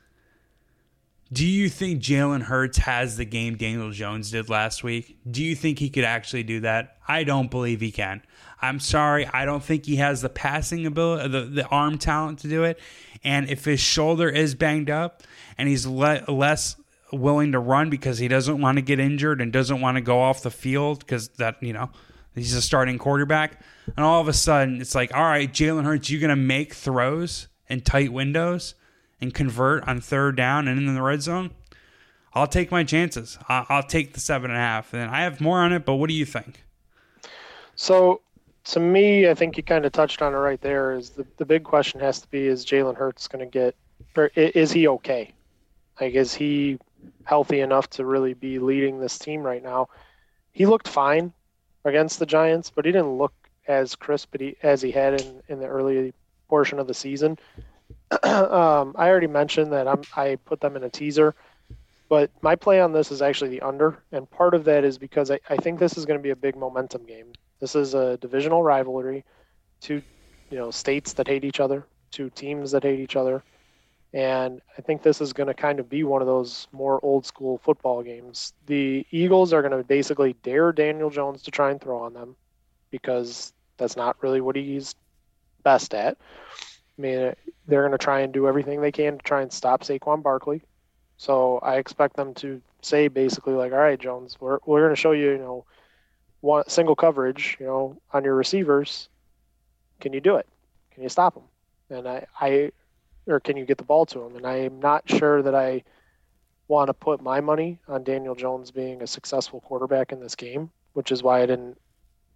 do 1.32 1.48
you 1.48 1.70
think 1.70 2.04
Jalen 2.04 2.44
Hurts 2.44 2.78
has 2.78 3.18
the 3.18 3.26
game 3.26 3.58
Daniel 3.58 3.90
Jones 3.90 4.30
did 4.30 4.48
last 4.48 4.84
week? 4.84 5.18
Do 5.30 5.44
you 5.44 5.56
think 5.56 5.80
he 5.80 5.90
could 5.90 6.04
actually 6.04 6.44
do 6.44 6.60
that? 6.60 6.98
I 7.08 7.24
don't 7.24 7.50
believe 7.50 7.82
he 7.82 7.92
can. 7.92 8.22
I'm 8.64 8.80
sorry, 8.80 9.28
I 9.28 9.44
don't 9.44 9.62
think 9.62 9.86
he 9.86 9.98
has 9.98 10.22
the 10.22 10.30
passing 10.30 10.86
ability, 10.86 11.28
the, 11.28 11.42
the 11.42 11.68
arm 11.68 11.98
talent 11.98 12.40
to 12.40 12.48
do 12.48 12.64
it. 12.64 12.80
And 13.22 13.50
if 13.50 13.66
his 13.66 13.82
shoulder 13.82 14.30
is 14.30 14.56
banged 14.56 14.90
up 14.90 15.22
and 15.58 15.68
he's 15.68 15.86
le- 15.86 16.24
less 16.30 16.78
willing 17.12 17.52
to 17.52 17.60
run 17.60 17.90
because 17.90 18.20
he 18.20 18.30
doesn't 18.30 18.62
want 18.62 18.78
to 18.78 18.82
get 18.82 19.02
injured 19.02 19.42
and 19.42 19.52
doesn't 19.52 19.82
want 19.82 19.98
to 19.98 20.02
go 20.02 20.22
off 20.22 20.44
the 20.44 20.50
field 20.50 21.00
because 21.00 21.28
that, 21.40 21.62
you 21.62 21.74
know, 21.74 21.90
he's 22.34 22.56
a 22.56 22.62
starting 22.62 22.98
quarterback. 22.98 23.62
And 23.98 24.06
all 24.06 24.22
of 24.22 24.30
a 24.30 24.34
sudden, 24.34 24.80
it's 24.80 24.96
like, 24.96 25.14
all 25.14 25.24
right, 25.24 25.52
Jalen 25.52 25.84
Hurts, 25.84 26.10
you're 26.10 26.22
going 26.22 26.30
to 26.30 26.38
make 26.38 26.74
throws 26.74 27.50
in 27.68 27.82
tight 27.82 28.14
windows 28.14 28.76
and 29.20 29.34
convert 29.34 29.86
on 29.90 30.00
third 30.00 30.38
down 30.38 30.70
and 30.70 30.80
in 30.80 30.96
the 30.96 31.02
red 31.02 31.22
zone. 31.22 31.52
I'll 32.34 32.48
take 32.48 32.72
my 32.72 32.86
chances. 32.86 33.38
I'll 33.50 33.84
take 33.84 34.14
the 34.14 34.22
seven 34.22 34.52
and 34.52 34.58
a 34.58 34.62
half. 34.62 34.94
And 34.94 35.12
I 35.12 35.24
have 35.24 35.42
more 35.42 35.60
on 35.60 35.74
it, 35.74 35.86
but 35.86 35.96
what 35.96 36.08
do 36.08 36.16
you 36.16 36.26
think? 36.26 36.64
So 37.76 38.22
to 38.66 38.80
me, 38.80 39.30
I 39.30 39.34
think 39.34 39.58
you 39.58 39.64
kind 39.64 39.86
of 39.86 39.92
touched 39.92 40.22
on 40.22 40.34
it 40.34 40.38
right 40.38 40.62
there. 40.62 40.94
Is 40.94 41.12
the, 41.12 41.26
the 41.38 41.46
big 41.46 41.64
question 41.64 42.00
has 42.00 42.22
to 42.22 42.28
be: 42.30 42.48
Is 42.48 42.66
Jalen 42.66 42.96
Hurts 42.96 43.28
going 43.28 43.44
to 43.44 43.52
get, 43.52 43.76
or 44.16 44.28
is 44.36 44.72
he 44.72 44.88
okay? 44.88 45.34
Like, 46.00 46.14
is 46.14 46.34
he 46.34 46.80
healthy 47.26 47.60
enough 47.60 47.90
to 47.92 48.06
really 48.06 48.34
be 48.34 48.60
leading 48.60 49.00
this 49.00 49.20
team 49.20 49.42
right 49.42 49.64
now? 49.64 49.90
He 50.52 50.66
looked 50.66 50.88
fine 50.88 51.34
against 51.86 52.20
the 52.20 52.26
Giants, 52.26 52.72
but 52.74 52.86
he 52.86 52.92
didn't 52.92 53.18
look 53.18 53.34
as 53.68 53.96
crisp 53.96 54.36
as 54.62 54.82
he 54.82 54.92
had 54.92 55.22
in, 55.22 55.42
in 55.48 55.60
the 55.60 55.68
early 55.68 56.14
portion 56.48 56.80
of 56.80 56.88
the 56.88 56.94
season. 56.94 57.38
um, 58.24 58.96
I 58.98 59.10
already 59.10 59.28
mentioned 59.28 59.72
that 59.74 59.88
I'm, 59.88 60.02
I 60.16 60.38
put 60.46 60.62
them 60.62 60.76
in 60.76 60.84
a 60.84 60.90
teaser, 60.90 61.36
but 62.10 62.30
my 62.42 62.56
play 62.56 62.80
on 62.80 62.92
this 62.92 63.12
is 63.12 63.22
actually 63.22 63.50
the 63.50 63.62
under, 63.62 64.00
and 64.12 64.30
part 64.30 64.54
of 64.54 64.66
that 64.66 64.84
is 64.84 64.98
because 64.98 65.32
I, 65.32 65.40
I 65.50 65.58
think 65.58 65.80
this 65.80 65.98
is 65.98 66.06
going 66.06 66.20
to 66.20 66.24
be 66.24 66.30
a 66.30 66.36
big 66.36 66.56
momentum 66.56 67.06
game. 67.06 67.34
This 67.64 67.78
is 67.78 67.94
a 67.94 68.18
divisional 68.18 68.62
rivalry, 68.62 69.24
two 69.80 70.02
you 70.50 70.58
know 70.58 70.70
states 70.70 71.14
that 71.14 71.30
hate 71.30 71.46
each 71.46 71.62
other, 71.62 71.88
two 72.12 72.30
teams 72.30 72.72
that 72.72 72.84
hate 72.84 73.00
each 73.00 73.16
other, 73.16 73.42
and 74.14 74.62
I 74.78 74.82
think 74.82 75.02
this 75.02 75.22
is 75.22 75.32
going 75.32 75.48
to 75.48 75.54
kind 75.54 75.80
of 75.80 75.90
be 75.90 76.04
one 76.04 76.22
of 76.22 76.28
those 76.28 76.68
more 76.74 77.00
old 77.02 77.26
school 77.26 77.60
football 77.60 78.04
games. 78.04 78.52
The 78.66 79.08
Eagles 79.12 79.54
are 79.54 79.62
going 79.62 79.72
to 79.78 79.82
basically 79.82 80.36
dare 80.44 80.74
Daniel 80.74 81.10
Jones 81.10 81.42
to 81.44 81.52
try 81.52 81.72
and 81.72 81.80
throw 81.80 82.00
on 82.00 82.14
them 82.14 82.36
because 82.92 83.54
that's 83.78 83.96
not 83.96 84.22
really 84.22 84.42
what 84.42 84.58
he's 84.58 84.94
best 85.64 85.94
at. 85.94 86.18
I 87.00 87.02
mean, 87.02 87.34
they're 87.66 87.88
going 87.88 87.94
to 87.94 87.98
try 87.98 88.20
and 88.20 88.34
do 88.34 88.46
everything 88.46 88.82
they 88.82 88.92
can 88.92 89.20
to 89.20 89.24
try 89.24 89.42
and 89.42 89.54
stop 89.54 89.84
Saquon 89.84 90.22
Barkley. 90.22 90.64
So 91.16 91.60
I 91.60 91.78
expect 91.78 92.18
them 92.18 92.34
to 92.34 92.62
say 92.82 93.08
basically 93.08 93.54
like, 93.54 93.72
"All 93.72 93.78
right, 93.78 93.98
Jones, 93.98 94.36
we're 94.42 94.60
we're 94.66 94.82
going 94.82 94.94
to 94.94 95.00
show 95.00 95.14
you, 95.14 95.32
you 95.32 95.38
know, 95.38 95.64
one 96.44 96.68
single 96.68 96.96
coverage, 96.96 97.56
you 97.58 97.66
know, 97.66 97.98
on 98.12 98.26
your 98.26 98.36
receivers, 98.36 99.08
can 100.02 100.12
you 100.12 100.20
do 100.20 100.36
it? 100.36 100.46
Can 100.92 101.02
you 101.02 101.08
stop 101.08 101.36
them? 101.36 101.44
And 101.90 102.06
I, 102.06 102.26
I, 102.40 102.72
or 103.28 103.40
can 103.40 103.56
you 103.56 103.66
get 103.66 103.78
the 103.78 103.86
ball 103.86 104.06
to 104.08 104.20
them? 104.20 104.36
And 104.36 104.46
I 104.46 104.58
am 104.58 104.82
not 104.82 105.10
sure 105.10 105.42
that 105.42 105.56
I 105.56 105.84
want 106.68 106.90
to 106.90 106.94
put 106.94 107.22
my 107.22 107.40
money 107.40 107.80
on 107.88 108.04
Daniel 108.04 108.36
Jones 108.36 108.72
being 108.72 109.02
a 109.02 109.08
successful 109.08 109.62
quarterback 109.62 110.12
in 110.12 110.20
this 110.20 110.36
game, 110.36 110.70
which 110.92 111.14
is 111.14 111.24
why 111.24 111.42
I 111.42 111.46
didn't 111.46 111.80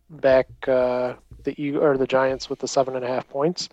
back 0.10 0.48
uh, 0.70 1.16
the 1.44 1.76
or 1.76 1.98
the 1.98 2.08
Giants 2.08 2.50
with 2.50 2.60
the 2.60 2.68
seven 2.68 2.96
and 2.96 3.04
a 3.04 3.10
half 3.10 3.28
points. 3.28 3.68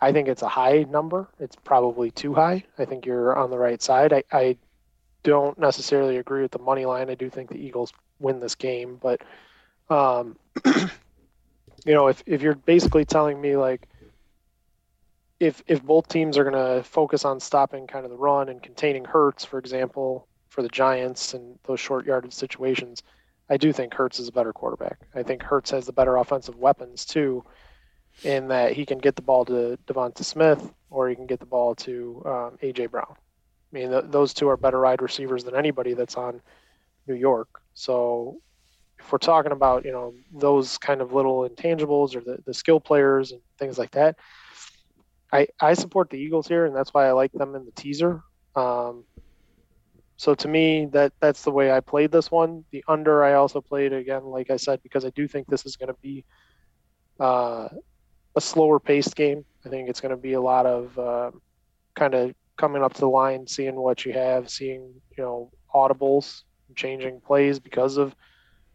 I 0.00 0.12
think 0.12 0.28
it's 0.28 0.42
a 0.42 0.48
high 0.48 0.84
number. 0.84 1.26
It's 1.40 1.56
probably 1.56 2.12
too 2.12 2.34
high. 2.34 2.62
I 2.78 2.84
think 2.84 3.04
you're 3.04 3.36
on 3.36 3.50
the 3.50 3.58
right 3.58 3.82
side. 3.82 4.12
I, 4.12 4.22
I 4.30 4.56
don't 5.24 5.58
necessarily 5.58 6.18
agree 6.18 6.42
with 6.42 6.52
the 6.52 6.60
money 6.60 6.86
line. 6.86 7.10
I 7.10 7.16
do 7.16 7.28
think 7.28 7.50
the 7.50 7.58
Eagles 7.58 7.92
win 8.20 8.40
this 8.40 8.54
game, 8.54 8.98
but 9.00 9.20
um, 9.88 10.36
you 11.84 11.94
know, 11.94 12.08
if 12.08 12.22
if 12.26 12.42
you're 12.42 12.54
basically 12.54 13.04
telling 13.04 13.40
me 13.40 13.56
like 13.56 13.88
if 15.40 15.62
if 15.66 15.82
both 15.82 16.06
teams 16.08 16.38
are 16.38 16.44
going 16.44 16.54
to 16.54 16.82
focus 16.82 17.24
on 17.24 17.40
stopping 17.40 17.86
kind 17.86 18.04
of 18.04 18.10
the 18.10 18.16
run 18.16 18.48
and 18.48 18.62
containing 18.62 19.04
Hurts, 19.04 19.44
for 19.44 19.58
example, 19.58 20.28
for 20.48 20.62
the 20.62 20.68
Giants 20.68 21.34
and 21.34 21.58
those 21.64 21.80
short 21.80 22.06
yardage 22.06 22.34
situations, 22.34 23.02
I 23.48 23.56
do 23.56 23.72
think 23.72 23.94
Hurts 23.94 24.20
is 24.20 24.28
a 24.28 24.32
better 24.32 24.52
quarterback. 24.52 24.98
I 25.14 25.22
think 25.22 25.42
Hurts 25.42 25.70
has 25.70 25.86
the 25.86 25.92
better 25.92 26.16
offensive 26.16 26.56
weapons 26.56 27.04
too, 27.04 27.44
in 28.22 28.48
that 28.48 28.74
he 28.74 28.84
can 28.84 28.98
get 28.98 29.16
the 29.16 29.22
ball 29.22 29.44
to 29.46 29.78
Devonta 29.86 30.24
Smith 30.24 30.72
or 30.90 31.08
he 31.08 31.16
can 31.16 31.26
get 31.26 31.40
the 31.40 31.46
ball 31.46 31.74
to 31.76 32.22
um, 32.26 32.58
AJ 32.62 32.90
Brown. 32.90 33.14
I 33.72 33.76
mean, 33.76 33.90
th- 33.90 34.04
those 34.08 34.34
two 34.34 34.48
are 34.48 34.56
better 34.56 34.80
wide 34.80 35.00
receivers 35.00 35.44
than 35.44 35.56
anybody 35.56 35.94
that's 35.94 36.16
on 36.16 36.42
New 37.06 37.14
York. 37.14 37.48
So 37.80 38.40
if 38.98 39.10
we're 39.10 39.18
talking 39.18 39.52
about 39.52 39.86
you 39.86 39.92
know 39.92 40.14
those 40.32 40.76
kind 40.76 41.00
of 41.00 41.14
little 41.14 41.48
intangibles 41.48 42.14
or 42.14 42.20
the, 42.20 42.38
the 42.44 42.52
skill 42.52 42.78
players 42.78 43.32
and 43.32 43.40
things 43.58 43.78
like 43.78 43.92
that, 43.92 44.16
I 45.32 45.48
I 45.60 45.72
support 45.72 46.10
the 46.10 46.18
Eagles 46.18 46.46
here, 46.46 46.66
and 46.66 46.76
that's 46.76 46.92
why 46.92 47.08
I 47.08 47.12
like 47.12 47.32
them 47.32 47.54
in 47.54 47.64
the 47.64 47.72
teaser. 47.72 48.22
Um, 48.54 49.04
so 50.16 50.34
to 50.34 50.48
me, 50.48 50.86
that 50.92 51.14
that's 51.20 51.42
the 51.42 51.50
way 51.50 51.72
I 51.72 51.80
played 51.80 52.12
this 52.12 52.30
one. 52.30 52.64
The 52.70 52.84
under, 52.86 53.24
I 53.24 53.32
also 53.34 53.62
played 53.62 53.94
again, 53.94 54.24
like 54.24 54.50
I 54.50 54.56
said, 54.56 54.82
because 54.82 55.06
I 55.06 55.10
do 55.10 55.26
think 55.26 55.46
this 55.46 55.64
is 55.64 55.76
going 55.76 55.88
to 55.88 56.00
be 56.02 56.26
uh, 57.18 57.68
a 58.36 58.40
slower 58.40 58.78
paced 58.78 59.16
game. 59.16 59.46
I 59.64 59.70
think 59.70 59.88
it's 59.88 60.02
going 60.02 60.14
to 60.14 60.20
be 60.20 60.34
a 60.34 60.40
lot 60.40 60.66
of 60.66 60.98
uh, 60.98 61.30
kind 61.94 62.14
of 62.14 62.34
coming 62.58 62.82
up 62.82 62.92
to 62.92 63.00
the 63.00 63.08
line, 63.08 63.46
seeing 63.46 63.76
what 63.76 64.04
you 64.04 64.12
have, 64.12 64.50
seeing 64.50 64.82
you 65.16 65.24
know 65.24 65.50
audibles, 65.74 66.42
changing 66.74 67.20
plays 67.20 67.58
because 67.58 67.96
of 67.96 68.14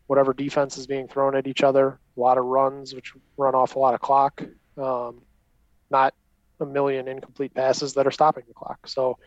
whatever 0.08 0.34
defense 0.34 0.78
is 0.78 0.88
being 0.88 1.08
thrown 1.08 1.36
at 1.36 1.48
each 1.48 1.64
other. 1.64 2.00
A 2.16 2.20
lot 2.20 2.38
of 2.38 2.46
runs, 2.46 2.94
which 2.94 3.14
run 3.38 3.56
off 3.56 3.76
a 3.76 3.80
lot 3.80 3.94
of 3.94 4.02
clock. 4.02 4.44
Um, 4.78 5.22
not 5.90 6.14
a 6.60 6.66
million 6.66 7.08
incomplete 7.08 7.54
passes 7.54 7.94
that 7.94 8.08
are 8.08 8.12
stopping 8.12 8.44
the 8.48 8.54
clock. 8.54 8.88
So 8.88 9.18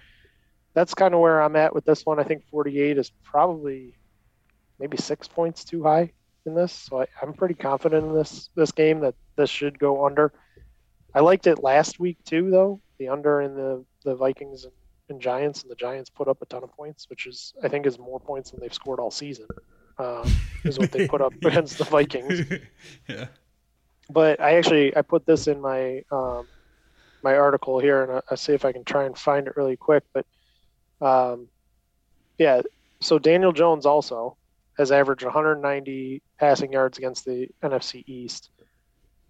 that's 0.75 0.95
kind 0.95 1.15
of 1.15 1.21
where 1.21 1.43
I'm 1.43 1.57
at 1.57 1.75
with 1.75 1.85
this 1.85 2.07
one. 2.07 2.19
I 2.19 2.25
think 2.25 2.45
48 2.51 2.99
is 2.99 3.11
probably 3.25 3.95
maybe 4.79 4.97
six 4.97 5.27
points 5.27 5.65
too 5.65 5.83
high 5.83 6.13
in 6.47 6.55
this, 6.55 6.73
so 6.73 7.03
I, 7.03 7.07
am 7.23 7.33
pretty 7.33 7.55
confident 7.55 8.07
in 8.07 8.15
this 8.15 8.49
this 8.55 8.73
game 8.73 9.01
that 9.01 9.15
this 9.37 9.51
should 9.51 9.79
go 9.79 10.07
under. 10.07 10.33
I 11.15 11.21
liked 11.21 11.47
it 11.47 11.63
last 11.63 11.99
week 11.99 12.19
too, 12.25 12.51
though 12.51 12.81
the 12.99 13.09
under 13.09 13.41
in 13.41 13.55
the 13.55 13.85
the 14.05 14.15
Vikings 14.15 14.65
and, 14.65 14.73
and 15.11 15.21
Giants, 15.21 15.63
and 15.63 15.71
the 15.71 15.75
Giants 15.77 16.11
put 16.11 16.29
up 16.29 16.43
a 16.43 16.47
ton 16.47 16.63
of 16.63 16.73
points, 16.73 17.09
which 17.11 17.27
is 17.27 17.55
I 17.63 17.69
think 17.69 17.87
is 17.87 17.99
more 17.99 18.21
points 18.21 18.51
than 18.51 18.61
they've 18.61 18.73
scored 18.73 19.01
all 19.01 19.11
season. 19.11 19.47
Um, 19.99 20.31
is 20.65 20.79
what 20.79 20.93
they 20.93 21.09
put 21.09 21.21
up 21.21 21.33
against 21.45 21.79
the 21.79 21.85
Vikings. 21.85 22.43
yeah. 23.09 23.27
But 24.11 24.41
I 24.41 24.57
actually 24.57 24.97
I 24.97 25.03
put 25.03 25.27
this 25.27 25.49
in 25.49 25.61
my 25.61 26.03
um, 26.11 26.47
my 27.23 27.37
article 27.37 27.79
here, 27.79 28.03
and 28.03 28.13
I, 28.13 28.21
I 28.31 28.35
see 28.37 28.53
if 28.53 28.65
I 28.65 28.73
can 28.73 28.85
try 28.85 29.05
and 29.05 29.17
find 29.17 29.47
it 29.47 29.57
really 29.57 29.77
quick. 29.77 30.05
But 30.13 30.27
um, 31.01 31.49
yeah, 32.39 32.63
so 33.01 33.19
Daniel 33.19 33.53
Jones 33.53 33.87
also 33.87 34.37
has 34.77 34.93
averaged 34.93 35.25
190 35.25 36.23
passing 36.39 36.73
yards 36.73 36.99
against 36.99 37.25
the 37.25 37.49
NFC 37.63 38.05
East. 38.07 38.51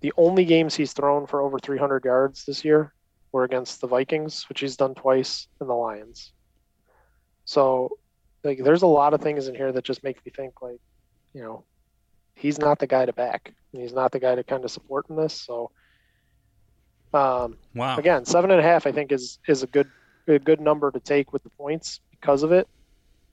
The 0.00 0.12
only 0.16 0.44
games 0.44 0.74
he's 0.74 0.92
thrown 0.92 1.26
for 1.26 1.40
over 1.40 1.58
300 1.58 2.04
yards 2.04 2.44
this 2.44 2.64
year 2.64 2.92
were 3.32 3.44
against 3.44 3.80
the 3.80 3.86
Vikings, 3.86 4.48
which 4.48 4.60
he's 4.60 4.76
done 4.76 4.94
twice, 4.94 5.48
and 5.60 5.68
the 5.68 5.74
Lions. 5.74 6.32
So, 7.44 7.98
like, 8.44 8.62
there's 8.62 8.82
a 8.82 8.86
lot 8.86 9.14
of 9.14 9.20
things 9.20 9.48
in 9.48 9.54
here 9.54 9.72
that 9.72 9.84
just 9.84 10.04
make 10.04 10.24
me 10.24 10.32
think, 10.34 10.60
like, 10.62 10.80
you 11.34 11.42
know, 11.42 11.64
he's 12.34 12.58
not 12.58 12.78
the 12.78 12.86
guy 12.86 13.06
to 13.06 13.12
back, 13.12 13.52
and 13.72 13.82
he's 13.82 13.92
not 13.92 14.12
the 14.12 14.20
guy 14.20 14.34
to 14.34 14.44
kind 14.44 14.64
of 14.64 14.70
support 14.70 15.06
in 15.10 15.16
this. 15.16 15.34
So, 15.34 15.70
um, 17.14 17.56
wow. 17.74 17.96
Again, 17.96 18.24
seven 18.24 18.50
and 18.50 18.60
a 18.60 18.62
half, 18.62 18.86
I 18.86 18.92
think, 18.92 19.12
is 19.12 19.38
is 19.48 19.62
a 19.62 19.66
good 19.66 19.90
a 20.26 20.38
good 20.38 20.60
number 20.60 20.90
to 20.90 21.00
take 21.00 21.32
with 21.32 21.42
the 21.42 21.50
points 21.50 22.00
because 22.10 22.42
of 22.42 22.52
it, 22.52 22.68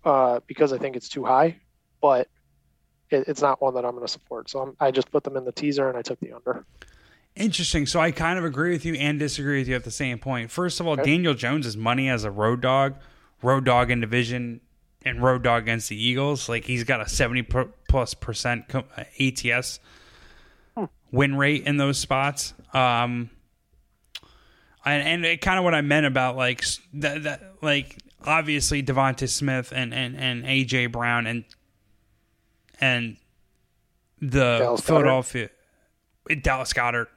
uh, 0.05 0.39
because 0.47 0.71
I 0.71 0.77
think 0.77 0.95
it's 0.95 1.09
too 1.09 1.25
high, 1.25 1.59
but 2.01 2.29
it, 3.09 3.27
it's 3.27 3.41
not 3.41 3.61
one 3.61 3.73
that 3.73 3.85
I'm 3.85 3.91
going 3.91 4.05
to 4.05 4.11
support. 4.11 4.49
So 4.49 4.59
I'm, 4.59 4.75
I 4.79 4.91
just 4.91 5.11
put 5.11 5.23
them 5.23 5.35
in 5.35 5.43
the 5.43 5.51
teaser 5.51 5.89
and 5.89 5.97
I 5.97 6.01
took 6.01 6.19
the 6.19 6.33
under. 6.33 6.65
Interesting. 7.35 7.85
So 7.85 7.99
I 7.99 8.11
kind 8.11 8.39
of 8.39 8.45
agree 8.45 8.71
with 8.71 8.85
you 8.85 8.93
and 8.95 9.19
disagree 9.19 9.59
with 9.59 9.67
you 9.67 9.75
at 9.75 9.83
the 9.83 9.91
same 9.91 10.19
point. 10.19 10.51
First 10.51 10.79
of 10.79 10.87
all, 10.87 10.93
okay. 10.93 11.03
Daniel 11.03 11.33
Jones 11.33 11.67
is 11.67 11.75
money 11.75 12.07
as 12.09 12.23
a 12.23 12.31
road 12.31 12.61
dog, 12.61 12.95
road 13.41 13.65
dog 13.65 13.91
in 13.91 13.99
division, 13.99 14.61
and 15.01 15.21
road 15.21 15.43
dog 15.43 15.63
against 15.63 15.89
the 15.89 16.01
Eagles. 16.01 16.47
Like 16.47 16.63
he's 16.63 16.85
got 16.85 17.01
a 17.01 17.09
70 17.09 17.47
plus 17.89 18.13
percent 18.13 18.73
ATS 19.19 19.79
hmm. 20.77 20.85
win 21.11 21.35
rate 21.35 21.63
in 21.67 21.75
those 21.75 21.97
spots. 21.97 22.53
Um, 22.73 23.29
and, 24.85 25.25
and 25.25 25.41
kind 25.41 25.57
of 25.57 25.65
what 25.65 25.75
I 25.75 25.81
meant 25.81 26.05
about 26.05 26.37
like 26.37 26.63
that, 26.93 27.23
that 27.23 27.55
like 27.61 27.97
obviously 28.23 28.81
Devonta 28.81 29.27
Smith 29.27 29.73
and, 29.75 29.93
and, 29.93 30.15
and 30.15 30.45
AJ 30.45 30.91
Brown 30.91 31.27
and 31.27 31.43
and 32.79 33.17
the 34.21 34.59
Dallas 34.59 34.81
Philadelphia 34.81 35.47
Goedert. 35.47 35.54
Dallas 36.41 36.73
Goedert, 36.73 37.07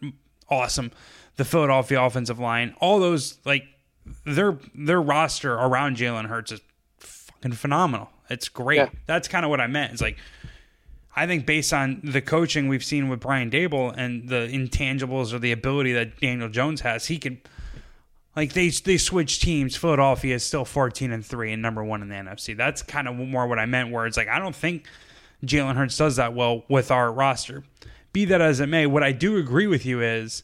awesome. 0.49 0.93
The 1.37 1.45
Philadelphia 1.45 2.03
offensive 2.03 2.39
line, 2.39 2.75
all 2.81 2.99
those 2.99 3.39
like 3.45 3.65
their 4.25 4.59
their 4.75 5.01
roster 5.01 5.55
around 5.55 5.97
Jalen 5.97 6.27
Hurts 6.27 6.53
is 6.53 6.61
fucking 6.99 7.53
phenomenal. 7.53 8.11
It's 8.31 8.49
great. 8.49 8.77
Yeah. 8.77 8.89
That's 9.07 9.29
kind 9.29 9.45
of 9.45 9.51
what 9.51 9.61
I 9.61 9.67
meant. 9.67 9.93
It's 9.93 10.03
like 10.03 10.19
I 11.15 11.27
think 11.27 11.47
based 11.47 11.73
on 11.73 12.01
the 12.05 12.21
coaching 12.21 12.69
we've 12.69 12.85
seen 12.85 13.09
with 13.09 13.21
Brian 13.21 13.51
Daboll 13.51 13.95
and 13.97 14.29
the 14.29 14.49
intangibles 14.53 15.33
or 15.33 15.39
the 15.39 15.53
ability 15.53 15.93
that 15.95 16.21
Daniel 16.21 16.49
Jones 16.49 16.83
has, 16.83 17.07
he 17.07 17.19
could 17.19 17.39
like 18.37 18.53
they 18.53 18.69
they 18.69 18.97
switch 18.99 19.41
teams. 19.41 19.77
Philadelphia 19.77 20.37
is 20.37 20.45
still 20.45 20.65
fourteen 20.65 21.11
and 21.13 21.25
three 21.25 21.53
and 21.53 21.63
number 21.63 21.83
one 21.83 22.03
in 22.03 22.09
the 22.09 22.15
NFC. 22.15 22.57
That's 22.57 22.83
kind 22.83 23.09
of 23.09 23.17
more 23.17 23.47
what 23.47 23.59
I 23.59 23.67
meant. 23.67 23.91
Where 23.91 24.07
it's 24.07 24.17
like 24.17 24.29
I 24.29 24.39
don't 24.39 24.55
think 24.55 24.87
Jalen 25.45 25.75
Hurts 25.75 25.97
does 25.97 26.17
that 26.17 26.35
well 26.35 26.65
with 26.69 26.91
our 26.91 27.13
roster. 27.13 27.65
Be 28.19 28.25
that 28.25 28.41
as 28.41 28.59
it 28.59 28.69
may, 28.69 28.85
what 28.85 29.05
I 29.05 29.13
do 29.13 29.37
agree 29.37 29.69
with 29.69 29.87
you 29.87 30.03
is 30.03 30.43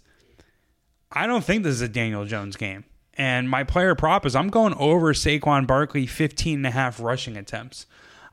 I 1.10 1.26
don't 1.26 1.42
think 1.42 1.64
this 1.64 1.74
is 1.74 1.80
a 1.80 1.88
Daniel 1.88 2.24
Jones 2.24 2.54
game. 2.54 2.84
And 3.14 3.50
my 3.50 3.64
player 3.64 3.96
prop 3.96 4.24
is 4.24 4.36
I'm 4.36 4.46
going 4.46 4.74
over 4.74 5.12
Saquon 5.12 5.66
Barkley 5.66 6.06
15 6.06 6.60
and 6.60 6.66
a 6.68 6.70
half 6.70 7.00
rushing 7.00 7.36
attempts. 7.36 7.86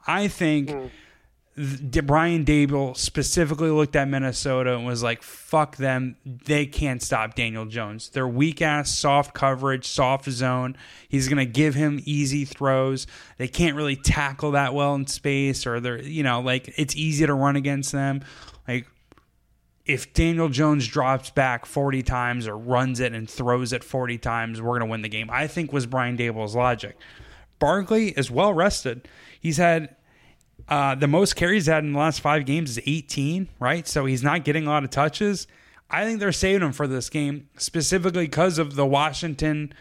I 0.05 0.27
think 0.27 0.69
mm. 0.69 2.05
Brian 2.05 2.45
Daboll 2.45 2.95
specifically 2.95 3.71
looked 3.71 3.95
at 3.95 4.07
Minnesota 4.07 4.75
and 4.75 4.85
was 4.85 5.01
like, 5.01 5.23
fuck 5.23 5.77
them. 5.77 6.17
They 6.23 6.67
can't 6.67 7.01
stop 7.01 7.33
Daniel 7.33 7.65
Jones. 7.65 8.09
They're 8.09 8.27
weak 8.27 8.61
ass, 8.61 8.95
soft 8.95 9.33
coverage, 9.33 9.87
soft 9.87 10.29
zone. 10.29 10.77
He's 11.09 11.27
going 11.27 11.39
to 11.39 11.51
give 11.51 11.73
him 11.73 11.99
easy 12.05 12.45
throws. 12.45 13.07
They 13.39 13.47
can't 13.47 13.75
really 13.75 13.95
tackle 13.95 14.51
that 14.51 14.75
well 14.75 14.93
in 14.93 15.07
space, 15.07 15.65
or 15.65 15.79
they're, 15.79 15.99
you 15.99 16.21
know, 16.21 16.41
like 16.41 16.71
it's 16.77 16.95
easy 16.95 17.25
to 17.25 17.33
run 17.33 17.55
against 17.55 17.91
them. 17.91 18.21
Like, 18.67 18.85
if 19.85 20.13
Daniel 20.13 20.49
Jones 20.49 20.87
drops 20.87 21.29
back 21.31 21.65
40 21.65 22.03
times 22.03 22.47
or 22.47 22.57
runs 22.57 22.99
it 22.99 23.13
and 23.13 23.29
throws 23.29 23.73
it 23.73 23.83
40 23.83 24.17
times, 24.17 24.61
we're 24.61 24.77
going 24.77 24.81
to 24.81 24.85
win 24.85 25.01
the 25.01 25.09
game. 25.09 25.29
I 25.31 25.47
think 25.47 25.73
was 25.73 25.85
Brian 25.85 26.17
Daboll's 26.17 26.55
logic. 26.55 26.97
Barkley 27.59 28.09
is 28.09 28.29
well 28.29 28.53
rested. 28.53 29.07
He's 29.39 29.57
had 29.57 29.95
uh, 30.67 30.95
the 30.95 31.07
most 31.07 31.35
carries 31.35 31.67
had 31.67 31.83
in 31.83 31.93
the 31.93 31.99
last 31.99 32.21
five 32.21 32.45
games 32.45 32.71
is 32.71 32.83
18, 32.85 33.49
right? 33.59 33.87
So 33.87 34.05
he's 34.05 34.23
not 34.23 34.43
getting 34.43 34.67
a 34.67 34.69
lot 34.69 34.83
of 34.83 34.89
touches. 34.89 35.47
I 35.89 36.05
think 36.05 36.19
they're 36.19 36.31
saving 36.31 36.65
him 36.65 36.71
for 36.71 36.87
this 36.87 37.09
game 37.09 37.49
specifically 37.57 38.25
because 38.25 38.57
of 38.57 38.75
the 38.75 38.85
Washington 38.85 39.73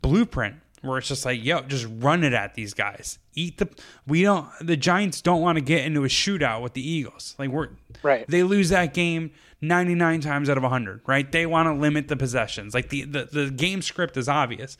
blueprint, 0.00 0.56
where 0.82 0.98
it's 0.98 1.08
just 1.08 1.24
like, 1.24 1.42
yo, 1.42 1.62
just 1.62 1.86
run 1.98 2.24
it 2.24 2.32
at 2.32 2.54
these 2.54 2.74
guys. 2.74 3.18
Eat 3.34 3.58
the. 3.58 3.68
We 4.06 4.22
don't. 4.22 4.48
The 4.60 4.76
Giants 4.76 5.22
don't 5.22 5.40
want 5.40 5.56
to 5.56 5.62
get 5.62 5.84
into 5.84 6.04
a 6.04 6.08
shootout 6.08 6.62
with 6.62 6.74
the 6.74 6.86
Eagles. 6.86 7.34
Like 7.38 7.50
we're 7.50 7.68
right. 8.02 8.26
They 8.28 8.42
lose 8.42 8.68
that 8.68 8.92
game 8.94 9.30
99 9.60 10.20
times 10.20 10.50
out 10.50 10.56
of 10.56 10.62
100, 10.62 11.02
right? 11.06 11.30
They 11.30 11.46
want 11.46 11.66
to 11.66 11.72
limit 11.72 12.08
the 12.08 12.16
possessions. 12.16 12.74
Like 12.74 12.90
the 12.90 13.04
the, 13.04 13.24
the 13.24 13.50
game 13.50 13.80
script 13.80 14.16
is 14.16 14.28
obvious. 14.28 14.76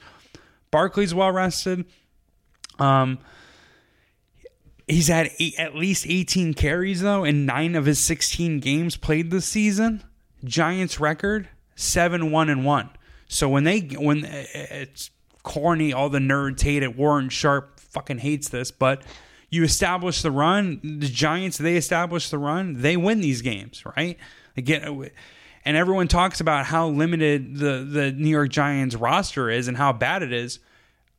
Barkley's 0.71 1.15
well 1.15 1.31
rested. 1.31 1.87
Um, 2.79 3.19
He's 4.89 5.09
had 5.09 5.31
eight, 5.39 5.55
at 5.59 5.75
least 5.75 6.07
18 6.09 6.55
carries 6.55 7.01
though 7.01 7.25
in 7.25 7.47
9 7.47 7.77
of 7.77 7.87
his 7.87 7.99
16 8.01 8.61
games 8.61 8.97
played 8.97 9.31
this 9.31 9.47
season. 9.47 10.03
Giants 10.45 10.99
record 10.99 11.49
7-1 11.77 12.51
and 12.51 12.65
1. 12.65 12.91
So 13.29 13.49
when 13.49 13.65
they 13.65 13.81
when 13.81 14.25
it's 14.27 15.11
corny 15.43 15.93
all 15.93 16.09
the 16.09 16.19
nerds 16.19 16.63
hate 16.63 16.83
it 16.83 16.97
Warren 16.97 17.29
Sharp 17.29 17.81
fucking 17.81 18.19
hates 18.19 18.49
this, 18.49 18.71
but 18.71 19.03
you 19.51 19.65
establish 19.65 20.23
the 20.23 20.31
run, 20.31 20.81
the 20.83 21.09
Giants 21.09 21.59
they 21.59 21.77
establish 21.77 22.31
the 22.31 22.39
run, 22.39 22.81
they 22.81 22.97
win 22.97 23.21
these 23.21 23.43
games, 23.43 23.85
right? 23.97 24.19
Get 24.57 24.85
and 25.65 25.77
everyone 25.77 26.09
talks 26.09 26.41
about 26.41 26.67
how 26.67 26.89
limited 26.89 27.57
the 27.57 27.87
the 27.89 28.13
New 28.13 28.31
York 28.31 28.51
Giants 28.51 28.95
roster 28.95 29.51
is 29.51 29.69
and 29.69 29.77
how 29.77 29.93
bad 29.93 30.23
it 30.23 30.33
is. 30.33 30.59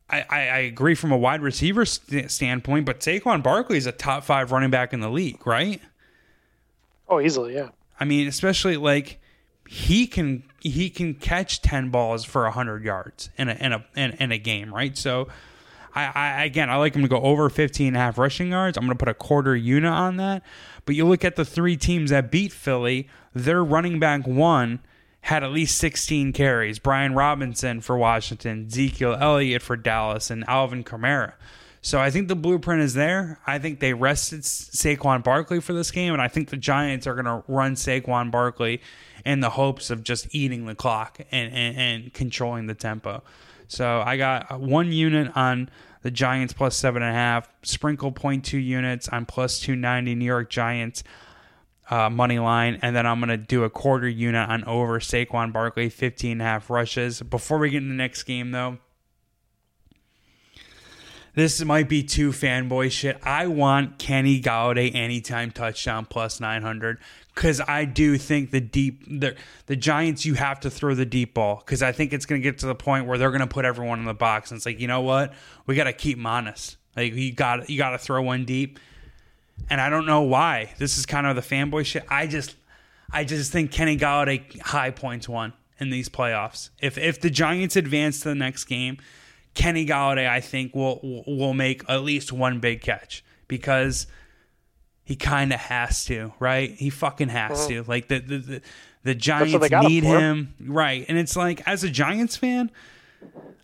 I, 0.10 0.26
I, 0.30 0.40
I 0.40 0.58
agree 0.60 0.96
from 0.96 1.12
a 1.12 1.18
wide 1.18 1.42
receiver 1.42 1.86
st- 1.86 2.30
standpoint, 2.30 2.86
but 2.86 3.00
Saquon 3.00 3.42
Barkley 3.42 3.78
is 3.78 3.86
a 3.86 3.92
top 3.92 4.24
five 4.24 4.52
running 4.52 4.70
back 4.70 4.94
in 4.94 5.00
the 5.00 5.10
league, 5.10 5.46
right? 5.48 5.82
Oh, 7.08 7.20
easily, 7.22 7.56
yeah. 7.56 7.70
I 8.00 8.06
mean, 8.06 8.28
especially 8.28 8.78
like 8.78 9.20
he 9.68 10.08
can 10.08 10.44
he 10.64 10.90
can 10.90 11.14
catch 11.14 11.62
ten 11.62 11.90
balls 11.90 12.26
for 12.26 12.50
hundred 12.50 12.84
yards 12.84 13.30
in 13.38 13.50
a 13.50 13.54
in 13.54 13.74
a 13.74 13.86
in, 13.96 14.12
in 14.12 14.32
a 14.32 14.38
game, 14.38 14.74
right? 14.74 14.98
So. 14.98 15.28
I, 15.96 16.12
I 16.16 16.44
again, 16.46 16.72
I 16.72 16.78
like 16.78 16.96
him 16.96 17.04
to 17.04 17.08
go 17.08 17.22
over 17.22 17.52
15 17.52 17.90
and 17.90 17.96
a 17.96 18.00
half 18.00 18.18
rushing 18.18 18.50
yards. 18.50 18.80
I'm 18.80 18.86
going 18.86 18.98
to 18.98 19.00
put 19.00 19.10
a 19.10 19.14
quarter 19.14 19.56
unit 19.56 19.92
on 19.92 20.18
that. 20.18 20.42
But 20.86 20.96
you 20.96 21.06
look 21.06 21.24
at 21.24 21.36
the 21.36 21.46
three 21.46 21.78
teams 21.78 22.10
that 22.10 22.32
beat 22.32 22.52
Philly, 22.52 23.08
their 23.36 23.64
running 23.64 24.00
back 24.00 24.26
one 24.26 24.80
had 25.22 25.44
at 25.44 25.52
least 25.52 25.78
16 25.78 26.34
carries. 26.34 26.80
Brian 26.80 27.14
Robinson 27.14 27.80
for 27.80 27.98
Washington, 27.98 28.66
Ezekiel 28.68 29.16
Elliott 29.20 29.62
for 29.62 29.78
Dallas, 29.78 30.30
and 30.30 30.44
Alvin 30.50 30.84
Kamara. 30.84 31.34
So 31.82 32.00
I 32.00 32.12
think 32.12 32.28
the 32.28 32.36
blueprint 32.36 32.82
is 32.82 32.94
there. 32.94 33.40
I 33.48 33.60
think 33.60 33.80
they 33.80 33.94
rested 33.94 34.42
Saquon 34.42 35.24
Barkley 35.24 35.62
for 35.62 35.74
this 35.74 35.92
game, 35.92 36.14
and 36.14 36.22
I 36.22 36.28
think 36.28 36.50
the 36.50 36.58
Giants 36.58 37.08
are 37.08 37.14
going 37.14 37.26
to 37.26 37.44
run 37.48 37.76
Saquon 37.76 38.32
Barkley 38.32 38.82
in 39.26 39.40
the 39.40 39.52
hopes 39.52 39.90
of 39.90 40.04
just 40.04 40.34
eating 40.34 40.66
the 40.66 40.76
clock 40.76 41.20
and, 41.32 41.54
and, 41.54 41.78
and 41.78 42.14
controlling 42.14 42.68
the 42.68 42.76
tempo. 42.76 43.24
So 43.68 44.04
I 44.06 44.18
got 44.18 44.60
one 44.60 44.92
unit 44.92 45.36
on 45.36 45.70
the 46.02 46.12
Giants 46.12 46.54
plus 46.54 46.76
seven 46.76 47.02
and 47.02 47.12
a 47.12 47.14
half, 47.14 47.50
sprinkle 47.64 48.12
0.2 48.12 48.64
units 48.64 49.08
on 49.10 49.26
plus 49.26 49.60
290 49.60 50.16
New 50.16 50.26
York 50.26 50.50
Giants 50.50 51.04
uh, 51.90 52.10
money 52.10 52.40
line, 52.40 52.80
and 52.82 52.96
then 52.96 53.06
I'm 53.06 53.20
going 53.20 53.30
to 53.30 53.38
do 53.38 53.64
a 53.64 53.70
quarter 53.70 54.08
unit 54.08 54.50
on 54.50 54.64
over 54.66 55.00
Saquon 55.00 55.52
Barkley, 55.52 55.90
15 55.90 56.34
and 56.34 56.42
a 56.42 56.46
half 56.46 56.70
rushes. 56.70 57.22
Before 57.22 57.58
we 57.58 57.70
get 57.70 57.84
in 57.84 57.90
the 57.90 57.96
next 57.96 58.24
game, 58.24 58.52
though, 58.52 58.78
this 61.36 61.64
might 61.64 61.90
be 61.90 62.04
too 62.04 62.32
fanboy 62.32 62.92
shit. 62.92 63.20
I 63.24 63.48
want 63.48 63.98
Kenny 63.98 64.42
Golladay 64.42 64.94
anytime 64.94 65.52
touchdown 65.52 66.06
plus 66.06 66.40
900 66.40 67.00
because 67.34 67.62
I 67.62 67.86
do 67.86 68.18
think 68.18 68.52
the 68.52 68.62
deep 68.62 69.04
the 69.08 69.36
the 69.66 69.76
Giants 69.76 70.26
you 70.26 70.36
have 70.36 70.60
to 70.62 70.70
throw 70.70 70.94
the 70.94 71.06
deep 71.06 71.34
ball 71.34 71.62
because 71.66 71.82
I 71.82 71.92
think 71.92 72.14
it's 72.14 72.26
going 72.26 72.42
to 72.42 72.44
get 72.44 72.60
to 72.60 72.66
the 72.66 72.76
point 72.76 73.08
where 73.08 73.18
they're 73.18 73.32
going 73.32 73.42
to 73.42 73.48
put 73.48 73.66
everyone 73.66 74.00
in 74.00 74.06
the 74.06 74.14
box 74.14 74.52
and 74.52 74.58
it's 74.58 74.66
like 74.66 74.80
you 74.80 74.88
know 74.88 75.02
what? 75.02 75.34
We 75.66 75.76
got 75.76 75.86
to 75.86 75.94
keep 75.94 76.18
them 76.18 76.26
honest 76.26 76.78
like 76.96 77.14
you 77.14 77.32
got 77.34 77.70
you 77.70 77.78
got 77.78 77.92
to 77.92 77.98
throw 77.98 78.22
one 78.22 78.46
deep. 78.46 78.80
And 79.70 79.80
I 79.80 79.90
don't 79.90 80.06
know 80.06 80.22
why. 80.22 80.74
This 80.78 80.98
is 80.98 81.06
kind 81.06 81.28
of 81.28 81.36
the 81.36 81.42
fanboy 81.42 81.86
shit. 81.86 82.06
I 82.10 82.28
just 82.28 82.56
I 83.12 83.24
just 83.24 83.52
think 83.52 83.72
Kenny 83.72 83.98
Golladay 83.98 84.60
high 84.62 84.92
points 84.92 85.30
one 85.30 85.54
in 85.80 85.90
these 85.90 86.10
playoffs. 86.10 86.70
If 86.82 86.98
if 86.98 87.22
the 87.22 87.30
Giants 87.30 87.76
advance 87.76 88.20
to 88.22 88.30
the 88.30 88.36
next 88.36 88.66
game 88.66 88.98
Kenny 89.54 89.86
Golladay 89.86 90.28
I 90.28 90.40
think 90.40 90.76
will 90.76 91.24
will 91.28 91.54
make 91.54 91.84
at 91.90 92.04
least 92.04 92.32
one 92.32 92.60
big 92.60 92.82
catch. 92.82 93.24
Because 93.48 94.08
he 95.04 95.16
kind 95.16 95.52
of 95.52 95.60
has 95.60 96.06
to, 96.06 96.34
right? 96.40 96.72
He 96.72 96.90
fucking 96.90 97.30
has 97.30 97.68
to. 97.68 97.84
Like 97.84 98.08
the 98.08 98.20
the 98.20 98.38
the, 98.38 98.62
the 99.04 99.16
Giants 99.16 99.70
need 99.72 100.04
him. 100.04 100.54
him, 100.60 100.74
right? 100.74 101.06
And 101.08 101.18
it's 101.18 101.36
like 101.36 101.68
as 101.68 101.84
a 101.84 101.90
Giants 101.90 102.38
fan, 102.38 102.72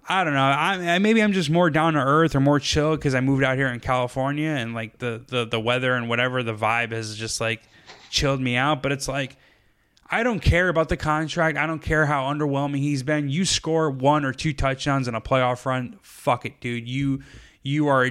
I 0.07 0.23
don't 0.23 0.33
know. 0.33 0.41
I, 0.41 0.99
maybe 0.99 1.21
I'm 1.21 1.33
just 1.33 1.49
more 1.49 1.69
down 1.69 1.93
to 1.93 1.99
earth 1.99 2.35
or 2.35 2.39
more 2.39 2.59
chill 2.59 2.95
because 2.95 3.15
I 3.15 3.21
moved 3.21 3.43
out 3.43 3.57
here 3.57 3.67
in 3.67 3.79
California 3.79 4.49
and 4.49 4.73
like 4.73 4.97
the, 4.97 5.21
the 5.27 5.45
the 5.45 5.59
weather 5.59 5.93
and 5.93 6.09
whatever 6.09 6.43
the 6.43 6.55
vibe 6.55 6.91
has 6.91 7.15
just 7.15 7.39
like 7.39 7.61
chilled 8.09 8.41
me 8.41 8.55
out. 8.55 8.81
But 8.81 8.91
it's 8.91 9.07
like 9.07 9.37
I 10.11 10.23
don't 10.23 10.39
care 10.39 10.67
about 10.67 10.89
the 10.89 10.97
contract. 10.97 11.57
I 11.57 11.67
don't 11.67 11.81
care 11.81 12.07
how 12.07 12.23
underwhelming 12.23 12.79
he's 12.79 13.03
been. 13.03 13.29
You 13.29 13.45
score 13.45 13.91
one 13.91 14.25
or 14.25 14.33
two 14.33 14.51
touchdowns 14.51 15.07
in 15.07 15.15
a 15.15 15.21
playoff 15.21 15.65
run, 15.65 15.99
fuck 16.01 16.45
it, 16.45 16.59
dude. 16.59 16.87
You 16.89 17.21
you 17.61 17.87
are 17.87 18.09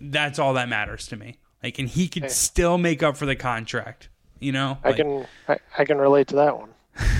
that's 0.00 0.38
all 0.38 0.54
that 0.54 0.68
matters 0.68 1.06
to 1.08 1.16
me. 1.16 1.36
Like, 1.62 1.78
and 1.78 1.88
he 1.88 2.08
could 2.08 2.30
still 2.30 2.78
make 2.78 3.02
up 3.02 3.16
for 3.16 3.26
the 3.26 3.36
contract. 3.36 4.08
You 4.40 4.50
know, 4.50 4.78
I 4.82 4.92
can 4.92 5.26
I, 5.48 5.58
I, 5.78 5.84
can 5.84 5.98
relate 5.98 6.26
to 6.28 6.36
that 6.36 6.58
one. 6.58 6.70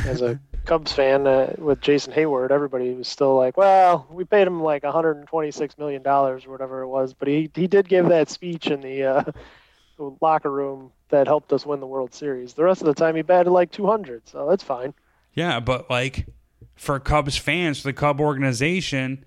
As 0.04 0.22
a 0.22 0.40
Cubs 0.64 0.92
fan 0.92 1.28
uh, 1.28 1.54
with 1.56 1.80
Jason 1.80 2.12
Heyward, 2.12 2.50
everybody 2.50 2.92
was 2.94 3.06
still 3.06 3.36
like, 3.36 3.56
"Well, 3.56 4.08
we 4.10 4.24
paid 4.24 4.48
him 4.48 4.60
like 4.60 4.82
126 4.82 5.78
million 5.78 6.02
dollars 6.02 6.44
or 6.44 6.50
whatever 6.50 6.80
it 6.80 6.88
was," 6.88 7.14
but 7.14 7.28
he 7.28 7.48
he 7.54 7.68
did 7.68 7.88
give 7.88 8.08
that 8.08 8.28
speech 8.28 8.66
in 8.66 8.80
the, 8.80 9.04
uh, 9.04 9.22
the 9.98 10.16
locker 10.20 10.50
room 10.50 10.90
that 11.10 11.28
helped 11.28 11.52
us 11.52 11.64
win 11.64 11.78
the 11.78 11.86
World 11.86 12.12
Series. 12.12 12.54
The 12.54 12.64
rest 12.64 12.80
of 12.80 12.88
the 12.88 12.94
time, 12.94 13.14
he 13.14 13.22
batted 13.22 13.52
like 13.52 13.70
200, 13.70 14.28
so 14.28 14.48
that's 14.48 14.64
fine. 14.64 14.92
Yeah, 15.34 15.60
but 15.60 15.88
like 15.88 16.26
for 16.74 16.98
Cubs 16.98 17.36
fans, 17.36 17.80
for 17.80 17.88
the 17.88 17.92
Cub 17.92 18.20
organization, 18.20 19.24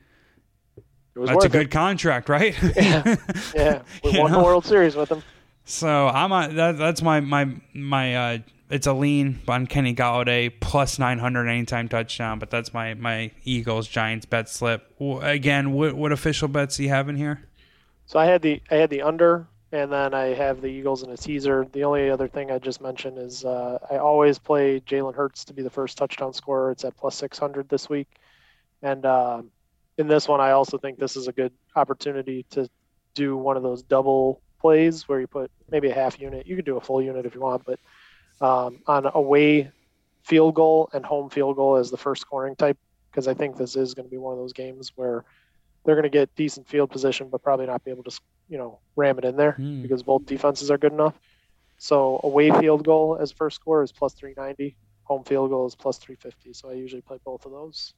that's 1.15 1.45
a 1.45 1.49
good 1.49 1.67
it. 1.67 1.71
contract, 1.71 2.29
right? 2.29 2.55
yeah, 2.75 3.15
yeah. 3.55 3.81
We 4.03 4.19
won 4.19 4.31
know? 4.31 4.39
the 4.39 4.43
World 4.43 4.65
Series 4.65 4.95
with 4.95 5.11
him. 5.11 5.23
So 5.63 6.07
I'm 6.07 6.31
a, 6.31 6.53
that, 6.53 6.77
that's 6.77 7.01
my 7.01 7.19
my 7.19 7.55
my. 7.73 8.15
Uh, 8.15 8.37
it's 8.69 8.87
a 8.87 8.93
lean 8.93 9.41
on 9.47 9.67
Kenny 9.67 9.93
Golladay 9.93 10.51
plus 10.59 10.97
900 10.97 11.47
anytime 11.47 11.87
touchdown, 11.87 12.39
but 12.39 12.49
that's 12.49 12.73
my 12.73 12.93
my 12.95 13.31
Eagles 13.43 13.87
Giants 13.87 14.25
bet 14.25 14.49
slip. 14.49 14.91
Again, 14.99 15.71
what 15.71 15.93
what 15.93 16.11
official 16.11 16.47
bets 16.47 16.77
do 16.77 16.83
you 16.83 16.89
have 16.89 17.07
in 17.07 17.15
here? 17.15 17.47
So 18.05 18.19
I 18.19 18.25
had 18.25 18.41
the 18.41 18.61
I 18.69 18.75
had 18.75 18.89
the 18.89 19.01
under, 19.01 19.47
and 19.71 19.91
then 19.91 20.13
I 20.13 20.33
have 20.33 20.61
the 20.61 20.67
Eagles 20.67 21.03
in 21.03 21.09
a 21.11 21.17
teaser. 21.17 21.65
The 21.71 21.83
only 21.83 22.09
other 22.09 22.27
thing 22.27 22.51
I 22.51 22.59
just 22.59 22.81
mentioned 22.81 23.17
is 23.17 23.45
uh, 23.45 23.79
I 23.89 23.97
always 23.97 24.37
play 24.39 24.79
Jalen 24.81 25.15
Hurts 25.15 25.45
to 25.45 25.53
be 25.53 25.61
the 25.61 25.69
first 25.69 25.97
touchdown 25.97 26.33
scorer. 26.33 26.71
It's 26.71 26.83
at 26.83 26.97
plus 26.97 27.15
600 27.15 27.69
this 27.69 27.89
week, 27.89 28.09
and. 28.81 29.05
Uh, 29.05 29.41
in 29.97 30.07
this 30.07 30.27
one, 30.27 30.41
I 30.41 30.51
also 30.51 30.77
think 30.77 30.99
this 30.99 31.15
is 31.15 31.27
a 31.27 31.31
good 31.31 31.53
opportunity 31.75 32.45
to 32.51 32.69
do 33.13 33.37
one 33.37 33.57
of 33.57 33.63
those 33.63 33.81
double 33.81 34.41
plays 34.59 35.07
where 35.07 35.19
you 35.19 35.27
put 35.27 35.51
maybe 35.69 35.89
a 35.89 35.95
half 35.95 36.19
unit. 36.19 36.47
You 36.47 36.55
could 36.55 36.65
do 36.65 36.77
a 36.77 36.81
full 36.81 37.01
unit 37.01 37.25
if 37.25 37.35
you 37.35 37.41
want, 37.41 37.63
but 37.65 37.79
um, 38.41 38.79
on 38.87 39.09
away 39.13 39.71
field 40.23 40.55
goal 40.55 40.89
and 40.93 41.05
home 41.05 41.29
field 41.29 41.55
goal 41.55 41.77
as 41.77 41.91
the 41.91 41.97
first 41.97 42.21
scoring 42.21 42.55
type, 42.55 42.77
because 43.11 43.27
I 43.27 43.33
think 43.33 43.57
this 43.57 43.75
is 43.75 43.93
going 43.93 44.05
to 44.05 44.11
be 44.11 44.17
one 44.17 44.33
of 44.33 44.39
those 44.39 44.53
games 44.53 44.91
where 44.95 45.23
they're 45.85 45.95
going 45.95 46.03
to 46.03 46.09
get 46.09 46.35
decent 46.35 46.67
field 46.67 46.89
position, 46.89 47.29
but 47.29 47.43
probably 47.43 47.67
not 47.67 47.83
be 47.83 47.91
able 47.91 48.03
to, 48.03 48.19
you 48.49 48.57
know, 48.57 48.79
ram 48.95 49.17
it 49.19 49.25
in 49.25 49.35
there 49.37 49.55
mm. 49.59 49.81
because 49.81 50.03
both 50.03 50.25
defenses 50.25 50.71
are 50.71 50.77
good 50.77 50.93
enough. 50.93 51.13
So 51.77 52.19
away 52.23 52.49
field 52.51 52.83
goal 52.83 53.17
as 53.19 53.31
first 53.31 53.55
score 53.55 53.83
is 53.83 53.91
plus 53.91 54.13
390. 54.13 54.75
Home 55.03 55.23
field 55.23 55.51
goal 55.51 55.67
is 55.67 55.75
plus 55.75 55.97
350. 55.99 56.53
So 56.53 56.69
I 56.69 56.73
usually 56.73 57.01
play 57.01 57.19
both 57.23 57.45
of 57.45 57.51
those. 57.51 57.93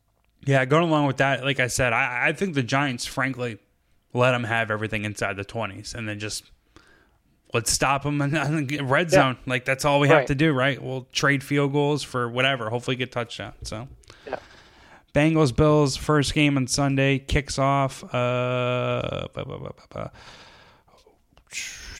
Yeah, 0.46 0.64
going 0.66 0.84
along 0.84 1.08
with 1.08 1.18
that, 1.18 1.44
like 1.44 1.60
I 1.60 1.68
said, 1.68 1.94
I, 1.94 2.30
I 2.30 2.34
think 2.34 2.54
the 2.54 2.64
Giants, 2.64 3.06
frankly, 3.06 3.60
let 4.14 4.32
them 4.32 4.46
have 4.46 4.72
everything 4.72 5.04
inside 5.04 5.36
the 5.36 5.46
20s 5.46 5.94
and 5.94 6.08
then 6.08 6.20
just 6.20 6.44
let's 7.54 7.72
stop 7.72 8.04
them 8.04 8.22
in 8.22 8.88
red 8.88 9.12
zone. 9.12 9.38
Yeah. 9.40 9.50
Like 9.50 9.66
that's 9.66 9.86
all 9.86 10.00
we 10.00 10.08
have 10.10 10.26
to 10.28 10.36
do, 10.36 10.54
right? 10.54 10.82
We'll 10.82 11.08
trade 11.12 11.44
field 11.44 11.74
goals 11.74 12.04
for 12.04 12.30
whatever. 12.30 12.70
Hopefully, 12.70 12.96
get 12.96 13.12
touchdown. 13.12 13.54
So, 13.64 13.88
yeah. 14.26 14.38
Bengals 15.14 15.56
Bills 15.56 15.96
first 15.96 16.34
game 16.34 16.58
on 16.58 16.68
Sunday 16.68 17.20
kicks 17.20 17.58
off. 17.58 18.04
Uh, 18.14 19.28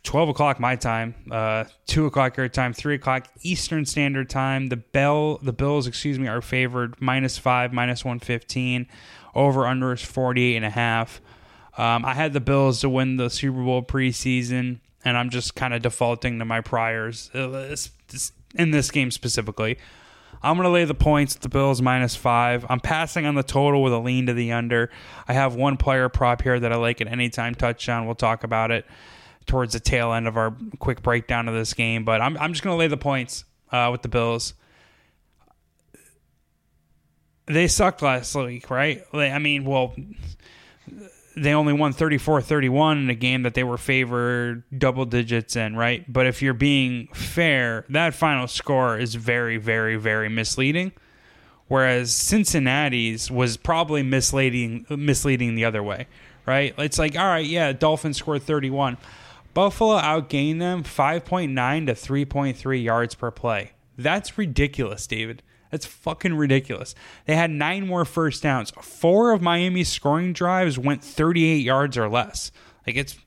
12 0.04 0.30
o'clock 0.30 0.60
my 0.60 0.76
time, 0.76 1.16
uh, 1.32 1.66
2 1.88 2.06
o'clock 2.06 2.38
your 2.38 2.48
time, 2.48 2.74
3 2.74 2.96
o'clock 2.96 3.28
Eastern 3.42 3.86
Standard 3.86 4.30
Time. 4.30 4.68
The 4.68 4.78
Bell, 4.78 5.38
the 5.38 5.54
Bills, 5.54 5.88
excuse 5.88 6.20
me, 6.20 6.28
are 6.28 6.42
favored 6.42 7.02
minus 7.02 7.38
5, 7.38 7.74
minus 7.74 8.06
115. 8.06 8.88
Over 9.36 9.68
under 9.68 9.94
is 9.94 10.02
48 10.02 10.56
and 10.56 10.66
a 10.66 10.70
half. 10.70 11.22
Um, 11.78 12.06
I 12.06 12.14
had 12.14 12.34
the 12.34 12.40
Bills 12.40 12.82
to 12.82 12.90
win 12.90 13.18
the 13.18 13.30
Super 13.30 13.64
Bowl 13.64 13.84
preseason, 13.84 14.80
and 15.06 15.18
I'm 15.18 15.30
just 15.30 15.56
kind 15.56 15.74
of 15.74 15.82
defaulting 15.82 16.40
to 16.40 16.46
my 16.46 16.62
priors 16.62 17.30
uh, 17.36 17.76
in 18.56 18.72
this 18.72 18.92
game 18.92 19.12
specifically. 19.12 19.78
I'm 20.42 20.56
going 20.56 20.66
to 20.66 20.72
lay 20.72 20.86
the 20.86 20.94
points 20.94 21.36
at 21.36 21.42
the 21.42 21.50
Bills 21.50 21.82
minus 21.82 22.16
five. 22.16 22.66
I'm 22.70 22.80
passing 22.80 23.26
on 23.26 23.36
the 23.36 23.44
total 23.44 23.82
with 23.82 23.94
a 23.94 24.00
lean 24.00 24.28
to 24.28 24.34
the 24.34 24.52
under. 24.52 24.92
I 25.28 25.34
have 25.34 25.56
one 25.56 25.78
player 25.78 26.10
prop 26.10 26.42
here 26.44 26.60
that 26.60 26.72
I 26.72 26.76
like 26.76 27.02
at 27.02 27.08
anytime 27.08 27.56
touchdown. 27.56 28.06
We'll 28.06 28.16
talk 28.16 28.44
about 28.44 28.72
it 28.72 28.86
towards 29.48 29.74
the 29.74 29.80
tail 29.80 30.14
end 30.14 30.28
of 30.28 30.38
our 30.38 30.56
quick 30.80 31.02
breakdown 31.02 31.48
of 31.48 31.56
this 31.56 31.74
game. 31.74 32.04
But 32.06 32.22
I'm 32.22 32.38
I'm 32.38 32.54
just 32.54 32.64
going 32.64 32.74
to 32.74 32.80
lay 32.80 32.88
the 32.88 32.98
points 32.98 33.46
uh, 33.72 33.90
with 33.92 34.02
the 34.02 34.10
Bills. 34.10 34.54
They 37.48 37.68
sucked 37.68 38.02
last 38.02 38.36
week, 38.36 38.70
right? 38.70 39.04
I 39.14 39.40
mean, 39.40 39.64
well, 39.64 39.96
they 41.38 41.54
only 41.54 41.72
won 41.72 41.94
34-31 41.94 43.04
in 43.04 43.10
a 43.10 43.16
game 43.16 43.44
that 43.44 43.54
they 43.54 43.64
were 43.64 43.78
favored 43.78 44.64
double 44.78 45.06
digits 45.06 45.56
in, 45.56 45.76
right? 45.76 46.04
But 46.12 46.26
if 46.26 46.42
you're 46.42 46.54
being 46.54 47.08
fair, 47.14 47.86
that 47.90 48.16
final 48.16 48.48
score 48.48 48.98
is 48.98 49.16
very, 49.16 49.58
very, 49.58 49.96
very 49.96 50.28
misleading. 50.28 50.92
Whereas 51.68 52.12
Cincinnati's 52.12 53.30
was 53.30 53.56
probably 53.56 54.02
misleading, 54.02 54.86
misleading 54.90 55.56
the 55.56 55.66
other 55.66 55.84
way, 55.84 56.08
right? 56.46 56.74
It's 56.78 56.98
like, 56.98 57.18
all 57.18 57.28
right, 57.28 57.46
yeah, 57.46 57.72
Dolphins 57.72 58.18
scored 58.18 58.44
31 58.44 58.98
Buffalo 59.58 59.98
outgained 59.98 60.60
them 60.60 60.84
5.9 60.84 61.88
to 61.88 61.94
3.3 61.94 62.84
yards 62.84 63.16
per 63.16 63.32
play. 63.32 63.72
That's 63.98 64.38
ridiculous, 64.38 65.08
David. 65.08 65.42
That's 65.72 65.88
fucking 65.88 66.36
ridiculous. 66.36 66.94
They 67.26 67.36
had 67.36 67.50
nine 67.50 67.88
more 67.88 68.06
first 68.06 68.44
downs. 68.44 68.72
Four 68.80 69.32
of 69.32 69.42
Miami's 69.42 69.90
scoring 69.90 70.32
drives 70.32 70.78
went 70.78 71.04
38 71.04 71.56
yards 71.56 71.98
or 71.98 72.08
less. 72.08 72.52
Like 72.86 72.98
it's 72.98 73.18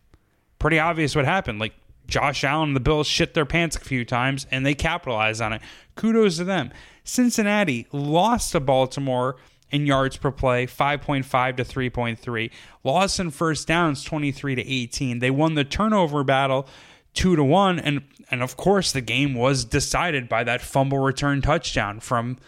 pretty 0.61 0.79
obvious 0.79 1.17
what 1.17 1.25
happened. 1.25 1.59
Like 1.59 1.75
Josh 2.07 2.45
Allen 2.45 2.69
and 2.69 2.77
the 2.77 2.81
Bills 2.81 3.09
shit 3.09 3.35
their 3.35 3.45
pants 3.45 3.75
a 3.75 3.81
few 3.81 4.05
times 4.05 4.47
and 4.53 4.65
they 4.65 4.77
capitalized 4.77 5.43
on 5.43 5.53
it. 5.53 5.63
Kudos 5.97 6.37
to 6.37 6.45
them. 6.45 6.71
Cincinnati 7.03 7.89
lost 7.91 8.53
to 8.53 8.61
Baltimore 8.61 9.35
in 9.71 9.87
yards 9.87 10.17
per 10.17 10.31
play, 10.31 10.67
5.5 10.67 11.57
to 11.57 11.65
3.3. 11.65 12.51
Lost 12.85 13.21
in 13.21 13.31
first 13.31 13.69
downs, 13.69 14.03
23 14.05 14.57
to 14.57 14.67
18. 14.67 15.19
They 15.19 15.31
won 15.31 15.55
the 15.55 15.65
turnover 15.65 16.25
battle, 16.25 16.67
two 17.15 17.37
to 17.37 17.45
one, 17.45 17.79
and 17.79 18.03
and 18.31 18.43
of 18.43 18.57
course 18.57 18.93
the 18.93 19.01
game 19.01 19.35
was 19.35 19.65
decided 19.65 20.29
by 20.29 20.45
that 20.45 20.61
fumble 20.61 20.99
return 20.99 21.43
touchdown 21.43 22.01
from 22.01 22.39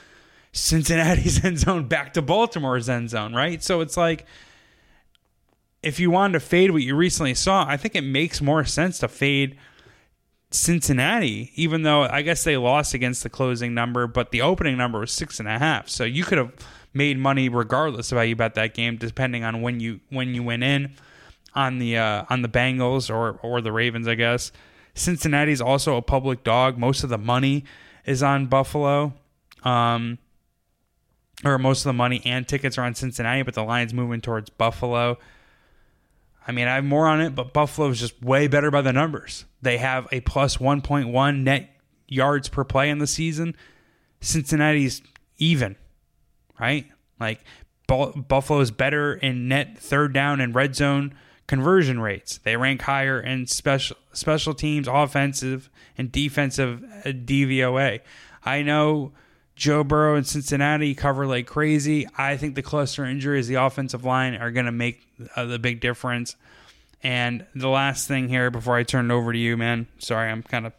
Cincinnati's 0.52 1.44
end 1.44 1.58
zone 1.58 1.88
back 1.88 2.12
to 2.14 2.22
Baltimore's 2.22 2.88
end 2.88 3.10
zone, 3.10 3.34
right? 3.34 3.62
So 3.62 3.80
it's 3.80 3.96
like 3.96 4.26
if 5.82 5.98
you 5.98 6.10
wanted 6.10 6.34
to 6.34 6.40
fade 6.40 6.70
what 6.70 6.82
you 6.82 6.94
recently 6.94 7.34
saw, 7.34 7.66
I 7.66 7.76
think 7.76 7.94
it 7.94 8.02
makes 8.02 8.40
more 8.40 8.64
sense 8.64 8.98
to 9.00 9.08
fade 9.08 9.56
Cincinnati, 10.50 11.50
even 11.54 11.82
though 11.82 12.02
I 12.02 12.22
guess 12.22 12.44
they 12.44 12.56
lost 12.56 12.94
against 12.94 13.22
the 13.22 13.30
closing 13.30 13.74
number, 13.74 14.06
but 14.06 14.30
the 14.30 14.42
opening 14.42 14.76
number 14.76 15.00
was 15.00 15.10
six 15.10 15.40
and 15.40 15.48
a 15.48 15.58
half. 15.58 15.88
So 15.88 16.04
you 16.04 16.24
could 16.24 16.38
have 16.38 16.52
made 16.94 17.18
money 17.18 17.48
regardless 17.48 18.12
of 18.12 18.18
how 18.18 18.22
you 18.22 18.36
bet 18.36 18.54
that 18.54 18.74
game, 18.74 18.96
depending 18.96 19.44
on 19.44 19.62
when 19.62 19.80
you 19.80 20.00
when 20.10 20.34
you 20.34 20.42
went 20.42 20.62
in 20.62 20.94
on 21.54 21.78
the 21.78 21.96
uh, 21.96 22.24
on 22.30 22.42
the 22.42 22.48
Bengals 22.48 23.10
or 23.10 23.38
or 23.42 23.60
the 23.60 23.72
Ravens, 23.72 24.08
I 24.08 24.14
guess. 24.14 24.52
Cincinnati's 24.94 25.60
also 25.60 25.96
a 25.96 26.02
public 26.02 26.44
dog. 26.44 26.76
Most 26.76 27.02
of 27.02 27.08
the 27.08 27.18
money 27.18 27.64
is 28.04 28.22
on 28.22 28.46
Buffalo. 28.46 29.14
Um, 29.64 30.18
or 31.44 31.58
most 31.58 31.80
of 31.80 31.84
the 31.84 31.92
money 31.94 32.20
and 32.24 32.46
tickets 32.46 32.78
are 32.78 32.82
on 32.82 32.94
Cincinnati, 32.94 33.42
but 33.42 33.54
the 33.54 33.64
line's 33.64 33.92
moving 33.92 34.20
towards 34.20 34.50
Buffalo. 34.50 35.18
I 36.46 36.52
mean, 36.52 36.68
I 36.68 36.76
have 36.76 36.84
more 36.84 37.06
on 37.06 37.20
it, 37.20 37.34
but 37.34 37.52
Buffalo 37.52 37.88
is 37.88 38.00
just 38.00 38.20
way 38.22 38.48
better 38.48 38.70
by 38.70 38.82
the 38.82 38.92
numbers. 38.92 39.44
They 39.60 39.78
have 39.78 40.08
a 40.12 40.20
plus 40.20 40.56
1.1 40.58 41.42
net 41.42 41.70
yards 42.08 42.48
per 42.48 42.64
play 42.64 42.90
in 42.90 42.98
the 42.98 43.06
season. 43.06 43.56
Cincinnati's 44.20 45.02
even, 45.38 45.76
right? 46.58 46.86
Like 47.20 47.40
Buffalo 47.86 48.60
is 48.60 48.70
better 48.70 49.14
in 49.14 49.48
net 49.48 49.78
third 49.78 50.12
down 50.12 50.40
and 50.40 50.54
red 50.54 50.74
zone 50.74 51.14
conversion 51.46 52.00
rates. 52.00 52.38
They 52.38 52.56
rank 52.56 52.82
higher 52.82 53.20
in 53.20 53.46
special 53.46 53.96
special 54.12 54.54
teams, 54.54 54.88
offensive 54.88 55.68
and 55.98 56.10
defensive 56.10 56.82
uh, 57.04 57.10
DVOA. 57.10 58.00
I 58.44 58.62
know 58.62 59.12
Joe 59.54 59.84
Burrow 59.84 60.16
and 60.16 60.26
Cincinnati 60.26 60.94
cover 60.94 61.26
like 61.26 61.46
crazy. 61.46 62.06
I 62.16 62.36
think 62.36 62.54
the 62.54 62.62
cluster 62.62 63.04
injuries, 63.04 63.48
the 63.48 63.56
offensive 63.56 64.04
line, 64.04 64.34
are 64.34 64.50
going 64.50 64.66
to 64.66 64.72
make 64.72 65.02
uh, 65.36 65.44
the 65.44 65.58
big 65.58 65.80
difference. 65.80 66.36
And 67.02 67.44
the 67.54 67.68
last 67.68 68.08
thing 68.08 68.28
here 68.28 68.50
before 68.50 68.76
I 68.76 68.84
turn 68.84 69.10
it 69.10 69.14
over 69.14 69.32
to 69.32 69.38
you, 69.38 69.56
man. 69.56 69.88
Sorry, 69.98 70.30
I'm 70.30 70.42
kind 70.42 70.66
of 70.66 70.72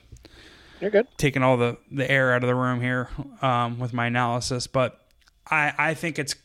you're 0.80 0.89
good 0.89 1.07
taking 1.17 1.43
all 1.43 1.57
the 1.57 1.78
the 1.91 2.09
air 2.09 2.34
out 2.34 2.43
of 2.43 2.47
the 2.47 2.55
room 2.55 2.82
here 2.82 3.09
um, 3.41 3.80
with 3.80 3.93
my 3.93 4.07
analysis, 4.07 4.67
but 4.67 5.02
I 5.49 5.73
I 5.77 5.93
think 5.93 6.19
it's 6.19 6.35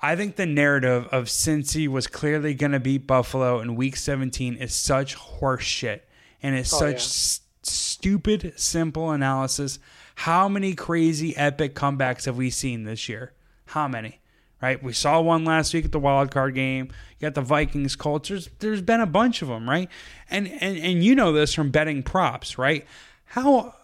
I 0.00 0.14
think 0.14 0.36
the 0.36 0.46
narrative 0.46 1.08
of 1.10 1.24
Cincy 1.24 1.88
was 1.88 2.06
clearly 2.06 2.54
going 2.54 2.72
to 2.72 2.80
beat 2.80 3.06
Buffalo 3.06 3.60
in 3.60 3.74
Week 3.74 3.96
17 3.96 4.54
is 4.54 4.72
such 4.72 5.16
horseshit, 5.16 6.00
and 6.42 6.54
it's 6.54 6.72
oh, 6.72 6.78
such 6.78 6.94
yeah. 6.94 7.38
stupid, 7.62 8.52
simple 8.56 9.10
analysis. 9.10 9.78
How 10.14 10.48
many 10.48 10.74
crazy, 10.74 11.36
epic 11.36 11.74
comebacks 11.74 12.26
have 12.26 12.36
we 12.36 12.50
seen 12.50 12.84
this 12.84 13.08
year? 13.08 13.32
How 13.66 13.88
many? 13.88 14.20
Right, 14.60 14.82
we 14.82 14.92
saw 14.92 15.20
one 15.20 15.44
last 15.44 15.72
week 15.72 15.84
at 15.84 15.92
the 15.92 16.00
wild 16.00 16.32
card 16.32 16.56
game. 16.56 16.86
You 17.18 17.26
got 17.26 17.34
the 17.34 17.42
Vikings 17.42 17.94
Colts. 17.94 18.28
There's, 18.28 18.50
there's 18.58 18.82
been 18.82 19.00
a 19.00 19.06
bunch 19.06 19.40
of 19.40 19.46
them, 19.46 19.70
right? 19.70 19.88
And 20.28 20.48
and 20.48 20.76
and 20.76 21.04
you 21.04 21.14
know 21.14 21.32
this 21.32 21.54
from 21.54 21.70
betting 21.70 22.02
props, 22.02 22.58
right? 22.58 22.84
How 23.26 23.74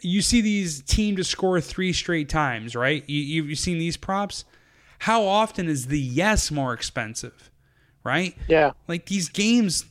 you 0.00 0.22
see 0.22 0.40
these 0.40 0.82
team 0.82 1.16
to 1.16 1.24
score 1.24 1.60
three 1.60 1.92
straight 1.92 2.28
times, 2.28 2.74
right? 2.74 3.02
You, 3.08 3.42
you've 3.42 3.58
seen 3.58 3.78
these 3.78 3.96
props 3.96 4.44
how 4.98 5.24
often 5.24 5.68
is 5.68 5.86
the 5.86 5.98
yes 5.98 6.50
more 6.50 6.72
expensive? 6.72 7.50
Right? 8.04 8.36
Yeah. 8.48 8.72
Like 8.86 9.06
these 9.06 9.28
games, 9.28 9.84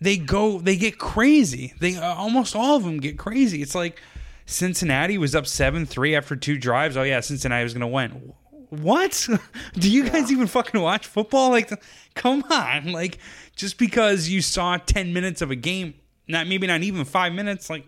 they 0.00 0.16
go, 0.16 0.58
they 0.58 0.76
get 0.76 0.98
crazy. 0.98 1.74
They 1.80 1.96
uh, 1.96 2.14
almost 2.14 2.54
all 2.54 2.76
of 2.76 2.84
them 2.84 2.98
get 2.98 3.18
crazy. 3.18 3.62
It's 3.62 3.74
like 3.74 4.00
Cincinnati 4.44 5.18
was 5.18 5.34
up 5.34 5.46
7 5.46 5.86
3 5.86 6.14
after 6.14 6.36
two 6.36 6.58
drives. 6.58 6.96
Oh, 6.96 7.02
yeah, 7.02 7.20
Cincinnati 7.20 7.64
was 7.64 7.72
going 7.72 7.80
to 7.80 7.86
win. 7.86 8.32
What? 8.68 9.28
Do 9.74 9.90
you 9.90 10.08
guys 10.08 10.30
even 10.30 10.46
fucking 10.46 10.80
watch 10.80 11.06
football? 11.06 11.50
Like, 11.50 11.72
come 12.14 12.44
on. 12.50 12.92
Like, 12.92 13.18
just 13.54 13.78
because 13.78 14.28
you 14.28 14.42
saw 14.42 14.76
10 14.76 15.12
minutes 15.12 15.40
of 15.40 15.50
a 15.50 15.56
game, 15.56 15.94
not 16.28 16.46
maybe 16.46 16.66
not 16.66 16.82
even 16.82 17.04
five 17.04 17.32
minutes, 17.32 17.70
like, 17.70 17.86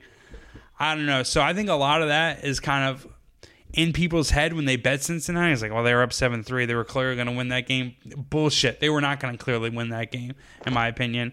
I 0.78 0.94
don't 0.94 1.06
know. 1.06 1.22
So 1.22 1.40
I 1.40 1.54
think 1.54 1.68
a 1.68 1.74
lot 1.74 2.02
of 2.02 2.08
that 2.08 2.44
is 2.44 2.60
kind 2.60 2.88
of 2.88 3.06
in 3.72 3.92
people's 3.92 4.30
head 4.30 4.52
when 4.52 4.64
they 4.64 4.76
bet 4.76 5.02
Cincinnati. 5.02 5.52
It's 5.52 5.62
like, 5.62 5.72
well, 5.72 5.82
they 5.82 5.94
were 5.94 6.02
up 6.02 6.12
7 6.12 6.42
3. 6.42 6.66
They 6.66 6.74
were 6.74 6.84
clearly 6.84 7.16
going 7.16 7.26
to 7.26 7.32
win 7.32 7.48
that 7.48 7.66
game. 7.66 7.94
Bullshit. 8.30 8.80
They 8.80 8.88
were 8.88 9.00
not 9.00 9.20
going 9.20 9.36
to 9.36 9.42
clearly 9.42 9.70
win 9.70 9.90
that 9.90 10.12
game, 10.12 10.34
in 10.66 10.72
my 10.72 10.88
opinion. 10.88 11.32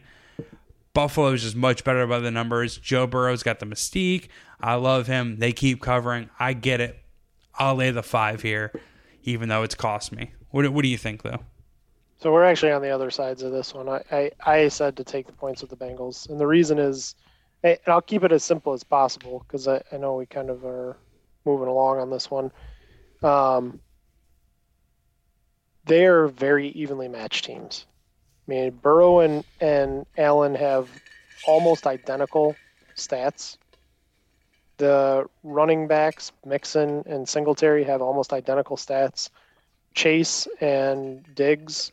Buffalo 0.94 1.34
is 1.34 1.44
just 1.44 1.56
much 1.56 1.84
better 1.84 2.08
by 2.08 2.20
the 2.20 2.32
numbers. 2.32 2.78
Joe 2.78 3.06
Burrow's 3.06 3.44
got 3.44 3.60
the 3.60 3.66
mystique. 3.66 4.30
I 4.62 4.76
love 4.76 5.08
him. 5.08 5.38
They 5.40 5.52
keep 5.52 5.82
covering. 5.82 6.30
I 6.40 6.54
get 6.54 6.80
it. 6.80 6.98
I'll 7.56 7.76
lay 7.76 7.92
the 7.92 8.04
five 8.04 8.42
here, 8.42 8.72
even 9.24 9.50
though 9.50 9.64
it's 9.64 9.76
cost 9.76 10.12
me. 10.12 10.32
What, 10.52 10.68
what 10.70 10.84
do 10.84 10.88
you 10.88 10.98
think, 10.98 11.22
though? 11.22 11.40
So 12.18 12.32
we're 12.32 12.46
actually 12.46 12.72
on 12.72 12.82
the 12.82 12.90
other 12.90 13.12
sides 13.12 13.44
of 13.44 13.52
this 13.52 13.74
one. 13.74 13.90
I, 13.90 14.02
I, 14.12 14.32
I 14.46 14.68
said 14.70 14.96
to 14.98 15.04
take 15.04 15.28
the 15.28 15.34
points 15.34 15.62
with 15.62 15.70
the 15.70 15.78
Bengals. 15.78 16.30
And 16.30 16.40
the 16.40 16.48
reason 16.48 16.80
is, 16.80 17.16
and 17.66 17.80
I'll 17.88 18.02
keep 18.02 18.24
it 18.24 18.32
as 18.32 18.44
simple 18.44 18.74
as 18.74 18.84
possible 18.84 19.44
because 19.48 19.68
I, 19.68 19.82
I 19.92 19.98
know 19.98 20.16
we 20.16 20.28
kind 20.28 20.50
of 20.50 20.64
are 20.66 20.98
moving 21.46 21.68
along 21.68 22.00
on 22.00 22.12
this 22.12 22.30
one. 22.30 22.52
Um, 23.24 23.80
they 25.86 26.06
are 26.06 26.28
very 26.28 26.70
evenly 26.70 27.08
matched 27.08 27.46
teams. 27.46 27.86
I 28.48 28.52
mean, 28.52 28.70
Burrow 28.70 29.20
and, 29.20 29.44
and 29.60 30.06
Allen 30.18 30.54
have 30.56 30.90
almost 31.48 31.88
identical 31.88 32.56
stats. 32.96 33.58
The 34.78 35.26
running 35.44 35.88
backs, 35.88 36.32
Mixon 36.46 37.04
and 37.08 37.28
Singletary, 37.28 37.84
have 37.86 38.02
almost 38.02 38.32
identical 38.32 38.78
stats. 38.78 39.30
Chase 39.96 40.48
and 40.62 41.26
Diggs, 41.34 41.92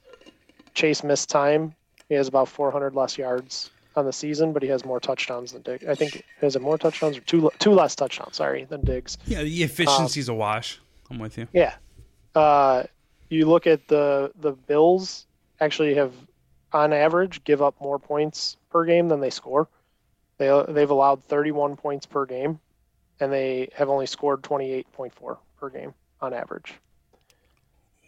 Chase 0.75 1.03
missed 1.03 1.31
time. 1.31 1.75
He 2.09 2.15
has 2.17 2.29
about 2.29 2.49
400 2.49 2.95
less 2.95 3.17
yards 3.17 3.71
on 3.97 4.05
the 4.05 4.13
season, 4.13 4.53
but 4.53 4.63
he 4.63 4.69
has 4.69 4.85
more 4.85 5.01
touchdowns 5.01 5.53
than 5.53 5.63
Diggs. 5.63 5.85
I 5.87 5.95
think 5.95 6.25
has 6.41 6.57
it 6.57 6.63
more 6.63 6.79
touchdowns 6.79 7.17
or 7.17 7.21
two 7.23 7.51
two 7.59 7.73
less 7.73 7.95
touchdowns? 7.95 8.37
Sorry, 8.37 8.65
than 8.65 8.83
Diggs. 8.83 9.19
Yeah, 9.27 9.43
the 9.43 9.63
efficiency's 9.63 10.29
um, 10.29 10.37
a 10.37 10.39
wash. 10.39 10.81
I'm 11.11 11.19
with 11.19 11.37
you. 11.39 11.47
Yeah, 11.53 11.75
uh, 12.35 12.85
you 13.29 13.47
look 13.47 13.67
at 13.67 13.89
the 13.89 14.33
the 14.41 14.53
Bills 14.53 15.27
actually 15.61 15.95
have 15.95 16.13
on 16.73 16.93
average 16.93 17.45
give 17.45 17.63
up 17.63 17.75
more 17.81 17.99
points 17.99 18.57
per 18.71 18.85
game 18.85 19.09
than 19.09 19.21
they 19.21 19.31
score. 19.31 19.69
They 20.39 20.65
they've 20.69 20.91
allowed 20.91 21.23
31 21.25 21.77
points 21.77 22.07
per 22.07 22.27
game, 22.27 22.59
and 23.21 23.33
they 23.33 23.69
have 23.75 23.89
only 23.89 24.07
scored 24.07 24.43
28.4 24.43 25.39
per 25.59 25.71
game 25.71 25.95
on 26.21 26.33
average. 26.33 26.75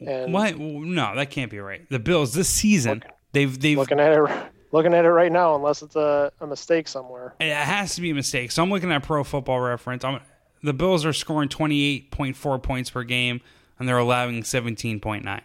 And 0.01 0.33
what? 0.33 0.59
No, 0.59 1.15
that 1.15 1.31
can't 1.31 1.51
be 1.51 1.61
right. 1.61 1.89
The 1.89 1.99
Bills 1.99 2.35
this 2.35 2.49
season 2.49 2.95
looking, 2.95 3.11
they've 3.33 3.61
they've 3.61 3.79
looking 3.79 4.01
at 4.01 4.13
it 4.13 4.53
looking 4.75 4.93
at 4.93 5.05
it 5.05 5.11
right 5.11 5.31
now, 5.31 5.55
unless 5.55 5.83
it's 5.83 5.95
a, 5.95 6.33
a 6.41 6.47
mistake 6.49 6.89
somewhere. 6.89 7.35
It 7.39 7.55
has 7.55 7.95
to 7.95 8.01
be 8.01 8.11
a 8.11 8.15
mistake. 8.15 8.51
So 8.51 8.61
I'm 8.61 8.71
looking 8.71 8.91
at 8.91 9.05
Pro 9.05 9.23
Football 9.23 9.61
Reference. 9.61 10.03
I'm, 10.03 10.21
the 10.65 10.73
Bills 10.73 11.07
are 11.07 11.13
scoring 11.13 11.49
28.4 11.49 12.61
points 12.61 12.91
per 12.91 13.05
game, 13.05 13.41
and 13.79 13.89
they're 13.89 13.99
allowing 13.99 14.43
17.9. 14.43 15.41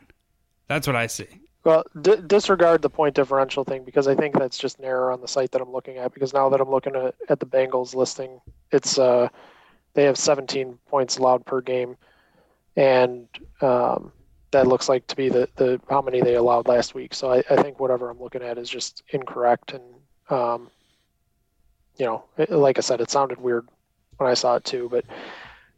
That's 0.67 0.87
what 0.87 0.95
I 0.95 1.05
see. 1.05 1.27
Well, 1.63 1.83
d- 2.01 2.17
disregard 2.25 2.81
the 2.81 2.89
point 2.89 3.13
differential 3.13 3.63
thing 3.63 3.83
because 3.83 4.07
I 4.07 4.15
think 4.15 4.35
that's 4.35 4.57
just 4.57 4.79
an 4.79 4.85
error 4.85 5.11
on 5.11 5.21
the 5.21 5.27
site 5.27 5.51
that 5.51 5.61
I'm 5.61 5.71
looking 5.71 5.97
at. 5.97 6.11
Because 6.11 6.33
now 6.33 6.49
that 6.49 6.59
I'm 6.59 6.71
looking 6.71 6.95
at, 6.95 7.13
at 7.29 7.39
the 7.39 7.45
Bengals 7.45 7.93
listing, 7.93 8.41
it's 8.71 8.97
uh, 8.97 9.29
they 9.93 10.05
have 10.05 10.17
17 10.17 10.79
points 10.87 11.17
allowed 11.17 11.45
per 11.45 11.61
game, 11.61 11.97
and 12.75 13.27
um, 13.61 14.11
that 14.51 14.67
looks 14.67 14.89
like 14.89 15.05
to 15.07 15.15
be 15.15 15.29
the, 15.29 15.47
the 15.55 15.79
how 15.89 16.01
many 16.01 16.21
they 16.21 16.35
allowed 16.35 16.67
last 16.67 16.95
week. 16.95 17.13
So 17.13 17.31
I, 17.31 17.43
I 17.49 17.61
think 17.61 17.79
whatever 17.79 18.09
I'm 18.09 18.19
looking 18.19 18.41
at 18.41 18.57
is 18.57 18.69
just 18.69 19.03
incorrect. 19.09 19.73
And, 19.73 19.83
um, 20.29 20.69
you 21.97 22.05
know, 22.05 22.23
it, 22.37 22.49
like 22.51 22.77
I 22.77 22.81
said, 22.81 23.01
it 23.01 23.11
sounded 23.11 23.39
weird 23.39 23.67
when 24.17 24.29
I 24.29 24.33
saw 24.33 24.55
it 24.55 24.63
too. 24.63 24.87
But 24.89 25.05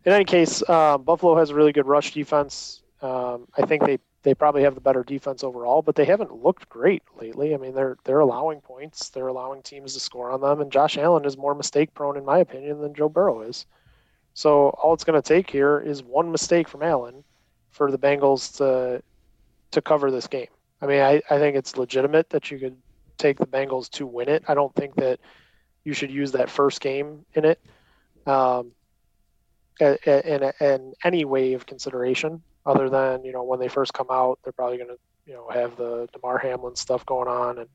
in 0.05 0.13
any 0.13 0.25
case, 0.25 0.63
uh, 0.67 0.97
Buffalo 0.97 1.35
has 1.37 1.49
a 1.49 1.55
really 1.55 1.73
good 1.73 1.85
rush 1.87 2.13
defense. 2.13 2.81
Um, 3.01 3.47
I 3.57 3.65
think 3.65 3.85
they, 3.85 3.99
they 4.23 4.33
probably 4.35 4.63
have 4.63 4.75
the 4.75 4.81
better 4.81 5.03
defense 5.03 5.43
overall, 5.43 5.81
but 5.81 5.95
they 5.95 6.05
haven't 6.05 6.43
looked 6.43 6.69
great 6.69 7.03
lately. 7.19 7.53
I 7.53 7.57
mean, 7.57 7.73
they're 7.73 7.97
they're 8.03 8.19
allowing 8.19 8.61
points, 8.61 9.09
they're 9.09 9.27
allowing 9.27 9.63
teams 9.63 9.95
to 9.95 9.99
score 9.99 10.29
on 10.29 10.41
them, 10.41 10.61
and 10.61 10.71
Josh 10.71 10.97
Allen 10.97 11.25
is 11.25 11.37
more 11.37 11.55
mistake 11.55 11.93
prone, 11.95 12.17
in 12.17 12.23
my 12.23 12.37
opinion, 12.37 12.81
than 12.81 12.93
Joe 12.93 13.09
Burrow 13.09 13.41
is. 13.41 13.65
So 14.35 14.69
all 14.69 14.93
it's 14.93 15.03
going 15.03 15.19
to 15.19 15.27
take 15.27 15.49
here 15.49 15.79
is 15.79 16.03
one 16.03 16.31
mistake 16.31 16.67
from 16.67 16.83
Allen 16.83 17.23
for 17.71 17.91
the 17.91 17.97
Bengals 17.97 18.57
to 18.57 19.01
to 19.71 19.81
cover 19.81 20.11
this 20.11 20.27
game. 20.27 20.47
I 20.81 20.85
mean, 20.85 21.01
I, 21.01 21.21
I 21.29 21.39
think 21.39 21.55
it's 21.55 21.77
legitimate 21.77 22.29
that 22.31 22.51
you 22.51 22.59
could 22.59 22.75
take 23.17 23.37
the 23.37 23.45
Bengals 23.45 23.89
to 23.91 24.05
win 24.05 24.27
it. 24.27 24.43
I 24.47 24.53
don't 24.53 24.73
think 24.75 24.95
that 24.95 25.19
you 25.83 25.93
should 25.93 26.11
use 26.11 26.33
that 26.33 26.49
first 26.49 26.81
game 26.81 27.25
in 27.33 27.45
it 27.45 27.59
um, 28.27 28.71
in, 29.79 30.51
in 30.59 30.93
any 31.03 31.25
way 31.25 31.53
of 31.53 31.65
consideration 31.65 32.41
other 32.65 32.89
than, 32.89 33.23
you 33.23 33.31
know, 33.31 33.43
when 33.43 33.59
they 33.59 33.67
first 33.67 33.93
come 33.93 34.07
out, 34.11 34.39
they're 34.43 34.53
probably 34.53 34.77
going 34.77 34.89
to, 34.89 34.97
you 35.25 35.33
know, 35.33 35.49
have 35.49 35.77
the 35.77 36.07
Damar 36.13 36.37
Hamlin 36.37 36.75
stuff 36.75 37.05
going 37.05 37.27
on. 37.27 37.59
And 37.59 37.69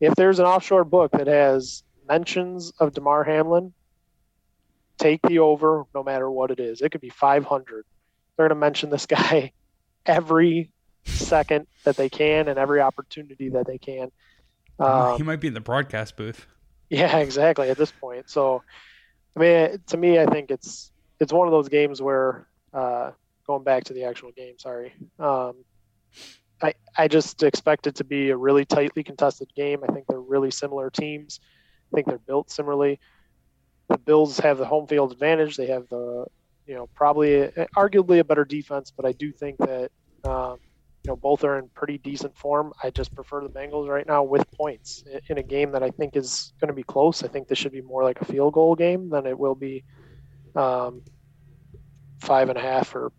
if 0.00 0.14
there's 0.14 0.38
an 0.38 0.46
offshore 0.46 0.84
book 0.84 1.12
that 1.12 1.26
has 1.26 1.82
mentions 2.08 2.72
of 2.80 2.94
Damar 2.94 3.24
Hamlin, 3.24 3.72
take 4.96 5.22
the 5.22 5.38
over 5.38 5.84
no 5.94 6.02
matter 6.02 6.30
what 6.30 6.50
it 6.50 6.58
is. 6.58 6.80
It 6.82 6.90
could 6.90 7.00
be 7.00 7.10
500. 7.10 7.84
They're 8.38 8.48
going 8.48 8.56
to 8.56 8.60
mention 8.60 8.88
this 8.88 9.04
guy 9.04 9.52
every 10.06 10.70
second 11.04 11.66
that 11.84 11.96
they 11.96 12.08
can 12.08 12.48
and 12.48 12.58
every 12.58 12.80
opportunity 12.80 13.48
that 13.50 13.66
they 13.66 13.78
can. 13.78 14.12
Um, 14.78 15.16
he 15.16 15.24
might 15.24 15.40
be 15.40 15.48
in 15.48 15.54
the 15.54 15.60
broadcast 15.60 16.16
booth. 16.16 16.46
Yeah, 16.88 17.18
exactly. 17.18 17.68
At 17.68 17.76
this 17.76 17.90
point, 17.90 18.30
so 18.30 18.62
I 19.36 19.40
mean, 19.40 19.82
to 19.88 19.96
me, 19.96 20.20
I 20.20 20.26
think 20.26 20.50
it's 20.52 20.92
it's 21.18 21.32
one 21.32 21.48
of 21.48 21.52
those 21.52 21.68
games 21.68 22.00
where 22.00 22.46
uh, 22.72 23.10
going 23.44 23.64
back 23.64 23.84
to 23.84 23.92
the 23.92 24.04
actual 24.04 24.30
game. 24.30 24.56
Sorry, 24.58 24.92
um, 25.18 25.64
I 26.62 26.74
I 26.96 27.08
just 27.08 27.42
expect 27.42 27.88
it 27.88 27.96
to 27.96 28.04
be 28.04 28.30
a 28.30 28.36
really 28.36 28.64
tightly 28.64 29.02
contested 29.02 29.52
game. 29.56 29.80
I 29.82 29.92
think 29.92 30.06
they're 30.08 30.20
really 30.20 30.52
similar 30.52 30.90
teams. 30.90 31.40
I 31.92 31.96
think 31.96 32.06
they're 32.06 32.18
built 32.18 32.50
similarly. 32.50 33.00
The 33.88 33.98
Bills 33.98 34.38
have 34.38 34.58
the 34.58 34.66
home 34.66 34.86
field 34.86 35.10
advantage. 35.10 35.56
They 35.56 35.66
have 35.68 35.88
the 35.88 36.26
you 36.68 36.74
know 36.74 36.86
probably 36.94 37.48
arguably 37.76 38.20
a 38.20 38.24
better 38.24 38.44
defense, 38.44 38.92
but 38.94 39.06
I 39.06 39.12
do 39.12 39.32
think 39.32 39.56
that 39.58 39.90
um, 40.24 40.58
you 41.02 41.08
know 41.08 41.16
both 41.16 41.42
are 41.42 41.58
in 41.58 41.68
pretty 41.70 41.96
decent 41.98 42.36
form. 42.36 42.72
I 42.84 42.90
just 42.90 43.14
prefer 43.14 43.42
the 43.42 43.48
Bengals 43.48 43.88
right 43.88 44.06
now 44.06 44.22
with 44.22 44.48
points 44.52 45.02
in 45.28 45.38
a 45.38 45.42
game 45.42 45.72
that 45.72 45.82
I 45.82 45.90
think 45.90 46.14
is 46.14 46.52
going 46.60 46.68
to 46.68 46.74
be 46.74 46.82
close. 46.82 47.24
I 47.24 47.28
think 47.28 47.48
this 47.48 47.58
should 47.58 47.72
be 47.72 47.80
more 47.80 48.04
like 48.04 48.20
a 48.20 48.26
field 48.26 48.52
goal 48.52 48.76
game 48.76 49.08
than 49.08 49.26
it 49.26 49.36
will 49.36 49.54
be 49.54 49.82
um, 50.54 51.02
five 52.20 52.50
and 52.50 52.58
a 52.58 52.62
half 52.62 52.94
or 52.94 53.12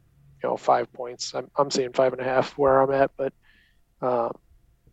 you 0.44 0.50
know 0.50 0.56
five 0.56 0.94
points. 0.94 1.34
I'm 1.34 1.50
I'm 1.58 1.72
seeing 1.72 1.92
five 1.92 2.14
and 2.14 2.22
a 2.22 2.26
half 2.26 2.56
where 2.56 2.82
I'm 2.82 2.92
at, 2.92 3.10
but 3.18 3.34
uh, 4.00 4.30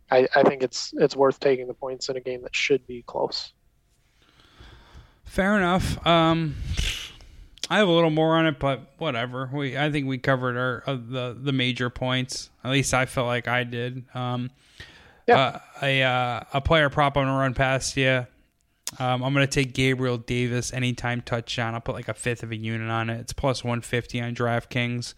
I 0.09 0.27
I 0.35 0.41
think 0.41 0.63
it's 0.63 0.93
it's 0.97 1.15
worth 1.15 1.39
taking 1.39 1.67
the 1.67 1.75
points 1.75 2.09
in 2.09 2.17
a 2.17 2.21
game 2.21 2.41
that 2.41 2.55
should 2.55 2.87
be 2.87 3.03
close. 3.03 3.53
Fair 5.25 5.57
enough. 5.57 6.05
Um, 6.07 6.55
I 7.69 7.79
have 7.79 7.87
a 7.87 7.91
little 7.91 8.09
more 8.09 8.35
on 8.35 8.45
it, 8.45 8.59
but 8.59 8.93
whatever. 8.97 9.49
We 9.51 9.77
I 9.77 9.91
think 9.91 10.07
we 10.07 10.17
covered 10.17 10.57
our 10.57 10.83
uh, 10.87 10.93
the 10.93 11.37
the 11.39 11.51
major 11.51 11.89
points. 11.89 12.49
At 12.63 12.71
least 12.71 12.93
I 12.93 13.05
felt 13.05 13.27
like 13.27 13.47
I 13.47 13.63
did. 13.63 14.03
Um, 14.13 14.51
yeah. 15.27 15.37
Uh, 15.37 15.59
a 15.81 16.03
uh, 16.03 16.41
a 16.53 16.61
player 16.61 16.89
prop 16.89 17.17
I'm 17.17 17.25
gonna 17.25 17.37
run 17.37 17.53
past 17.53 17.97
you. 17.97 18.25
Um, 18.99 19.21
I'm 19.21 19.33
gonna 19.33 19.47
take 19.47 19.73
Gabriel 19.73 20.17
Davis 20.17 20.71
anytime 20.71 21.21
touchdown. 21.21 21.73
I'll 21.73 21.81
put 21.81 21.95
like 21.95 22.07
a 22.07 22.13
fifth 22.13 22.43
of 22.43 22.51
a 22.51 22.55
unit 22.55 22.89
on 22.89 23.09
it. 23.09 23.19
It's 23.19 23.33
plus 23.33 23.63
150 23.63 24.21
on 24.21 24.33
DraftKings. 24.33 25.13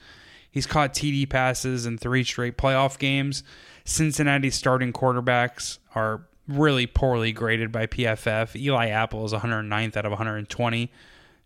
He's 0.51 0.65
caught 0.65 0.95
TD 0.95 1.29
passes 1.29 1.85
in 1.85 1.99
three 1.99 2.23
straight 2.23 2.57
playoff 2.57 2.97
games. 2.97 3.43
Cincinnati's 3.85 4.55
starting 4.55 4.91
quarterbacks 4.91 5.77
are 5.93 6.23
really 6.47 6.87
poorly 6.87 7.31
graded 7.31 7.71
by 7.71 7.85
PFF. 7.85 8.55
Eli 8.55 8.87
Apple 8.87 9.23
is 9.25 9.33
109th 9.33 9.95
out 9.95 10.05
of 10.05 10.11
120 10.11 10.91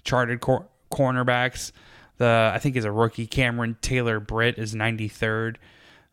charted 0.05 0.39
cor- 0.39 0.67
cornerbacks. 0.93 1.71
The 2.17 2.51
I 2.53 2.59
think 2.59 2.75
is 2.75 2.85
a 2.85 2.91
rookie 2.91 3.27
Cameron 3.27 3.77
Taylor 3.81 4.19
Britt 4.19 4.57
is 4.57 4.73
93rd. 4.73 5.55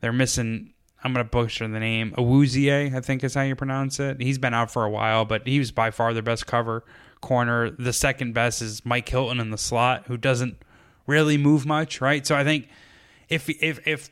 They're 0.00 0.12
missing. 0.12 0.72
I'm 1.04 1.12
gonna 1.12 1.24
butcher 1.24 1.68
the 1.68 1.80
name. 1.80 2.12
Awuzie, 2.16 2.94
I 2.94 3.00
think 3.00 3.22
is 3.22 3.34
how 3.34 3.42
you 3.42 3.54
pronounce 3.54 4.00
it. 4.00 4.20
He's 4.20 4.38
been 4.38 4.54
out 4.54 4.70
for 4.70 4.84
a 4.84 4.90
while, 4.90 5.24
but 5.24 5.46
he 5.46 5.58
was 5.58 5.70
by 5.70 5.90
far 5.90 6.12
their 6.12 6.22
best 6.22 6.46
cover 6.46 6.84
corner. 7.20 7.70
The 7.70 7.92
second 7.92 8.32
best 8.32 8.62
is 8.62 8.84
Mike 8.84 9.08
Hilton 9.08 9.40
in 9.40 9.50
the 9.50 9.58
slot, 9.58 10.04
who 10.06 10.16
doesn't 10.16 10.56
really 11.06 11.36
move 11.36 11.66
much, 11.66 12.00
right? 12.00 12.26
So 12.26 12.34
I 12.34 12.44
think 12.44 12.68
if 13.28 13.48
if 13.48 13.86
if 13.86 14.10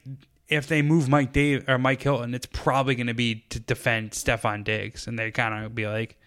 if 0.49 0.67
they 0.67 0.83
move 0.83 1.09
Mike 1.09 1.33
Dave 1.33 1.69
or 1.69 1.79
Mike 1.79 2.03
Hilton, 2.03 2.35
it's 2.35 2.47
probably 2.47 2.95
going 2.95 3.07
to 3.07 3.15
be 3.15 3.45
to 3.51 3.61
defend 3.61 4.13
Stefon 4.13 4.65
Diggs, 4.65 5.07
and 5.07 5.19
they 5.19 5.31
kind 5.31 5.65
of 5.65 5.75
be 5.75 5.87
like, 5.87 6.19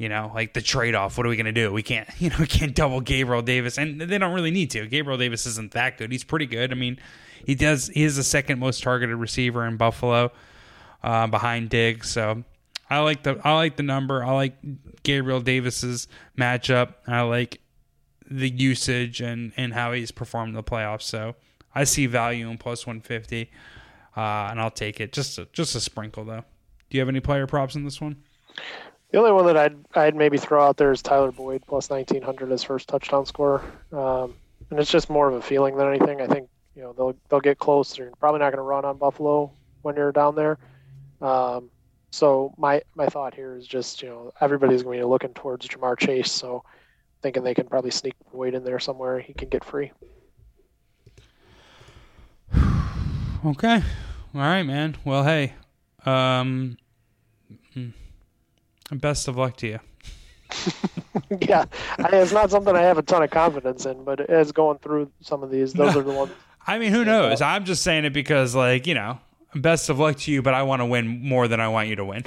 you 0.00 0.08
know, 0.08 0.32
like 0.34 0.54
the 0.54 0.62
trade 0.62 0.94
off. 0.94 1.18
What 1.18 1.26
are 1.26 1.28
we 1.28 1.36
going 1.36 1.44
to 1.44 1.52
do? 1.52 1.70
We 1.70 1.82
can't, 1.82 2.08
you 2.18 2.30
know, 2.30 2.36
we 2.40 2.46
can't 2.46 2.74
double 2.74 3.02
Gabriel 3.02 3.42
Davis, 3.42 3.76
and 3.76 4.00
they 4.00 4.16
don't 4.16 4.32
really 4.32 4.50
need 4.50 4.70
to. 4.70 4.86
Gabriel 4.86 5.18
Davis 5.18 5.44
isn't 5.44 5.72
that 5.72 5.98
good. 5.98 6.10
He's 6.10 6.24
pretty 6.24 6.46
good. 6.46 6.72
I 6.72 6.74
mean, 6.74 6.98
he 7.44 7.54
does. 7.54 7.88
He 7.88 8.02
is 8.02 8.16
the 8.16 8.24
second 8.24 8.58
most 8.58 8.82
targeted 8.82 9.16
receiver 9.16 9.66
in 9.66 9.76
Buffalo, 9.76 10.32
uh, 11.02 11.26
behind 11.26 11.68
Diggs. 11.68 12.08
So 12.08 12.44
I 12.88 13.00
like 13.00 13.24
the 13.24 13.38
I 13.44 13.54
like 13.54 13.76
the 13.76 13.82
number. 13.82 14.24
I 14.24 14.32
like 14.32 14.54
Gabriel 15.02 15.42
Davis's 15.42 16.08
matchup. 16.36 16.94
I 17.06 17.20
like 17.20 17.60
the 18.28 18.48
usage 18.48 19.20
and 19.20 19.52
and 19.58 19.74
how 19.74 19.92
he's 19.92 20.10
performed 20.10 20.48
in 20.48 20.54
the 20.54 20.62
playoffs. 20.62 21.02
So 21.02 21.36
I 21.74 21.84
see 21.84 22.06
value 22.06 22.48
in 22.48 22.56
plus 22.56 22.86
one 22.86 23.02
fifty, 23.02 23.50
uh, 24.16 24.48
and 24.50 24.58
I'll 24.62 24.70
take 24.70 24.98
it. 24.98 25.12
Just 25.12 25.38
a, 25.38 25.46
just 25.52 25.74
a 25.74 25.80
sprinkle 25.80 26.24
though. 26.24 26.44
Do 26.88 26.96
you 26.96 27.00
have 27.00 27.08
any 27.10 27.20
player 27.20 27.46
props 27.46 27.74
in 27.74 27.84
this 27.84 28.00
one? 28.00 28.16
The 29.12 29.18
only 29.18 29.32
one 29.32 29.46
that 29.46 29.56
I'd 29.56 29.76
I'd 29.94 30.14
maybe 30.14 30.38
throw 30.38 30.64
out 30.64 30.76
there 30.76 30.92
is 30.92 31.02
Tyler 31.02 31.32
Boyd 31.32 31.64
plus 31.66 31.90
nineteen 31.90 32.22
hundred 32.22 32.52
as 32.52 32.62
first 32.62 32.88
touchdown 32.88 33.26
scorer, 33.26 33.62
um, 33.92 34.34
and 34.70 34.78
it's 34.78 34.90
just 34.90 35.10
more 35.10 35.28
of 35.28 35.34
a 35.34 35.42
feeling 35.42 35.76
than 35.76 35.88
anything. 35.88 36.20
I 36.20 36.28
think 36.28 36.48
you 36.76 36.82
know 36.82 36.92
they'll 36.92 37.16
they'll 37.28 37.40
get 37.40 37.58
close. 37.58 37.96
They're 37.96 38.12
probably 38.20 38.38
not 38.38 38.50
going 38.50 38.58
to 38.58 38.62
run 38.62 38.84
on 38.84 38.98
Buffalo 38.98 39.50
when 39.82 39.96
you're 39.96 40.12
down 40.12 40.36
there. 40.36 40.58
Um, 41.20 41.70
so 42.10 42.54
my 42.56 42.82
my 42.94 43.06
thought 43.06 43.34
here 43.34 43.56
is 43.56 43.66
just 43.66 44.00
you 44.00 44.08
know 44.08 44.32
everybody's 44.40 44.84
going 44.84 44.98
to 44.98 45.04
be 45.04 45.08
looking 45.08 45.34
towards 45.34 45.66
Ja'Marr 45.66 45.98
Chase, 45.98 46.30
so 46.30 46.62
thinking 47.20 47.42
they 47.42 47.54
can 47.54 47.66
probably 47.66 47.90
sneak 47.90 48.14
Boyd 48.32 48.54
in 48.54 48.62
there 48.62 48.78
somewhere. 48.78 49.18
He 49.18 49.32
can 49.32 49.48
get 49.48 49.64
free. 49.64 49.92
Okay, 53.42 53.82
all 54.34 54.40
right, 54.42 54.64
man. 54.64 54.98
Well, 55.02 55.24
hey, 55.24 55.54
um, 56.04 56.76
Best 58.92 59.28
of 59.28 59.36
luck 59.36 59.56
to 59.58 59.66
you. 59.66 59.80
yeah, 61.40 61.64
I, 61.98 62.08
it's 62.12 62.32
not 62.32 62.50
something 62.50 62.74
I 62.74 62.82
have 62.82 62.98
a 62.98 63.02
ton 63.02 63.22
of 63.22 63.30
confidence 63.30 63.86
in, 63.86 64.02
but 64.04 64.20
as 64.28 64.52
going 64.52 64.78
through 64.78 65.10
some 65.20 65.42
of 65.42 65.50
these, 65.50 65.72
those 65.72 65.94
no. 65.94 66.00
are 66.00 66.02
the 66.02 66.12
ones. 66.12 66.32
I 66.66 66.78
mean, 66.78 66.92
who 66.92 67.04
knows? 67.04 67.40
I'm 67.40 67.64
just 67.64 67.82
saying 67.82 68.04
it 68.04 68.12
because, 68.12 68.54
like, 68.54 68.86
you 68.86 68.94
know, 68.94 69.18
best 69.54 69.88
of 69.88 69.98
luck 69.98 70.16
to 70.18 70.32
you, 70.32 70.42
but 70.42 70.54
I 70.54 70.62
want 70.62 70.80
to 70.80 70.86
win 70.86 71.22
more 71.22 71.48
than 71.48 71.60
I 71.60 71.68
want 71.68 71.88
you 71.88 71.96
to 71.96 72.04
win. 72.04 72.24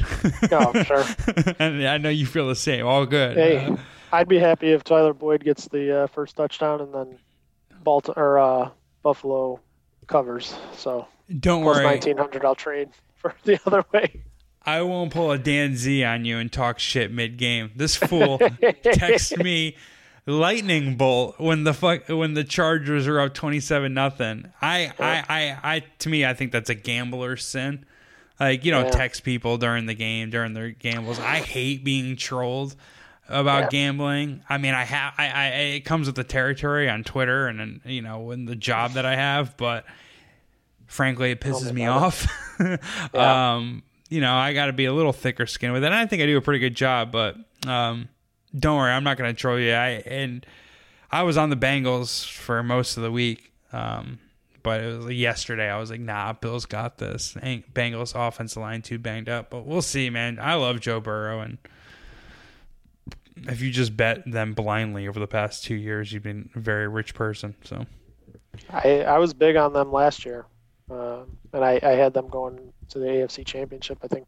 oh, 0.51 0.83
sure. 0.83 1.03
and 1.59 1.85
I 1.87 1.97
know 1.97 2.09
you 2.09 2.25
feel 2.25 2.47
the 2.47 2.55
same. 2.55 2.85
All 2.85 3.05
good. 3.05 3.37
Hey, 3.37 3.65
uh, 3.65 3.77
I'd 4.11 4.27
be 4.27 4.39
happy 4.39 4.71
if 4.71 4.83
Tyler 4.83 5.13
Boyd 5.13 5.43
gets 5.43 5.67
the 5.67 6.03
uh, 6.03 6.07
first 6.07 6.35
touchdown 6.35 6.81
and 6.81 6.93
then 6.93 7.19
Baltimore 7.83 8.17
or 8.17 8.39
uh, 8.39 8.69
Buffalo 9.01 9.59
covers. 10.07 10.55
So 10.75 11.07
don't 11.39 11.63
worry. 11.63 11.83
Nineteen 11.83 12.17
hundred, 12.17 12.45
I'll 12.45 12.55
trade 12.55 12.89
for 13.15 13.35
the 13.43 13.59
other 13.65 13.85
way. 13.93 14.21
I 14.65 14.81
won't 14.81 15.11
pull 15.11 15.31
a 15.31 15.37
Dan 15.37 15.75
Z 15.75 16.03
on 16.03 16.25
you 16.25 16.37
and 16.37 16.51
talk 16.51 16.79
shit 16.79 17.11
mid 17.11 17.37
game. 17.37 17.71
This 17.75 17.95
fool 17.97 18.39
texts 18.83 19.35
me 19.37 19.75
lightning 20.25 20.95
bolt 20.95 21.39
when 21.39 21.65
the 21.65 21.73
fuck 21.73 22.07
when 22.07 22.33
the 22.33 22.43
Chargers 22.43 23.07
are 23.07 23.19
up 23.19 23.33
twenty 23.33 23.59
seven 23.59 23.93
nothing. 23.93 24.51
I, 24.61 24.91
I 24.99 25.23
I 25.27 25.75
I 25.75 25.83
to 25.99 26.09
me 26.09 26.25
I 26.25 26.33
think 26.33 26.51
that's 26.51 26.69
a 26.69 26.75
gambler's 26.75 27.45
sin. 27.45 27.85
Like 28.39 28.65
you 28.65 28.71
don't 28.71 28.85
yeah. 28.85 28.91
text 28.91 29.23
people 29.23 29.57
during 29.57 29.85
the 29.85 29.93
game 29.93 30.29
during 30.29 30.53
their 30.53 30.69
gambles. 30.69 31.19
I 31.19 31.37
hate 31.37 31.83
being 31.83 32.15
trolled 32.15 32.75
about 33.29 33.63
yeah. 33.63 33.69
gambling. 33.69 34.43
I 34.49 34.57
mean, 34.57 34.73
I 34.73 34.83
have 34.83 35.13
I, 35.17 35.27
I 35.29 35.45
it 35.47 35.81
comes 35.81 36.07
with 36.07 36.15
the 36.15 36.23
territory 36.23 36.89
on 36.89 37.03
Twitter 37.03 37.47
and, 37.47 37.59
and 37.59 37.81
you 37.85 38.01
know 38.01 38.31
in 38.31 38.45
the 38.45 38.55
job 38.55 38.93
that 38.93 39.05
I 39.05 39.15
have, 39.15 39.57
but 39.57 39.85
frankly, 40.87 41.31
it 41.31 41.41
pisses 41.41 41.71
me 41.71 41.85
off. 41.85 42.27
yeah. 43.13 43.55
um, 43.55 43.83
you 44.09 44.21
know, 44.21 44.33
I 44.33 44.53
got 44.53 44.67
to 44.67 44.73
be 44.73 44.85
a 44.85 44.93
little 44.93 45.13
thicker 45.13 45.45
skin 45.45 45.71
with 45.71 45.83
it. 45.83 45.87
And 45.87 45.95
I 45.95 46.05
think 46.05 46.21
I 46.21 46.25
do 46.25 46.37
a 46.37 46.41
pretty 46.41 46.59
good 46.59 46.75
job, 46.75 47.11
but 47.11 47.35
um, 47.67 48.09
don't 48.57 48.77
worry, 48.77 48.91
I'm 48.91 49.03
not 49.03 49.17
going 49.17 49.33
to 49.33 49.39
troll 49.39 49.59
you. 49.59 49.73
I 49.73 49.89
and 50.05 50.45
I 51.11 51.23
was 51.23 51.37
on 51.37 51.49
the 51.49 51.55
Bengals 51.55 52.29
for 52.29 52.63
most 52.63 52.97
of 52.97 53.03
the 53.03 53.11
week. 53.11 53.51
Um, 53.71 54.19
but 54.63 54.81
it 54.81 54.97
was 54.97 55.05
like 55.05 55.15
yesterday. 55.15 55.69
I 55.69 55.77
was 55.77 55.91
like, 55.91 55.99
nah, 55.99 56.33
Bills 56.33 56.65
got 56.65 56.97
this. 56.97 57.33
Bengals 57.33 58.13
offensive 58.15 58.61
line 58.61 58.81
too 58.81 58.97
banged 58.97 59.29
up, 59.29 59.49
but 59.49 59.65
we'll 59.65 59.81
see, 59.81 60.09
man. 60.09 60.39
I 60.41 60.55
love 60.55 60.79
Joe 60.79 61.01
Burrow, 61.01 61.41
and 61.41 61.57
if 63.43 63.61
you 63.61 63.69
just 63.71 63.95
bet 63.95 64.23
them 64.29 64.53
blindly 64.53 65.07
over 65.07 65.19
the 65.19 65.27
past 65.27 65.65
two 65.65 65.75
years, 65.75 66.11
you've 66.11 66.23
been 66.23 66.49
a 66.55 66.59
very 66.59 66.87
rich 66.87 67.13
person. 67.13 67.55
So, 67.63 67.85
I 68.69 69.01
I 69.01 69.17
was 69.17 69.33
big 69.33 69.57
on 69.57 69.73
them 69.73 69.91
last 69.91 70.25
year, 70.25 70.45
uh, 70.89 71.23
and 71.51 71.63
I, 71.63 71.79
I 71.83 71.91
had 71.91 72.13
them 72.13 72.29
going 72.29 72.72
to 72.93 72.99
the 72.99 73.05
AFC 73.05 73.45
Championship. 73.45 73.99
I 74.03 74.07
think 74.07 74.25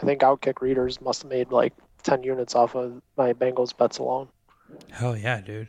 I 0.00 0.06
think 0.06 0.20
OutKick 0.20 0.60
readers 0.60 1.00
must 1.00 1.22
have 1.22 1.30
made 1.30 1.50
like 1.50 1.72
ten 2.02 2.22
units 2.22 2.54
off 2.54 2.76
of 2.76 3.02
my 3.16 3.32
Bengals 3.32 3.76
bets 3.76 3.98
alone. 3.98 4.28
Hell 4.90 5.16
yeah, 5.16 5.40
dude! 5.40 5.68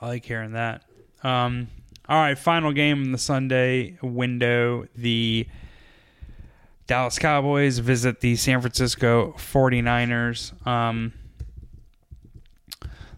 I 0.00 0.08
like 0.08 0.24
hearing 0.24 0.52
that. 0.52 0.84
Um, 1.22 1.68
all 2.08 2.20
right, 2.20 2.38
final 2.38 2.72
game 2.72 3.02
in 3.04 3.12
the 3.12 3.18
Sunday 3.18 3.98
window. 4.02 4.86
The 4.94 5.46
Dallas 6.86 7.18
Cowboys 7.18 7.78
visit 7.78 8.20
the 8.20 8.36
San 8.36 8.60
Francisco 8.60 9.34
49ers. 9.36 10.66
Um, 10.66 11.12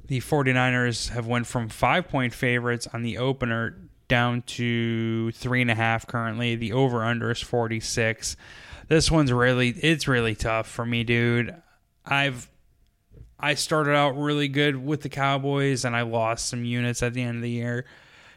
the 0.07 0.21
49ers 0.21 1.11
have 1.11 1.27
went 1.27 1.47
from 1.47 1.69
five 1.69 2.09
point 2.09 2.35
favorites 2.35 2.89
on 2.93 3.03
the 3.03 3.19
opener 3.19 3.90
down 4.11 4.43
to 4.43 5.33
three 5.33 5.63
and 5.63 5.71
a 5.71 5.75
half 5.75 6.07
currently. 6.07 6.57
The 6.57 6.75
over 6.75 7.03
under 7.03 7.31
is 7.31 7.41
46. 7.41 8.37
This 8.89 9.11
one's 9.11 9.33
really 9.33 9.71
it's 9.71 10.07
really 10.07 10.35
tough 10.35 10.69
for 10.69 10.85
me, 10.85 11.05
dude. 11.05 11.55
I've 12.05 12.51
I 13.39 13.55
started 13.55 13.95
out 13.95 14.19
really 14.19 14.49
good 14.49 14.77
with 14.77 15.01
the 15.01 15.09
Cowboys 15.09 15.87
and 15.87 15.97
I 15.97 16.03
lost 16.03 16.49
some 16.49 16.67
units 16.67 17.03
at 17.03 17.15
the 17.15 17.23
end 17.23 17.37
of 17.37 17.43
the 17.43 17.51
year. 17.51 17.87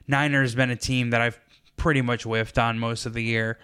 Niners 0.08 0.56
been 0.56 0.70
a 0.70 0.78
team 0.78 1.10
that 1.10 1.20
I've 1.20 1.40
pretty 1.76 2.02
much 2.02 2.24
whiffed 2.24 2.58
on 2.58 2.80
most 2.80 3.06
of 3.06 3.14
the 3.14 3.24
year. 3.24 3.60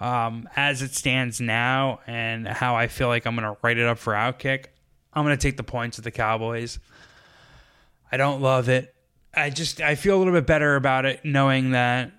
Um, 0.00 0.48
as 0.54 0.80
it 0.80 0.94
stands 0.94 1.40
now 1.40 2.00
and 2.06 2.46
how 2.46 2.76
I 2.76 2.86
feel 2.86 3.08
like 3.08 3.26
I'm 3.26 3.34
going 3.34 3.52
to 3.52 3.58
write 3.62 3.78
it 3.78 3.86
up 3.86 3.98
for 3.98 4.12
OutKick, 4.12 4.66
I'm 5.12 5.24
going 5.24 5.36
to 5.36 5.42
take 5.42 5.56
the 5.56 5.64
points 5.64 5.98
of 5.98 6.04
the 6.04 6.12
Cowboys. 6.12 6.78
I 8.10 8.16
don't 8.16 8.40
love 8.40 8.68
it. 8.68 8.94
I 9.34 9.50
just 9.50 9.80
I 9.80 9.94
feel 9.94 10.16
a 10.16 10.18
little 10.18 10.32
bit 10.32 10.46
better 10.46 10.76
about 10.76 11.04
it 11.04 11.24
knowing 11.24 11.72
that 11.72 12.12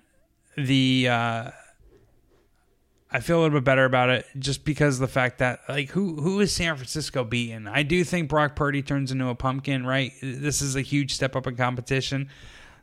the 0.56 1.08
uh, 1.08 1.50
I 3.12 3.20
feel 3.20 3.40
a 3.40 3.42
little 3.42 3.58
bit 3.58 3.64
better 3.64 3.84
about 3.84 4.10
it 4.10 4.26
just 4.38 4.64
because 4.64 4.98
the 4.98 5.08
fact 5.08 5.38
that 5.38 5.60
like 5.68 5.90
who 5.90 6.20
who 6.20 6.40
is 6.40 6.54
San 6.54 6.76
Francisco 6.76 7.24
beating? 7.24 7.66
I 7.66 7.82
do 7.82 8.04
think 8.04 8.28
Brock 8.28 8.54
Purdy 8.54 8.82
turns 8.82 9.10
into 9.10 9.28
a 9.28 9.34
pumpkin, 9.34 9.84
right? 9.84 10.12
This 10.22 10.62
is 10.62 10.76
a 10.76 10.80
huge 10.80 11.14
step 11.14 11.34
up 11.34 11.46
in 11.46 11.56
competition. 11.56 12.28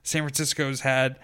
San 0.04 0.24
Francisco's 0.24 0.82
had 0.82 1.18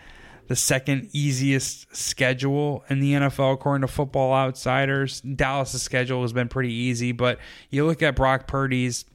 the 0.48 0.56
second 0.56 1.10
easiest 1.14 1.96
schedule 1.96 2.84
in 2.90 3.00
the 3.00 3.14
NFL 3.14 3.54
according 3.54 3.82
to 3.82 3.88
Football 3.88 4.34
Outsiders. 4.34 5.22
Dallas' 5.22 5.82
schedule 5.82 6.22
has 6.22 6.34
been 6.34 6.50
pretty 6.50 6.74
easy, 6.74 7.12
but 7.12 7.40
you 7.70 7.86
look 7.86 8.02
at 8.02 8.16
Brock 8.16 8.48
Purdy's 8.48 9.06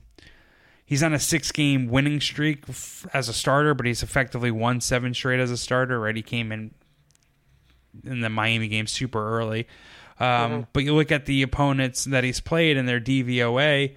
he's 0.89 1.03
on 1.03 1.13
a 1.13 1.19
six 1.19 1.53
game 1.53 1.87
winning 1.89 2.21
streak 2.21 2.65
as 3.13 3.29
a 3.29 3.33
starter, 3.35 3.75
but 3.75 3.85
he's 3.85 4.03
effectively 4.03 4.51
won 4.51 4.81
seven 4.81 5.13
straight 5.13 5.39
as 5.39 5.51
a 5.51 5.57
starter. 5.57 6.01
Right, 6.01 6.17
he 6.17 6.23
came 6.23 6.51
in 6.51 6.73
in 8.05 8.21
the 8.21 8.31
Miami 8.31 8.69
game 8.69 8.87
super 8.87 9.39
early. 9.39 9.69
Um, 10.19 10.27
mm-hmm. 10.27 10.61
But 10.73 10.85
you 10.85 10.95
look 10.95 11.13
at 11.13 11.27
the 11.27 11.43
opponents 11.43 12.05
that 12.05 12.25
he's 12.25 12.41
played 12.41 12.77
in 12.77 12.87
their 12.87 13.01
DVOA. 13.01 13.95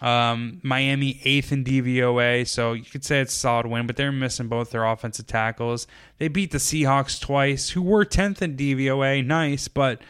Um, 0.00 0.60
Miami 0.64 1.20
eighth 1.22 1.52
in 1.52 1.62
DVOA, 1.62 2.48
so 2.48 2.72
you 2.72 2.82
could 2.82 3.04
say 3.04 3.20
it's 3.20 3.32
a 3.32 3.38
solid 3.38 3.66
win, 3.66 3.86
but 3.86 3.94
they're 3.94 4.10
missing 4.10 4.48
both 4.48 4.72
their 4.72 4.84
offensive 4.84 5.28
tackles. 5.28 5.86
They 6.18 6.26
beat 6.26 6.50
the 6.50 6.58
Seahawks 6.58 7.20
twice, 7.20 7.70
who 7.70 7.82
were 7.82 8.04
tenth 8.04 8.42
in 8.42 8.56
DVOA. 8.56 9.24
Nice, 9.24 9.68
but 9.68 10.02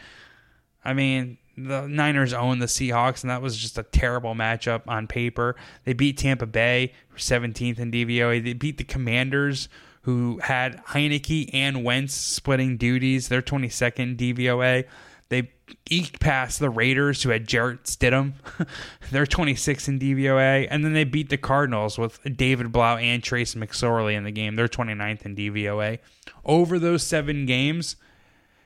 I 0.83 0.93
mean, 0.93 1.37
the 1.57 1.87
Niners 1.87 2.33
own 2.33 2.59
the 2.59 2.65
Seahawks, 2.65 3.21
and 3.21 3.29
that 3.29 3.41
was 3.41 3.57
just 3.57 3.77
a 3.77 3.83
terrible 3.83 4.33
matchup 4.33 4.81
on 4.87 5.07
paper. 5.07 5.55
They 5.83 5.93
beat 5.93 6.17
Tampa 6.17 6.45
Bay, 6.45 6.93
17th 7.15 7.79
in 7.79 7.91
DVOA. 7.91 8.43
They 8.43 8.53
beat 8.53 8.77
the 8.77 8.83
Commanders, 8.83 9.69
who 10.01 10.39
had 10.39 10.83
Heinicke 10.87 11.49
and 11.53 11.83
Wentz 11.83 12.13
splitting 12.13 12.77
duties. 12.77 13.27
They're 13.27 13.41
22nd 13.41 14.17
DVOA. 14.17 14.85
They 15.29 15.51
eked 15.89 16.19
past 16.19 16.59
the 16.59 16.69
Raiders, 16.69 17.23
who 17.23 17.29
had 17.29 17.47
Jarrett 17.47 17.83
Stidham. 17.85 18.33
They're 19.11 19.25
26 19.25 19.87
in 19.87 19.99
DVOA. 19.99 20.67
And 20.69 20.83
then 20.83 20.93
they 20.93 21.05
beat 21.05 21.29
the 21.29 21.37
Cardinals 21.37 21.97
with 21.97 22.19
David 22.35 22.71
Blough 22.71 22.97
and 22.97 23.23
Trace 23.23 23.55
McSorley 23.55 24.13
in 24.13 24.25
the 24.25 24.31
game. 24.31 24.55
They're 24.55 24.67
29th 24.67 25.25
in 25.25 25.35
DVOA. 25.35 25.99
Over 26.45 26.77
those 26.77 27.03
seven 27.03 27.45
games, 27.45 27.95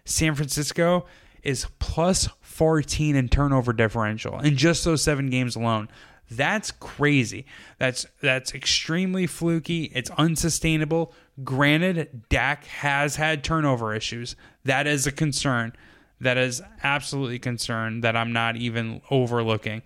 San 0.03 0.35
Francisco 0.35 1.05
is 1.43 1.67
plus 1.79 2.27
14 2.57 3.15
in 3.15 3.29
turnover 3.29 3.71
differential 3.71 4.39
in 4.39 4.57
just 4.57 4.83
those 4.83 5.03
seven 5.03 5.29
games 5.29 5.55
alone. 5.55 5.87
That's 6.31 6.71
crazy. 6.71 7.45
That's 7.77 8.07
that's 8.19 8.55
extremely 8.55 9.27
fluky. 9.27 9.91
It's 9.93 10.09
unsustainable. 10.17 11.13
Granted, 11.43 12.23
Dak 12.29 12.65
has 12.65 13.17
had 13.17 13.43
turnover 13.43 13.93
issues. 13.93 14.35
That 14.65 14.87
is 14.87 15.05
a 15.05 15.11
concern. 15.11 15.73
That 16.19 16.37
is 16.39 16.63
absolutely 16.81 17.35
a 17.35 17.39
concern 17.39 18.01
that 18.01 18.17
I'm 18.17 18.33
not 18.33 18.57
even 18.57 19.01
overlooking. 19.11 19.83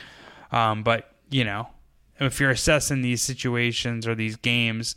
Um, 0.53 0.81
but 0.81 1.13
you 1.29 1.43
know, 1.43 1.67
if 2.21 2.39
you're 2.39 2.51
assessing 2.51 3.01
these 3.01 3.21
situations 3.21 4.07
or 4.07 4.15
these 4.15 4.37
games 4.37 4.95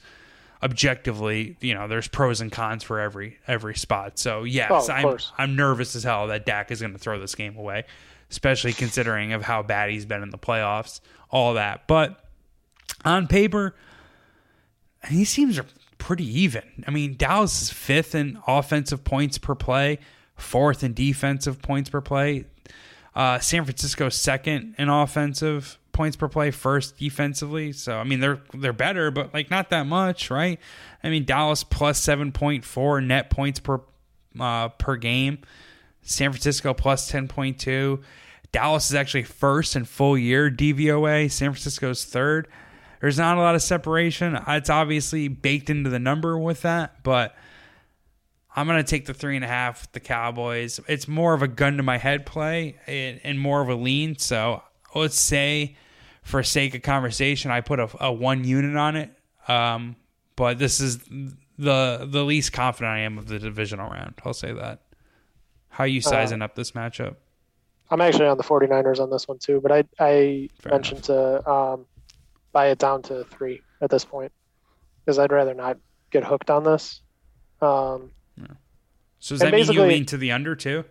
objectively, 0.63 1.57
you 1.61 1.75
know, 1.75 1.89
there's 1.89 2.09
pros 2.09 2.41
and 2.41 2.51
cons 2.51 2.83
for 2.83 3.01
every 3.01 3.39
every 3.47 3.75
spot. 3.75 4.19
So 4.19 4.45
yes, 4.45 4.71
oh, 4.71 4.93
I'm 4.93 5.19
I'm 5.39 5.57
nervous 5.57 5.95
as 5.97 6.05
hell 6.05 6.29
that 6.29 6.47
Dak 6.47 6.71
is 6.71 6.81
going 6.81 6.93
to 6.93 6.99
throw 6.99 7.19
this 7.19 7.35
game 7.35 7.57
away, 7.57 7.85
especially 8.31 8.73
considering 8.73 9.33
of 9.33 9.43
how 9.43 9.63
bad 9.63 9.91
he's 9.91 10.07
been 10.07 10.23
in 10.23 10.31
the 10.31 10.39
playoffs, 10.39 11.01
all 11.31 11.55
that. 11.55 11.87
But 11.87 12.25
on 13.05 13.27
paper, 13.27 13.75
he 15.09 15.25
seems 15.25 15.59
are 15.59 15.67
pretty 15.99 16.27
even. 16.41 16.85
I 16.87 16.91
mean, 16.91 17.17
Dallas 17.17 17.63
is 17.63 17.71
fifth 17.71 18.15
in 18.15 18.39
offensive 18.47 19.05
points 19.05 19.39
per 19.39 19.55
play, 19.55 19.99
fourth 20.37 20.85
in 20.85 20.95
defensive 20.95 21.63
points 21.63 21.91
per 21.91 22.01
play. 22.01 22.45
Uh, 23.15 23.39
San 23.39 23.65
Francisco 23.65 24.09
second 24.09 24.75
in 24.77 24.89
offensive 24.89 25.79
points 25.95 26.17
per 26.17 26.29
play, 26.29 26.51
first 26.51 26.99
defensively. 26.99 27.73
So 27.73 27.97
I 27.97 28.05
mean 28.05 28.21
they're 28.21 28.41
they're 28.53 28.73
better, 28.75 29.11
but 29.11 29.33
like 29.33 29.51
not 29.51 29.71
that 29.71 29.87
much, 29.87 30.31
right? 30.31 30.61
I 31.03 31.09
mean 31.09 31.25
Dallas 31.25 31.65
plus 31.65 31.99
seven 31.99 32.33
point 32.33 32.65
four 32.65 33.01
net 33.01 33.31
points 33.31 33.61
per 33.61 33.81
uh, 34.39 34.69
per 34.69 34.97
game. 34.97 35.39
San 36.03 36.33
Francisco 36.33 36.75
plus 36.75 37.09
ten 37.09 37.29
point 37.29 37.59
two. 37.59 38.03
Dallas 38.53 38.91
is 38.91 38.95
actually 38.95 39.25
first 39.25 39.75
in 39.75 39.85
full 39.85 40.19
year 40.19 40.51
DVOA. 40.51 41.31
San 41.31 41.51
Francisco's 41.51 42.05
third. 42.05 42.47
There's 43.01 43.19
not 43.19 43.37
a 43.37 43.41
lot 43.41 43.55
of 43.55 43.63
separation. 43.63 44.39
It's 44.49 44.71
obviously 44.71 45.29
baked 45.29 45.71
into 45.71 45.91
the 45.91 45.99
number 45.99 46.39
with 46.39 46.63
that, 46.63 47.03
but 47.03 47.35
I'm 48.57 48.67
going 48.67 48.83
to 48.83 48.89
take 48.89 49.07
the 49.07 49.15
three 49.15 49.37
and 49.37 49.45
a 49.45 49.49
half. 49.49 49.83
with 49.83 49.93
The 49.93 50.01
Cowboys. 50.01 50.81
It's 50.87 51.09
more 51.09 51.35
of 51.35 51.43
a 51.43 51.49
gun 51.49 51.77
to 51.79 51.83
my 51.83 51.99
head 51.99 52.25
play 52.25 52.77
and, 52.87 53.21
and 53.25 53.39
more 53.39 53.61
of 53.61 53.69
a 53.69 53.75
lean. 53.75 54.17
So 54.19 54.63
let's 54.95 55.19
say 55.19 55.77
for 56.25 56.43
sake 56.43 56.75
of 56.75 56.83
conversation, 56.83 57.51
I 57.51 57.61
put 57.61 57.79
a, 57.79 57.89
a 58.01 58.13
one 58.13 58.45
unit 58.45 58.77
on 58.77 58.97
it. 58.97 59.11
Um, 59.47 59.95
but 60.37 60.59
this 60.59 60.81
is 60.81 60.99
the 61.59 62.07
the 62.11 62.25
least 62.25 62.53
confident 62.53 62.91
I 62.91 63.01
am 63.01 63.19
of 63.19 63.29
the 63.29 63.39
divisional 63.39 63.91
round. 63.91 64.15
I'll 64.25 64.35
say 64.35 64.53
that. 64.53 64.81
How 65.69 65.85
you 65.85 66.01
sizing 66.01 66.43
uh, 66.43 66.47
up 66.47 66.55
this 66.55 66.73
matchup? 66.73 67.17
I'm 67.91 68.01
actually 68.01 68.27
on 68.27 68.39
the 68.39 68.43
49ers 68.43 69.01
on 69.01 69.11
this 69.11 69.29
one 69.29 69.39
too, 69.39 69.61
but 69.61 69.71
I 69.71 69.85
I 70.01 70.49
Fair 70.61 70.73
mentioned 70.73 71.09
enough. 71.09 71.45
to 71.45 71.51
um, 71.51 71.87
buy 72.53 72.69
it 72.69 72.79
down 72.79 73.03
to 73.03 73.25
three 73.25 73.61
at 73.81 73.91
this 73.91 74.05
point 74.05 74.33
because 75.05 75.19
I'd 75.19 75.31
rather 75.31 75.55
not 75.55 75.77
get 76.11 76.25
hooked 76.25 76.51
on 76.51 76.65
this. 76.65 77.03
Um, 77.61 78.11
yeah. 78.37 78.47
So 79.19 79.35
does 79.35 79.41
that 79.41 79.53
mean 79.53 79.71
you 79.71 79.83
lean 79.83 80.07
to 80.07 80.17
the 80.17 80.33
under 80.33 80.57
too? 80.57 80.85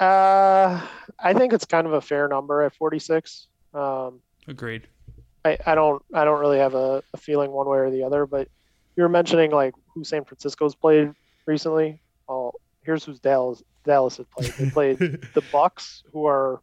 Uh, 0.00 0.80
I 1.18 1.34
think 1.34 1.52
it's 1.52 1.66
kind 1.66 1.86
of 1.86 1.92
a 1.92 2.00
fair 2.00 2.26
number 2.26 2.62
at 2.62 2.74
46. 2.74 3.48
Um, 3.74 4.20
Agreed. 4.48 4.86
I, 5.44 5.56
I 5.64 5.74
don't 5.74 6.02
I 6.12 6.24
don't 6.24 6.40
really 6.40 6.58
have 6.58 6.74
a, 6.74 7.02
a, 7.14 7.16
feeling 7.16 7.50
one 7.50 7.68
way 7.68 7.78
or 7.78 7.90
the 7.90 8.02
other, 8.02 8.26
but 8.26 8.48
you 8.96 9.02
were 9.02 9.08
mentioning 9.08 9.50
like 9.50 9.74
who 9.94 10.04
San 10.04 10.24
Francisco's 10.24 10.74
played 10.74 11.14
recently. 11.46 12.00
Well, 12.28 12.54
here's 12.82 13.04
who's 13.04 13.20
Dallas 13.20 13.62
Dallas 13.84 14.18
has 14.18 14.26
played. 14.26 14.52
They 14.52 14.70
played 14.70 14.98
the 15.34 15.42
Bucs, 15.52 16.02
who 16.12 16.26
are 16.26 16.60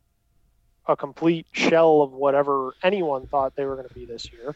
a 0.87 0.95
complete 0.95 1.47
shell 1.51 2.01
of 2.01 2.13
whatever 2.13 2.73
anyone 2.83 3.27
thought 3.27 3.55
they 3.55 3.65
were 3.65 3.75
going 3.75 3.87
to 3.87 3.93
be 3.93 4.05
this 4.05 4.31
year. 4.31 4.55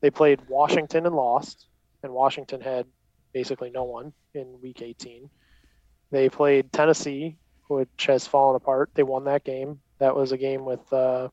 They 0.00 0.10
played 0.10 0.40
Washington 0.48 1.06
and 1.06 1.14
lost, 1.14 1.66
and 2.02 2.12
Washington 2.12 2.60
had 2.60 2.86
basically 3.32 3.70
no 3.70 3.84
one 3.84 4.12
in 4.34 4.60
Week 4.60 4.82
18. 4.82 5.30
They 6.10 6.28
played 6.28 6.72
Tennessee, 6.72 7.36
which 7.68 8.06
has 8.06 8.26
fallen 8.26 8.56
apart. 8.56 8.90
They 8.94 9.02
won 9.02 9.24
that 9.24 9.44
game. 9.44 9.80
That 9.98 10.16
was 10.16 10.32
a 10.32 10.36
game 10.36 10.64
with 10.64 10.92
uh, 10.92 11.28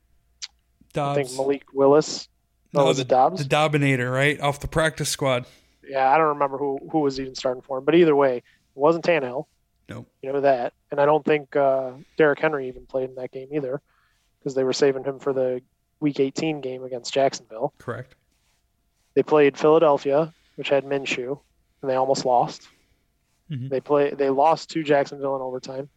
Dobbs. 0.93 1.17
I 1.17 1.23
think 1.23 1.37
Malik 1.37 1.65
Willis. 1.73 2.27
No, 2.73 2.85
was 2.85 2.97
the, 2.97 3.03
Dobbs? 3.03 3.43
The 3.45 3.49
Dobbinator, 3.49 4.11
right? 4.11 4.39
Off 4.39 4.59
the 4.59 4.67
practice 4.67 5.09
squad. 5.09 5.45
Yeah, 5.87 6.11
I 6.11 6.17
don't 6.17 6.27
remember 6.27 6.57
who, 6.57 6.79
who 6.91 6.99
was 6.99 7.19
even 7.19 7.33
starting 7.33 7.63
for 7.63 7.79
him. 7.79 7.85
But 7.85 7.95
either 7.95 8.15
way, 8.15 8.37
it 8.37 8.43
wasn't 8.75 9.05
Tannehill. 9.05 9.45
Nope. 9.89 10.07
You 10.21 10.31
know 10.31 10.41
that. 10.41 10.73
And 10.91 10.99
I 10.99 11.05
don't 11.05 11.25
think 11.25 11.55
uh, 11.55 11.91
Derrick 12.15 12.39
Henry 12.39 12.67
even 12.67 12.85
played 12.85 13.09
in 13.09 13.15
that 13.15 13.31
game 13.31 13.49
either 13.51 13.81
because 14.37 14.53
they 14.53 14.63
were 14.63 14.73
saving 14.73 15.03
him 15.03 15.19
for 15.19 15.33
the 15.33 15.61
Week 15.99 16.19
18 16.19 16.61
game 16.61 16.83
against 16.83 17.13
Jacksonville. 17.13 17.73
Correct. 17.79 18.15
They 19.15 19.23
played 19.23 19.57
Philadelphia, 19.57 20.33
which 20.55 20.69
had 20.69 20.85
Minshew, 20.85 21.39
and 21.81 21.89
they 21.89 21.95
almost 21.95 22.23
lost. 22.23 22.69
Mm-hmm. 23.49 23.69
They 23.69 23.81
play. 23.81 24.11
They 24.11 24.29
lost 24.29 24.69
to 24.71 24.83
Jacksonville 24.83 25.35
in 25.35 25.41
overtime. 25.41 25.89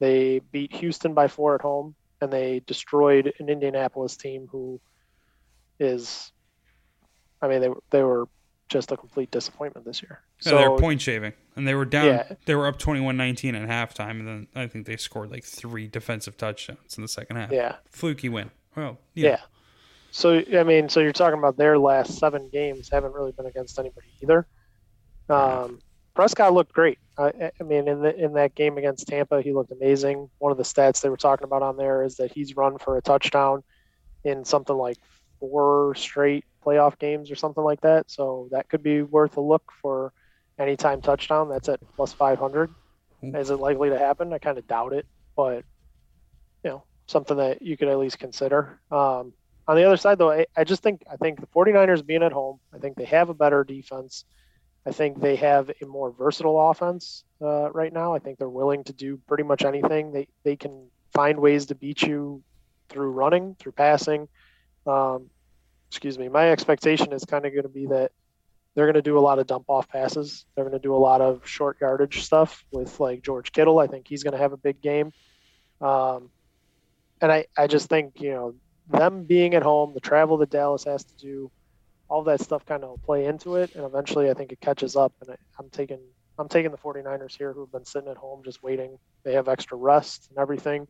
They 0.00 0.40
beat 0.50 0.74
Houston 0.74 1.14
by 1.14 1.28
four 1.28 1.54
at 1.54 1.60
home 1.60 1.94
and 2.20 2.32
they 2.32 2.60
destroyed 2.66 3.32
an 3.38 3.48
Indianapolis 3.48 4.16
team 4.16 4.48
who 4.50 4.80
is 5.78 6.32
I 7.42 7.48
mean, 7.48 7.60
they 7.60 7.68
they 7.90 8.02
were 8.02 8.28
just 8.68 8.90
a 8.92 8.96
complete 8.96 9.30
disappointment 9.30 9.86
this 9.86 10.02
year. 10.02 10.20
Yeah, 10.40 10.50
So 10.50 10.58
they 10.58 10.68
were 10.68 10.78
point 10.78 11.00
shaving, 11.00 11.34
and 11.54 11.68
they 11.68 11.74
were 11.74 11.84
down. 11.84 12.06
Yeah. 12.06 12.32
They 12.46 12.54
were 12.54 12.66
up 12.66 12.78
21-19 12.78 13.54
at 13.54 13.68
halftime, 13.68 14.18
and 14.20 14.26
then 14.26 14.46
I 14.54 14.66
think 14.66 14.86
they 14.86 14.96
scored 14.96 15.30
like 15.30 15.44
three 15.44 15.86
defensive 15.86 16.36
touchdowns 16.36 16.96
in 16.96 17.02
the 17.02 17.08
second 17.08 17.36
half. 17.36 17.52
yeah, 17.52 17.76
Fluky 17.90 18.28
win. 18.28 18.50
Well, 18.74 18.98
yeah. 19.12 19.28
yeah. 19.28 19.40
So 20.10 20.42
I 20.56 20.62
mean, 20.62 20.88
so 20.88 21.00
you're 21.00 21.12
talking 21.12 21.38
about 21.38 21.56
their 21.56 21.78
last 21.78 22.18
seven 22.18 22.48
games 22.48 22.88
haven't 22.88 23.14
really 23.14 23.32
been 23.32 23.46
against 23.46 23.78
anybody 23.78 24.06
either. 24.22 24.46
Um, 25.28 25.80
Prescott 26.14 26.52
looked 26.52 26.72
great. 26.72 26.98
I, 27.18 27.50
I 27.60 27.62
mean, 27.64 27.88
in 27.88 28.02
the 28.02 28.14
in 28.16 28.34
that 28.34 28.54
game 28.54 28.78
against 28.78 29.08
Tampa, 29.08 29.42
he 29.42 29.52
looked 29.52 29.72
amazing. 29.72 30.30
One 30.38 30.52
of 30.52 30.58
the 30.58 30.64
stats 30.64 31.00
they 31.00 31.08
were 31.08 31.16
talking 31.16 31.44
about 31.44 31.62
on 31.62 31.76
there 31.76 32.02
is 32.02 32.16
that 32.16 32.32
he's 32.32 32.56
run 32.56 32.78
for 32.78 32.96
a 32.96 33.02
touchdown 33.02 33.62
in 34.24 34.44
something 34.44 34.76
like 34.76 34.96
four 35.40 35.94
straight 35.96 36.44
playoff 36.64 36.98
games 36.98 37.30
or 37.30 37.34
something 37.34 37.62
like 37.62 37.80
that. 37.82 38.10
So 38.10 38.48
that 38.50 38.68
could 38.68 38.82
be 38.82 39.02
worth 39.02 39.36
a 39.36 39.40
look 39.40 39.70
for 39.82 40.12
anytime 40.58 41.00
touchdown. 41.02 41.48
That's 41.48 41.68
at 41.68 41.80
plus 41.96 42.12
500. 42.12 42.70
Is 43.22 43.50
it 43.50 43.56
likely 43.56 43.88
to 43.88 43.98
happen? 43.98 44.32
I 44.32 44.38
kind 44.38 44.58
of 44.58 44.66
doubt 44.66 44.92
it, 44.92 45.06
but 45.34 45.64
you 46.62 46.70
know, 46.70 46.84
something 47.06 47.36
that 47.38 47.62
you 47.62 47.76
could 47.76 47.88
at 47.88 47.98
least 47.98 48.18
consider. 48.18 48.80
Um, 48.90 49.32
on 49.66 49.76
the 49.76 49.84
other 49.84 49.96
side, 49.96 50.18
though, 50.18 50.30
I, 50.30 50.46
I 50.56 50.64
just 50.64 50.82
think 50.82 51.02
I 51.10 51.16
think 51.16 51.40
the 51.40 51.46
49ers 51.46 52.04
being 52.04 52.22
at 52.22 52.32
home, 52.32 52.60
I 52.74 52.78
think 52.78 52.96
they 52.96 53.06
have 53.06 53.30
a 53.30 53.34
better 53.34 53.64
defense. 53.64 54.24
I 54.86 54.92
think 54.92 55.20
they 55.20 55.36
have 55.36 55.70
a 55.80 55.86
more 55.86 56.10
versatile 56.10 56.70
offense 56.70 57.24
uh, 57.40 57.70
right 57.72 57.92
now. 57.92 58.14
I 58.14 58.18
think 58.18 58.38
they're 58.38 58.48
willing 58.48 58.84
to 58.84 58.92
do 58.92 59.16
pretty 59.26 59.42
much 59.42 59.64
anything. 59.64 60.12
They 60.12 60.28
they 60.42 60.56
can 60.56 60.88
find 61.12 61.38
ways 61.40 61.66
to 61.66 61.74
beat 61.74 62.02
you 62.02 62.42
through 62.88 63.10
running, 63.12 63.56
through 63.58 63.72
passing. 63.72 64.28
Um, 64.86 65.30
excuse 65.88 66.18
me. 66.18 66.28
My 66.28 66.50
expectation 66.50 67.12
is 67.12 67.24
kind 67.24 67.46
of 67.46 67.52
going 67.52 67.62
to 67.62 67.68
be 67.68 67.86
that 67.86 68.12
they're 68.74 68.86
going 68.86 68.94
to 68.94 69.02
do 69.02 69.18
a 69.18 69.20
lot 69.20 69.38
of 69.38 69.46
dump 69.46 69.66
off 69.68 69.88
passes. 69.88 70.44
They're 70.54 70.64
going 70.64 70.76
to 70.76 70.82
do 70.82 70.94
a 70.94 70.98
lot 70.98 71.20
of 71.20 71.46
short 71.46 71.78
yardage 71.80 72.22
stuff 72.24 72.64
with 72.72 72.98
like 73.00 73.22
George 73.22 73.52
Kittle. 73.52 73.78
I 73.78 73.86
think 73.86 74.08
he's 74.08 74.22
going 74.22 74.32
to 74.32 74.38
have 74.38 74.52
a 74.52 74.56
big 74.56 74.80
game. 74.80 75.12
Um, 75.80 76.30
and 77.20 77.30
I, 77.30 77.46
I 77.56 77.68
just 77.68 77.88
think, 77.88 78.20
you 78.20 78.30
know, 78.30 78.54
them 78.88 79.24
being 79.24 79.54
at 79.54 79.62
home, 79.62 79.94
the 79.94 80.00
travel 80.00 80.36
that 80.38 80.50
Dallas 80.50 80.84
has 80.84 81.04
to 81.04 81.14
do, 81.14 81.50
all 82.08 82.22
that 82.24 82.40
stuff 82.40 82.64
kind 82.64 82.84
of 82.84 83.02
play 83.02 83.26
into 83.26 83.56
it. 83.56 83.74
And 83.74 83.84
eventually 83.84 84.30
I 84.30 84.34
think 84.34 84.52
it 84.52 84.60
catches 84.60 84.96
up. 84.96 85.12
And 85.20 85.30
I, 85.30 85.36
I'm 85.58 85.70
taking, 85.70 86.00
I'm 86.38 86.48
taking 86.48 86.70
the 86.70 86.78
49ers 86.78 87.36
here 87.36 87.52
who've 87.52 87.70
been 87.70 87.84
sitting 87.84 88.10
at 88.10 88.16
home 88.16 88.42
just 88.44 88.62
waiting. 88.62 88.98
They 89.24 89.34
have 89.34 89.48
extra 89.48 89.76
rest 89.76 90.28
and 90.30 90.38
everything. 90.38 90.86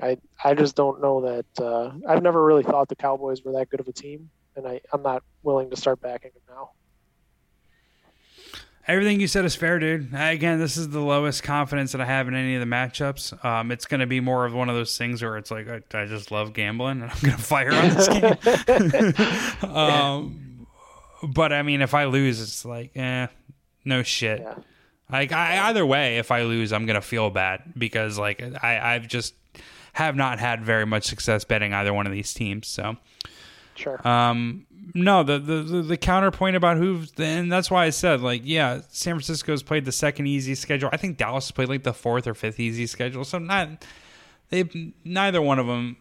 I, 0.00 0.16
I 0.42 0.54
just 0.54 0.76
don't 0.76 1.02
know 1.02 1.20
that. 1.22 1.62
Uh, 1.62 1.92
I've 2.08 2.22
never 2.22 2.42
really 2.42 2.62
thought 2.62 2.88
the 2.88 2.96
Cowboys 2.96 3.42
were 3.44 3.52
that 3.52 3.68
good 3.68 3.80
of 3.80 3.88
a 3.88 3.92
team, 3.92 4.30
and 4.56 4.66
I, 4.66 4.80
I'm 4.92 5.02
not 5.02 5.22
willing 5.42 5.70
to 5.70 5.76
start 5.76 6.00
backing 6.00 6.30
them 6.32 6.56
now. 6.56 6.70
Everything 8.90 9.20
you 9.20 9.28
said 9.28 9.44
is 9.44 9.54
fair, 9.54 9.78
dude. 9.78 10.12
Again, 10.12 10.58
this 10.58 10.76
is 10.76 10.88
the 10.88 10.98
lowest 10.98 11.44
confidence 11.44 11.92
that 11.92 12.00
I 12.00 12.06
have 12.06 12.26
in 12.26 12.34
any 12.34 12.56
of 12.56 12.60
the 12.60 12.66
matchups. 12.66 13.44
Um, 13.44 13.70
it's 13.70 13.86
going 13.86 14.00
to 14.00 14.06
be 14.06 14.18
more 14.18 14.44
of 14.46 14.52
one 14.52 14.68
of 14.68 14.74
those 14.74 14.98
things 14.98 15.22
where 15.22 15.36
it's 15.36 15.52
like 15.52 15.68
I, 15.68 15.80
I 15.96 16.06
just 16.06 16.32
love 16.32 16.52
gambling 16.52 17.02
and 17.02 17.10
I'm 17.10 17.18
going 17.20 17.36
to 17.36 17.40
fire 17.40 17.72
on 17.72 17.88
this 17.94 18.08
game. 19.62 19.70
um, 19.72 20.66
but 21.22 21.52
I 21.52 21.62
mean, 21.62 21.82
if 21.82 21.94
I 21.94 22.06
lose, 22.06 22.40
it's 22.40 22.64
like, 22.64 22.96
eh, 22.96 23.28
no 23.84 24.02
shit. 24.02 24.40
Yeah. 24.40 24.54
Like 25.08 25.30
I, 25.30 25.68
either 25.68 25.86
way, 25.86 26.18
if 26.18 26.32
I 26.32 26.42
lose, 26.42 26.72
I'm 26.72 26.86
gonna 26.86 27.00
feel 27.00 27.30
bad 27.30 27.72
because 27.76 28.18
like 28.18 28.42
I, 28.60 28.94
I've 28.94 29.06
just 29.06 29.34
have 29.92 30.16
not 30.16 30.40
had 30.40 30.64
very 30.64 30.86
much 30.86 31.04
success 31.04 31.44
betting 31.44 31.72
either 31.72 31.94
one 31.94 32.06
of 32.06 32.12
these 32.12 32.34
teams. 32.34 32.66
So 32.66 32.96
Sure. 33.80 34.06
um, 34.06 34.66
no, 34.94 35.22
the, 35.22 35.38
the 35.38 35.62
the 35.62 35.82
the 35.82 35.96
counterpoint 35.96 36.56
about 36.56 36.76
who, 36.76 37.04
and 37.18 37.50
that's 37.50 37.70
why 37.70 37.86
I 37.86 37.90
said 37.90 38.20
like, 38.20 38.42
yeah, 38.44 38.80
San 38.88 39.14
Francisco's 39.14 39.62
played 39.62 39.84
the 39.84 39.92
second 39.92 40.26
easy 40.26 40.54
schedule. 40.54 40.90
I 40.92 40.96
think 40.96 41.16
Dallas 41.16 41.50
played 41.50 41.68
like 41.68 41.82
the 41.82 41.92
fourth 41.92 42.26
or 42.26 42.34
fifth 42.34 42.58
easy 42.58 42.86
schedule. 42.86 43.24
So 43.24 43.38
not 43.38 43.84
they 44.50 44.92
neither 45.04 45.40
one 45.40 45.58
of 45.58 45.66
them. 45.66 45.96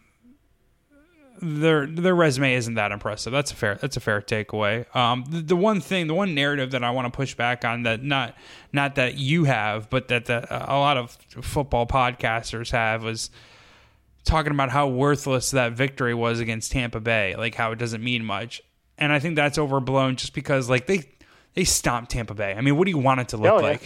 Their 1.42 1.86
their 1.88 2.16
resume 2.16 2.54
isn't 2.56 2.74
that 2.74 2.92
impressive. 2.92 3.32
That's 3.32 3.52
a 3.52 3.56
fair 3.56 3.76
that's 3.76 3.96
a 3.96 4.02
fair 4.02 4.22
takeaway. 4.22 4.94
Um, 4.94 5.24
the, 5.30 5.42
the 5.42 5.56
one 5.56 5.80
thing, 5.80 6.08
the 6.08 6.14
one 6.14 6.36
narrative 6.36 6.72
that 6.72 6.84
I 6.84 6.92
want 6.92 7.06
to 7.06 7.16
push 7.16 7.34
back 7.34 7.64
on 7.64 7.84
that 7.84 8.04
not 8.04 8.36
not 8.74 8.96
that 8.96 9.18
you 9.18 9.46
have, 9.46 9.90
but 9.90 10.10
that 10.10 10.26
the, 10.26 10.46
a 10.52 10.76
lot 10.78 10.98
of 10.98 11.12
football 11.42 11.88
podcasters 11.88 12.72
have 12.72 13.04
was 13.04 13.30
talking 14.30 14.52
about 14.52 14.70
how 14.70 14.88
worthless 14.88 15.52
that 15.52 15.74
victory 15.74 16.14
was 16.14 16.40
against 16.40 16.72
Tampa 16.72 17.00
Bay, 17.02 17.36
like 17.36 17.56
how 17.56 17.72
it 17.74 17.80
doesn't 17.80 18.04
mean 18.04 18.24
much. 18.24 18.62
And 18.98 19.12
I 19.12 19.20
think 19.20 19.36
that's 19.36 19.58
overblown 19.58 20.16
just 20.16 20.34
because 20.34 20.70
like 20.70 20.88
they 20.88 21.04
they 21.56 21.64
stomped 21.66 22.12
Tampa 22.12 22.34
Bay. 22.34 22.54
I 22.58 22.62
mean, 22.62 22.78
what 22.78 22.86
do 22.86 22.92
you 22.92 22.98
want 22.98 23.20
it 23.22 23.30
to 23.30 23.38
look 23.38 23.52
Oh, 23.54 23.58
yeah. 23.58 23.64
like? 23.64 23.86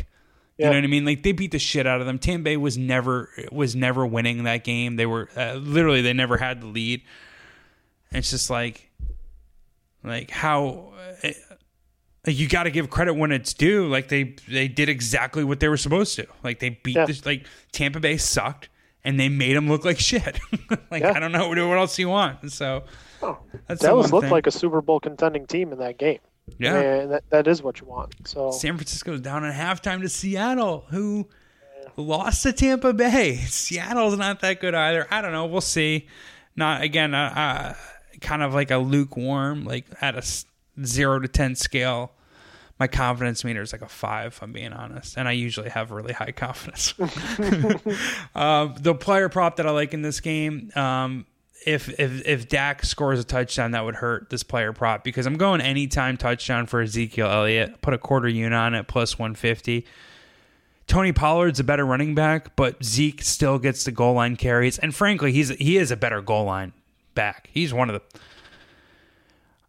You 0.57 0.65
Yeah. 0.65 0.69
know 0.69 0.75
what 0.77 0.83
I 0.83 0.87
mean? 0.87 1.05
Like 1.05 1.23
they 1.23 1.31
beat 1.31 1.51
the 1.51 1.59
shit 1.59 1.87
out 1.87 1.99
of 2.01 2.05
them. 2.07 2.19
Tampa 2.19 2.43
Bay 2.43 2.57
was 2.57 2.77
never 2.77 3.29
was 3.51 3.75
never 3.75 4.05
winning 4.05 4.43
that 4.43 4.63
game. 4.63 4.97
They 4.97 5.05
were 5.07 5.29
uh, 5.35 5.53
literally 5.55 6.01
they 6.01 6.13
never 6.13 6.37
had 6.37 6.61
the 6.61 6.67
lead. 6.67 7.01
And 8.11 8.19
it's 8.19 8.29
just 8.31 8.49
like 8.49 8.91
like 10.03 10.29
how 10.29 10.93
uh, 11.23 11.29
like 12.27 12.37
you 12.37 12.47
got 12.47 12.63
to 12.63 12.71
give 12.71 12.89
credit 12.89 13.13
when 13.15 13.31
it's 13.31 13.53
due. 13.53 13.87
Like 13.87 14.09
they 14.09 14.35
they 14.47 14.67
did 14.67 14.89
exactly 14.89 15.43
what 15.43 15.59
they 15.59 15.69
were 15.69 15.77
supposed 15.77 16.15
to. 16.17 16.27
Like 16.43 16.59
they 16.59 16.69
beat 16.69 16.95
Yeah. 16.95 17.05
this. 17.05 17.25
Like 17.25 17.45
Tampa 17.71 17.99
Bay 17.99 18.17
sucked, 18.17 18.69
and 19.03 19.19
they 19.19 19.29
made 19.29 19.55
them 19.55 19.67
look 19.67 19.85
like 19.85 19.99
shit. 19.99 20.39
like 20.91 21.01
Yeah. 21.03 21.13
I 21.15 21.19
don't 21.19 21.31
know 21.31 21.47
what 21.49 21.57
else 21.77 21.97
you 21.99 22.09
want. 22.09 22.51
So 22.51 22.83
Oh, 23.21 23.39
that's 23.67 23.81
the 23.81 23.87
Dallas 23.87 24.11
looked 24.11 24.25
thing. 24.25 24.31
like 24.31 24.47
a 24.47 24.51
Super 24.51 24.81
Bowl 24.81 24.99
contending 24.99 25.45
team 25.47 25.71
in 25.71 25.79
that 25.79 25.97
game. 25.97 26.19
yeah. 26.59 26.75
and 26.75 27.11
that, 27.11 27.23
that 27.29 27.47
is 27.47 27.63
what 27.63 27.79
you 27.79 27.87
want. 27.87 28.13
So 28.27 28.51
San 28.51 28.75
Francisco's 28.75 29.21
down 29.21 29.45
at 29.45 29.53
halftime 29.55 30.01
to 30.01 30.09
Seattle, 30.09 30.85
who 30.89 31.27
lost 31.95 32.43
to 32.43 32.51
Tampa 32.53 32.91
Bay. 32.93 33.35
Seattle's 33.47 34.17
not 34.17 34.41
that 34.41 34.59
good 34.59 34.75
either. 34.75 35.07
I 35.09 35.21
don't 35.21 35.31
know. 35.31 35.45
We'll 35.45 35.61
see. 35.61 36.07
Not 36.55 36.81
again. 36.81 37.13
Uh, 37.13 37.33
uh, 37.35 37.73
kind 38.21 38.43
of 38.43 38.53
like 38.53 38.71
a 38.71 38.77
lukewarm, 38.77 39.63
like 39.65 39.85
at 40.01 40.15
a 40.15 40.85
zero 40.85 41.19
to 41.19 41.27
ten 41.27 41.55
scale. 41.55 42.11
My 42.79 42.87
confidence 42.87 43.43
meter 43.43 43.61
is 43.61 43.71
like 43.71 43.81
a 43.81 43.87
five. 43.87 44.33
If 44.33 44.43
I'm 44.43 44.51
being 44.51 44.73
honest, 44.73 45.17
and 45.17 45.27
I 45.27 45.33
usually 45.33 45.69
have 45.69 45.91
really 45.91 46.13
high 46.13 46.31
confidence. 46.35 46.93
um, 48.35 48.75
the 48.79 48.95
player 48.95 49.29
prop 49.29 49.57
that 49.57 49.65
I 49.67 49.71
like 49.71 49.93
in 49.93 50.01
this 50.01 50.19
game, 50.19 50.71
um, 50.75 51.25
if 51.65 51.89
if 51.99 52.25
if 52.25 52.49
Dak 52.49 52.83
scores 52.83 53.19
a 53.19 53.23
touchdown, 53.23 53.71
that 53.71 53.85
would 53.85 53.95
hurt 53.95 54.29
this 54.29 54.43
player 54.43 54.73
prop 54.73 55.03
because 55.03 55.25
I'm 55.25 55.37
going 55.37 55.61
anytime 55.61 56.17
touchdown 56.17 56.65
for 56.65 56.81
Ezekiel 56.81 57.27
Elliott. 57.27 57.81
Put 57.81 57.93
a 57.93 57.97
quarter 57.97 58.27
unit 58.27 58.53
on 58.53 58.73
it, 58.73 58.87
plus 58.87 59.17
150. 59.17 59.85
Tony 60.85 61.13
Pollard's 61.13 61.59
a 61.59 61.63
better 61.63 61.85
running 61.85 62.13
back, 62.13 62.55
but 62.55 62.83
Zeke 62.83 63.21
still 63.21 63.57
gets 63.57 63.85
the 63.85 63.91
goal 63.91 64.15
line 64.15 64.35
carries, 64.35 64.77
and 64.77 64.93
frankly, 64.93 65.31
he's 65.31 65.49
he 65.49 65.77
is 65.77 65.91
a 65.91 65.97
better 65.97 66.21
goal 66.21 66.45
line 66.45 66.73
back. 67.15 67.49
He's 67.51 67.73
one 67.73 67.89
of 67.89 67.93
the. 67.95 68.19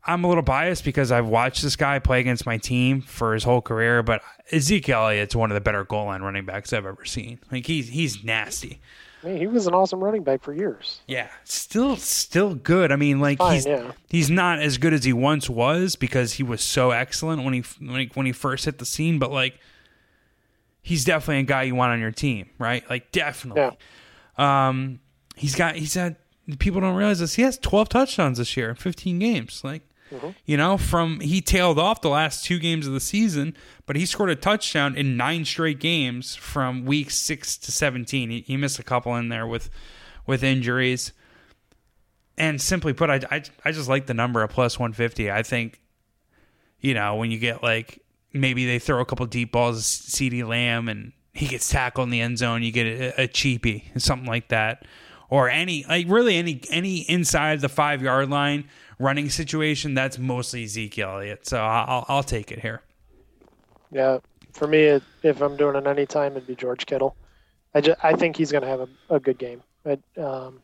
I'm 0.07 0.24
a 0.24 0.28
little 0.28 0.42
biased 0.42 0.84
because 0.84 1.11
I've 1.11 1.26
watched 1.26 1.62
this 1.62 1.76
guy 1.76 1.98
play 1.98 2.20
against 2.20 2.44
my 2.44 2.59
team 2.59 3.00
for 3.00 3.32
his 3.32 3.44
whole 3.44 3.62
career, 3.62 4.02
but 4.02 4.22
Ezekiel 4.52 5.07
Elliott's 5.07 5.34
one 5.34 5.50
of 5.50 5.55
the 5.55 5.61
better 5.61 5.84
goal 5.84 6.07
line 6.07 6.22
running 6.22 6.44
backs 6.44 6.72
I've 6.72 6.86
ever 6.86 7.05
seen. 7.05 7.38
Like 7.50 7.66
he's 7.66 7.88
he's 7.88 8.22
nasty. 8.22 8.80
I 9.22 9.28
mean, 9.28 9.36
he 9.38 9.46
was 9.46 9.66
an 9.66 9.72
awesome 9.72 10.05
running 10.05 10.22
back 10.22 10.42
for 10.42 10.52
years. 10.52 11.00
Yeah, 11.09 11.28
still 11.44 11.96
still 11.96 12.55
good. 12.55 12.92
I 12.92 12.96
mean, 12.96 13.20
like 13.20 13.38
Fine, 13.38 13.55
he's 13.55 13.66
yeah. 13.66 13.92
he's 14.11 14.30
not 14.30 14.59
as 14.59 14.76
good 14.76 14.92
as 14.92 15.05
he 15.05 15.14
once 15.14 15.48
was 15.48 15.96
because 15.96 16.34
he 16.34 16.42
was 16.42 16.62
so 16.62 16.90
excellent 16.90 17.42
when 17.42 17.55
he 17.55 17.64
when 17.80 18.00
he, 18.00 18.11
when 18.12 18.26
he 18.26 18.32
first 18.32 18.66
hit 18.66 18.78
the 18.78 18.84
scene. 18.84 19.18
But 19.18 19.30
like, 19.30 19.59
he's 20.82 21.07
definitely 21.07 21.40
a 21.40 21.44
guy 21.44 21.62
you 21.62 21.74
want 21.74 21.92
on 21.92 22.00
your 22.00 22.11
team, 22.11 22.50
right? 22.59 22.88
Like, 22.90 23.12
definitely. 23.12 23.78
Um, 24.36 25.00
he's 25.36 25.55
got 25.55 25.76
he's 25.76 25.94
had 25.94 26.16
people 26.59 26.82
don't 26.82 26.96
realize 26.96 27.20
this. 27.20 27.34
He 27.34 27.42
has 27.42 27.57
twelve 27.57 27.88
touchdowns 27.88 28.36
this 28.36 28.59
year 28.59 28.68
in 28.68 28.74
fifteen 28.74 29.18
games. 29.18 29.62
Like, 29.64 29.88
Mm-hmm. 30.11 30.30
you 30.44 30.57
know, 30.57 30.76
from 30.76 31.20
he 31.20 31.40
tailed 31.40 31.78
off 31.78 32.02
the 32.02 32.11
last 32.11 32.44
two 32.44 32.59
games 32.59 32.86
of 32.86 32.92
the 32.92 33.00
season, 33.00 33.57
but 33.86 33.96
he 33.96 34.05
scored 34.05 34.30
a 34.30 34.36
touchdown 34.36 34.96
in 34.96 35.16
nine 35.16 35.44
straight 35.44 35.80
games 35.80 36.36
from 36.36 36.84
week 36.84 37.11
six 37.11 37.57
to 37.59 37.72
seventeen. 37.72 38.30
He, 38.30 38.40
he 38.42 38.57
missed 38.57 38.78
a 38.78 38.82
couple 38.82 39.16
in 39.16 39.30
there 39.30 39.46
with 39.46 39.70
with 40.26 40.42
injuries. 40.42 41.12
And 42.36 42.61
simply 42.61 42.92
put, 42.92 43.11
I, 43.11 43.20
I, 43.30 43.42
I 43.64 43.72
just 43.72 43.88
like 43.88 44.07
the 44.07 44.14
number 44.14 44.42
of 44.42 44.50
plus 44.50 44.76
150. 44.78 45.30
I 45.30 45.44
think, 45.44 45.80
you 46.80 46.92
know, 46.92 47.14
when 47.14 47.30
you 47.30 47.38
get 47.38 47.62
like 47.62 48.00
maybe 48.32 48.66
they 48.66 48.80
throw 48.80 49.00
a 49.00 49.05
couple 49.05 49.24
deep 49.26 49.52
balls 49.52 49.98
to 49.98 50.11
CeeDee 50.11 50.46
Lamb 50.46 50.88
and 50.88 51.12
he 51.32 51.46
gets 51.46 51.68
tackled 51.68 52.07
in 52.07 52.11
the 52.11 52.20
end 52.20 52.38
zone, 52.38 52.62
you 52.62 52.72
get 52.72 52.86
a, 52.86 53.22
a 53.22 53.28
cheapie, 53.28 53.84
something 54.00 54.26
like 54.28 54.48
that. 54.48 54.84
Or 55.30 55.48
any, 55.48 55.84
like 55.88 56.07
really 56.09 56.36
any, 56.36 56.61
any 56.70 56.98
inside 57.02 57.61
the 57.61 57.68
five 57.68 58.02
yard 58.02 58.28
line 58.30 58.68
running 58.99 59.30
situation, 59.30 59.95
that's 59.95 60.18
mostly 60.18 60.64
Ezekiel 60.64 61.11
Elliott. 61.11 61.47
So 61.47 61.59
I'll, 61.59 62.05
I'll 62.09 62.22
take 62.22 62.53
it 62.53 62.61
here. 62.61 62.82
Yeah, 63.90 64.18
for 64.53 64.66
me, 64.66 64.82
it, 64.82 65.03
if 65.22 65.40
I'm 65.40 65.57
doing 65.57 65.76
it 65.76 65.86
anytime, 65.86 66.32
it'd 66.32 66.47
be 66.47 66.55
George 66.55 66.86
Kittle. 66.86 67.16
I 67.74 67.80
just, 67.80 68.05
I 68.05 68.14
think 68.14 68.36
he's 68.36 68.53
going 68.53 68.62
to 68.62 68.68
have 68.68 68.80
a, 68.80 68.88
a 69.11 69.20
good 69.20 69.38
game. 69.38 69.62
I, 69.84 69.99
um, 70.20 70.61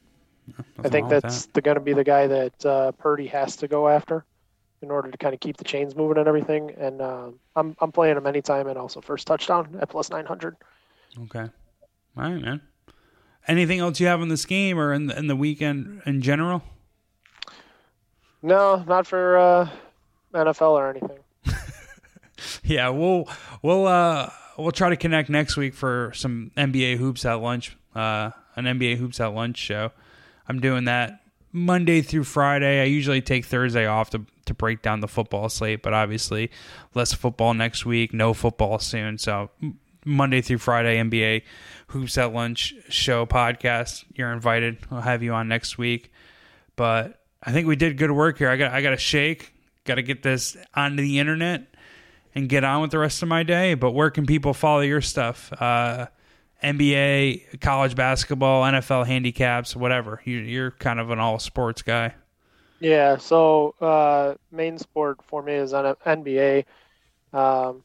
I 0.83 0.89
think 0.89 1.09
that's 1.09 1.47
the, 1.47 1.61
going 1.61 1.77
to 1.77 1.81
be 1.81 1.93
the 1.93 2.05
guy 2.05 2.27
that 2.27 2.67
uh, 2.67 2.93
Purdy 2.93 3.27
has 3.29 3.57
to 3.57 3.69
go 3.69 3.89
after. 3.89 4.25
in 4.83 4.91
order 4.91 5.11
to 5.11 5.19
kind 5.19 5.35
of 5.35 5.41
keep 5.41 5.57
the 5.57 5.65
chains 5.65 5.95
moving 5.95 6.19
and 6.19 6.27
everything. 6.29 6.71
And 6.79 7.01
uh, 7.01 7.31
I'm 7.57 7.77
I'm 7.81 7.93
playing 7.93 8.17
him 8.17 8.27
anytime 8.27 8.67
and 8.67 8.79
also 8.79 9.01
first 9.01 9.27
touchdown 9.27 9.79
at 9.81 9.89
plus 9.89 10.11
nine 10.11 10.27
hundred. 10.27 10.57
Okay, 11.25 11.41
all 11.41 11.51
right, 12.17 12.41
man. 12.41 12.61
Anything 13.47 13.81
else 13.81 14.01
you 14.01 14.07
have 14.07 14.21
in 14.21 14.29
this 14.29 14.45
game 14.45 14.79
or 14.79 14.93
in 14.93 15.07
the, 15.07 15.19
in 15.19 15.27
the 15.27 15.35
weekend 15.35 16.03
in 16.05 16.21
general? 16.21 16.63
No, 18.43 18.85
not 18.87 19.07
for 19.07 19.39
uh, 19.39 19.69
NFL 20.35 20.73
or 20.73 20.91
anything. 20.91 21.19
yeah, 22.65 22.89
we'll 22.89 23.29
we'll 23.63 23.87
uh 23.87 24.31
we'll 24.57 24.73
try 24.73 24.91
to 24.91 24.97
connect 24.97 25.29
next 25.29 25.57
week 25.57 25.75
for 25.75 26.13
some 26.15 26.51
NBA 26.57 26.97
hoops 26.97 27.25
at 27.25 27.35
lunch. 27.35 27.77
Uh, 27.95 28.31
an 28.57 28.65
NBA 28.65 28.97
hoops 28.97 29.21
at 29.21 29.35
lunch 29.35 29.59
show. 29.59 29.91
I'm 30.49 30.61
doing 30.61 30.85
that 30.85 31.21
Monday 31.53 32.03
through 32.03 32.25
Friday. 32.25 32.81
I 32.81 32.85
usually 32.85 33.21
take 33.21 33.45
Thursday 33.45 33.87
off 33.87 34.11
to 34.11 34.25
to 34.47 34.55
break 34.55 34.83
down 34.83 35.01
the 35.01 35.09
football 35.09 35.49
slate, 35.49 35.83
but 35.83 35.93
obviously 35.93 36.51
less 36.95 37.13
football 37.13 37.55
next 37.55 37.85
week, 37.87 38.13
no 38.13 38.35
football 38.35 38.79
soon. 38.79 39.19
So 39.19 39.51
Monday 40.05 40.41
through 40.41 40.59
Friday 40.59 40.97
NBA 40.97 41.43
hoops 41.89 42.19
at 42.19 42.33
lunch 42.33 42.75
show 42.89 43.27
podcast. 43.27 44.05
You're 44.15 44.33
invited. 44.33 44.79
I'll 44.91 45.03
have 45.03 45.23
you 45.23 45.33
on 45.35 45.49
next 45.49 45.79
week. 45.79 46.13
But 46.77 47.20
I 47.43 47.53
think 47.53 47.67
we 47.67 47.77
did 47.77 47.97
good 47.97 48.11
work 48.11 48.39
here. 48.39 48.51
I 48.51 48.57
got 48.57 48.73
I 48.73 48.83
got 48.83 48.91
to 48.91 48.97
shake. 48.97 49.55
Got 49.85 49.95
to 49.95 50.03
get 50.03 50.23
this 50.23 50.57
onto 50.75 51.03
the 51.03 51.19
internet 51.19 51.67
and 52.35 52.49
get 52.49 52.65
on 52.65 52.83
with 52.83 52.91
the 52.91 52.99
rest 52.99 53.23
of 53.23 53.29
my 53.29 53.43
day. 53.43 53.75
But 53.75 53.93
where 53.93 54.11
can 54.11 54.27
people 54.27 54.53
follow 54.53 54.81
your 54.81 55.01
stuff? 55.01 55.53
Uh, 55.61 56.07
NBA, 56.63 57.61
college 57.61 57.95
basketball, 57.95 58.63
NFL 58.65 59.07
handicaps, 59.07 59.75
whatever. 59.75 60.21
You, 60.25 60.39
you're 60.39 60.71
kind 60.73 61.01
of 61.01 61.11
an 61.11 61.19
all 61.19 61.39
sports 61.39 61.83
guy. 61.83 62.15
Yeah. 62.79 63.17
So 63.17 63.75
uh, 63.81 64.35
main 64.53 64.79
sport 64.79 65.23
for 65.23 65.43
me 65.43 65.55
is 65.55 65.73
on 65.73 65.95
NBA. 66.07 66.65
Um, 67.33 67.83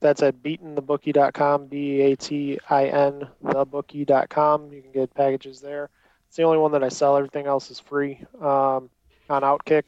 that's 0.00 0.22
at 0.22 0.42
beatinthebookie.com, 0.42 1.66
B 1.66 2.00
A 2.02 2.16
T 2.16 2.58
I 2.68 2.86
N, 2.86 3.28
thebookie.com. 3.44 4.72
You 4.72 4.82
can 4.82 4.92
get 4.92 5.14
packages 5.14 5.60
there. 5.60 5.90
It's 6.28 6.36
the 6.36 6.42
only 6.42 6.58
one 6.58 6.72
that 6.72 6.84
I 6.84 6.88
sell. 6.88 7.16
Everything 7.16 7.46
else 7.46 7.70
is 7.70 7.80
free 7.80 8.20
um, 8.40 8.90
on 9.30 9.42
Outkick. 9.42 9.84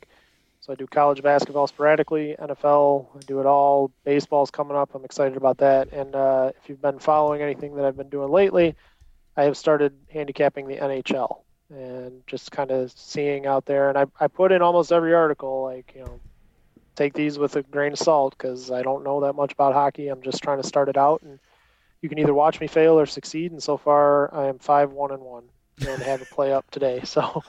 So 0.60 0.72
I 0.72 0.76
do 0.76 0.86
college 0.86 1.22
basketball 1.22 1.66
sporadically, 1.66 2.36
NFL, 2.38 3.06
I 3.16 3.20
do 3.20 3.40
it 3.40 3.46
all. 3.46 3.90
Baseball's 4.04 4.50
coming 4.50 4.76
up. 4.76 4.90
I'm 4.94 5.04
excited 5.04 5.36
about 5.36 5.58
that. 5.58 5.92
And 5.92 6.14
uh, 6.14 6.52
if 6.60 6.68
you've 6.68 6.82
been 6.82 6.98
following 6.98 7.40
anything 7.40 7.74
that 7.76 7.84
I've 7.84 7.96
been 7.96 8.10
doing 8.10 8.30
lately, 8.30 8.74
I 9.36 9.44
have 9.44 9.56
started 9.56 9.94
handicapping 10.12 10.66
the 10.66 10.76
NHL 10.76 11.40
and 11.70 12.22
just 12.26 12.50
kind 12.50 12.70
of 12.70 12.90
seeing 12.90 13.46
out 13.46 13.66
there. 13.66 13.88
And 13.88 13.96
I, 13.96 14.06
I 14.20 14.26
put 14.26 14.52
in 14.52 14.60
almost 14.60 14.92
every 14.92 15.14
article, 15.14 15.62
like, 15.62 15.92
you 15.94 16.04
know, 16.04 16.20
take 16.96 17.14
these 17.14 17.38
with 17.38 17.56
a 17.56 17.62
grain 17.62 17.92
of 17.92 17.98
salt 17.98 18.34
because 18.36 18.70
I 18.70 18.82
don't 18.82 19.04
know 19.04 19.20
that 19.20 19.34
much 19.34 19.52
about 19.52 19.74
hockey. 19.74 20.08
I'm 20.08 20.22
just 20.22 20.42
trying 20.42 20.60
to 20.60 20.66
start 20.66 20.88
it 20.88 20.96
out. 20.96 21.22
And 21.22 21.38
you 22.02 22.08
can 22.08 22.18
either 22.18 22.34
watch 22.34 22.60
me 22.60 22.66
fail 22.66 22.98
or 22.98 23.06
succeed. 23.06 23.52
And 23.52 23.62
so 23.62 23.76
far, 23.76 24.34
I 24.34 24.48
am 24.48 24.58
5 24.58 24.92
1 24.92 25.12
and 25.12 25.22
1 25.22 25.44
and 25.86 26.02
have 26.02 26.22
a 26.22 26.26
play 26.26 26.52
up 26.52 26.70
today. 26.70 27.00
So, 27.04 27.42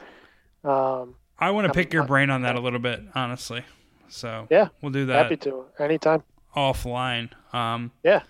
um, 0.64 1.16
I 1.38 1.52
want 1.52 1.68
to 1.68 1.74
pick 1.74 1.94
your 1.94 2.04
brain 2.04 2.30
on 2.30 2.42
that 2.42 2.56
a 2.56 2.60
little 2.60 2.80
bit, 2.80 3.02
honestly. 3.16 3.64
So 4.10 4.48
yeah, 4.50 4.70
we'll 4.82 4.92
do 4.92 5.06
that. 5.06 5.24
Happy 5.24 5.38
to 5.38 5.66
anytime. 5.80 6.24
Offline. 6.56 7.30
Um, 7.54 7.92
yeah, 8.04 8.24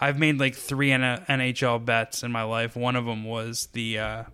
I've 0.00 0.18
made 0.18 0.38
like 0.38 0.54
three 0.54 0.90
NHL 0.90 1.84
bets 1.84 2.22
in 2.22 2.32
my 2.32 2.44
life. 2.44 2.76
One 2.76 2.96
of 2.96 3.04
them 3.04 3.24
was 3.24 3.68
the 3.72 3.98
uh, 3.98 4.24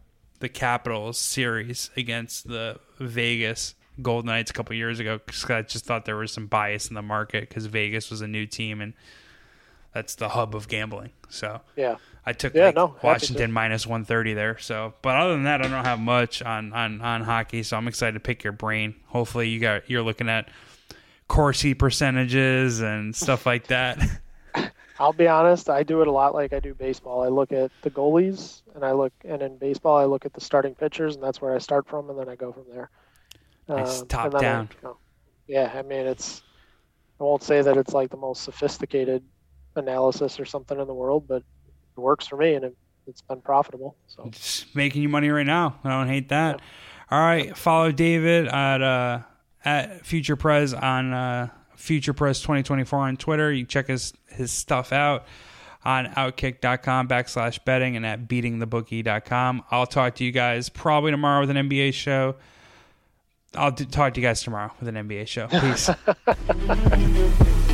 the 0.40 0.48
Capitals 0.48 1.18
series 1.18 1.90
against 1.96 2.46
the 2.48 2.78
Vegas 3.00 3.74
Golden 4.02 4.26
Knights 4.26 4.50
a 4.50 4.55
couple 4.55 4.76
years 4.76 5.00
ago 5.00 5.20
because 5.24 5.44
I 5.50 5.62
just 5.62 5.84
thought 5.84 6.05
there 6.05 6.16
was 6.16 6.32
some 6.32 6.46
bias 6.46 6.88
in 6.88 6.94
the 6.94 7.02
market 7.02 7.48
because 7.48 7.66
Vegas 7.66 8.11
was 8.11 8.20
a 8.20 8.28
new 8.28 8.46
team 8.46 8.80
and 8.80 8.92
that's 9.92 10.16
the 10.16 10.30
hub 10.30 10.55
of 10.55 10.68
gambling. 10.68 11.12
So 11.28 11.61
yeah, 11.76 11.96
I 12.27 12.33
took 12.33 12.55
yeah, 12.55 12.66
like 12.66 12.75
no, 12.75 12.97
Washington 13.03 13.53
minus 13.53 13.87
one 13.87 14.05
thirty 14.05 14.33
there. 14.35 14.59
So, 14.59 14.95
but 15.03 15.16
other 15.16 15.33
than 15.33 15.45
that, 15.45 15.61
I 15.61 15.68
don't 15.68 15.85
have 15.85 16.01
much 16.01 16.43
on 16.43 16.72
on 16.72 17.01
on 17.01 17.22
hockey. 17.22 17.62
So 17.62 17.77
I'm 17.77 17.87
excited 17.87 18.14
to 18.14 18.20
pick 18.20 18.43
your 18.45 18.53
brain. 18.53 18.95
Hopefully, 19.07 19.49
you 19.49 19.61
got 19.61 19.89
you're 19.91 20.03
looking 20.03 20.29
at 20.29 20.49
Corsi 21.29 21.75
percentages 21.75 22.81
and 22.81 23.14
stuff 23.14 23.47
like 23.47 23.66
that. 23.68 23.99
I'll 24.99 25.12
be 25.12 25.27
honest, 25.27 25.68
I 25.68 25.83
do 25.83 26.03
it 26.03 26.09
a 26.09 26.12
lot 26.12 26.35
like 26.35 26.53
I 26.53 26.61
do 26.61 26.72
baseball. 26.72 27.22
I 27.22 27.29
look 27.29 27.53
at 27.53 27.72
the 27.83 27.91
goalies 27.91 28.62
and 28.75 28.85
I 28.85 28.93
look 28.93 29.12
and 29.25 29.43
in 29.43 29.59
baseball 29.59 29.97
I 29.97 30.05
look 30.05 30.25
at 30.25 30.33
the 30.33 30.41
starting 30.41 30.75
pitchers 30.75 31.16
and 31.16 31.25
that's 31.25 31.43
where 31.43 31.55
I 31.55 31.59
start 31.59 31.89
from 31.89 32.11
and 32.11 32.18
then 32.18 32.29
I 32.29 32.37
go 32.37 32.53
from 32.53 32.64
there. 32.72 32.91
Nice 33.68 34.03
um, 34.03 34.07
top 34.07 34.39
down. 34.39 34.68
I, 34.70 34.75
you 34.75 34.89
know, 34.89 34.97
yeah, 35.49 35.72
I 35.75 35.83
mean 35.83 36.07
it's 36.07 36.43
I 37.20 37.25
won't 37.25 37.43
say 37.43 37.61
that 37.61 37.77
it's 37.77 37.93
like 37.93 38.11
the 38.11 38.16
most 38.16 38.45
sophisticated 38.45 39.25
analysis 39.75 40.39
or 40.39 40.45
something 40.45 40.79
in 40.79 40.87
the 40.87 40.95
world, 40.95 41.27
but 41.27 41.43
it 41.97 42.01
works 42.01 42.26
for 42.26 42.36
me 42.36 42.55
and 42.55 42.64
it, 42.64 42.76
has 43.07 43.20
been 43.20 43.42
profitable. 43.42 43.97
So 44.07 44.24
it's 44.26 44.64
making 44.74 45.03
you 45.03 45.11
money 45.11 45.28
right 45.28 45.47
now. 45.47 45.78
I 45.84 45.90
don't 45.90 46.09
hate 46.09 46.30
that. 46.30 46.59
Yeah. 46.59 47.16
All 47.16 47.20
right, 47.20 47.57
follow 47.57 47.92
David 47.92 48.49
at 48.49 48.80
uh, 48.82 49.18
at 49.64 50.07
Future 50.07 50.36
Prez 50.36 50.72
on 50.72 51.12
uh, 51.12 51.49
Future 51.76 52.14
Prez 52.14 52.40
2024 52.40 52.99
on 52.99 53.16
Twitter. 53.18 53.53
You 53.53 53.66
check 53.66 53.88
his 53.88 54.14
his 54.28 54.51
stuff 54.51 54.92
out 54.92 55.26
on 55.84 56.07
outkick.com 56.07 57.09
backslash 57.09 57.62
betting 57.64 57.97
and 57.97 58.07
at 58.07 58.26
beatingthebookie.com. 58.26 59.64
I'll 59.70 59.86
talk 59.86 60.14
to 60.16 60.24
you 60.24 60.32
guys 60.32 60.68
probably 60.68 61.11
tomorrow 61.11 61.40
with 61.40 61.51
an 61.51 61.68
NBA 61.68 61.92
show. 61.92 62.36
I'll 63.55 63.72
talk 63.72 64.14
to 64.14 64.20
you 64.20 64.26
guys 64.26 64.42
tomorrow 64.42 64.72
with 64.80 64.88
an 64.88 64.97
NBA 64.97 65.28
show. 65.28 65.47
Peace. 65.49 65.90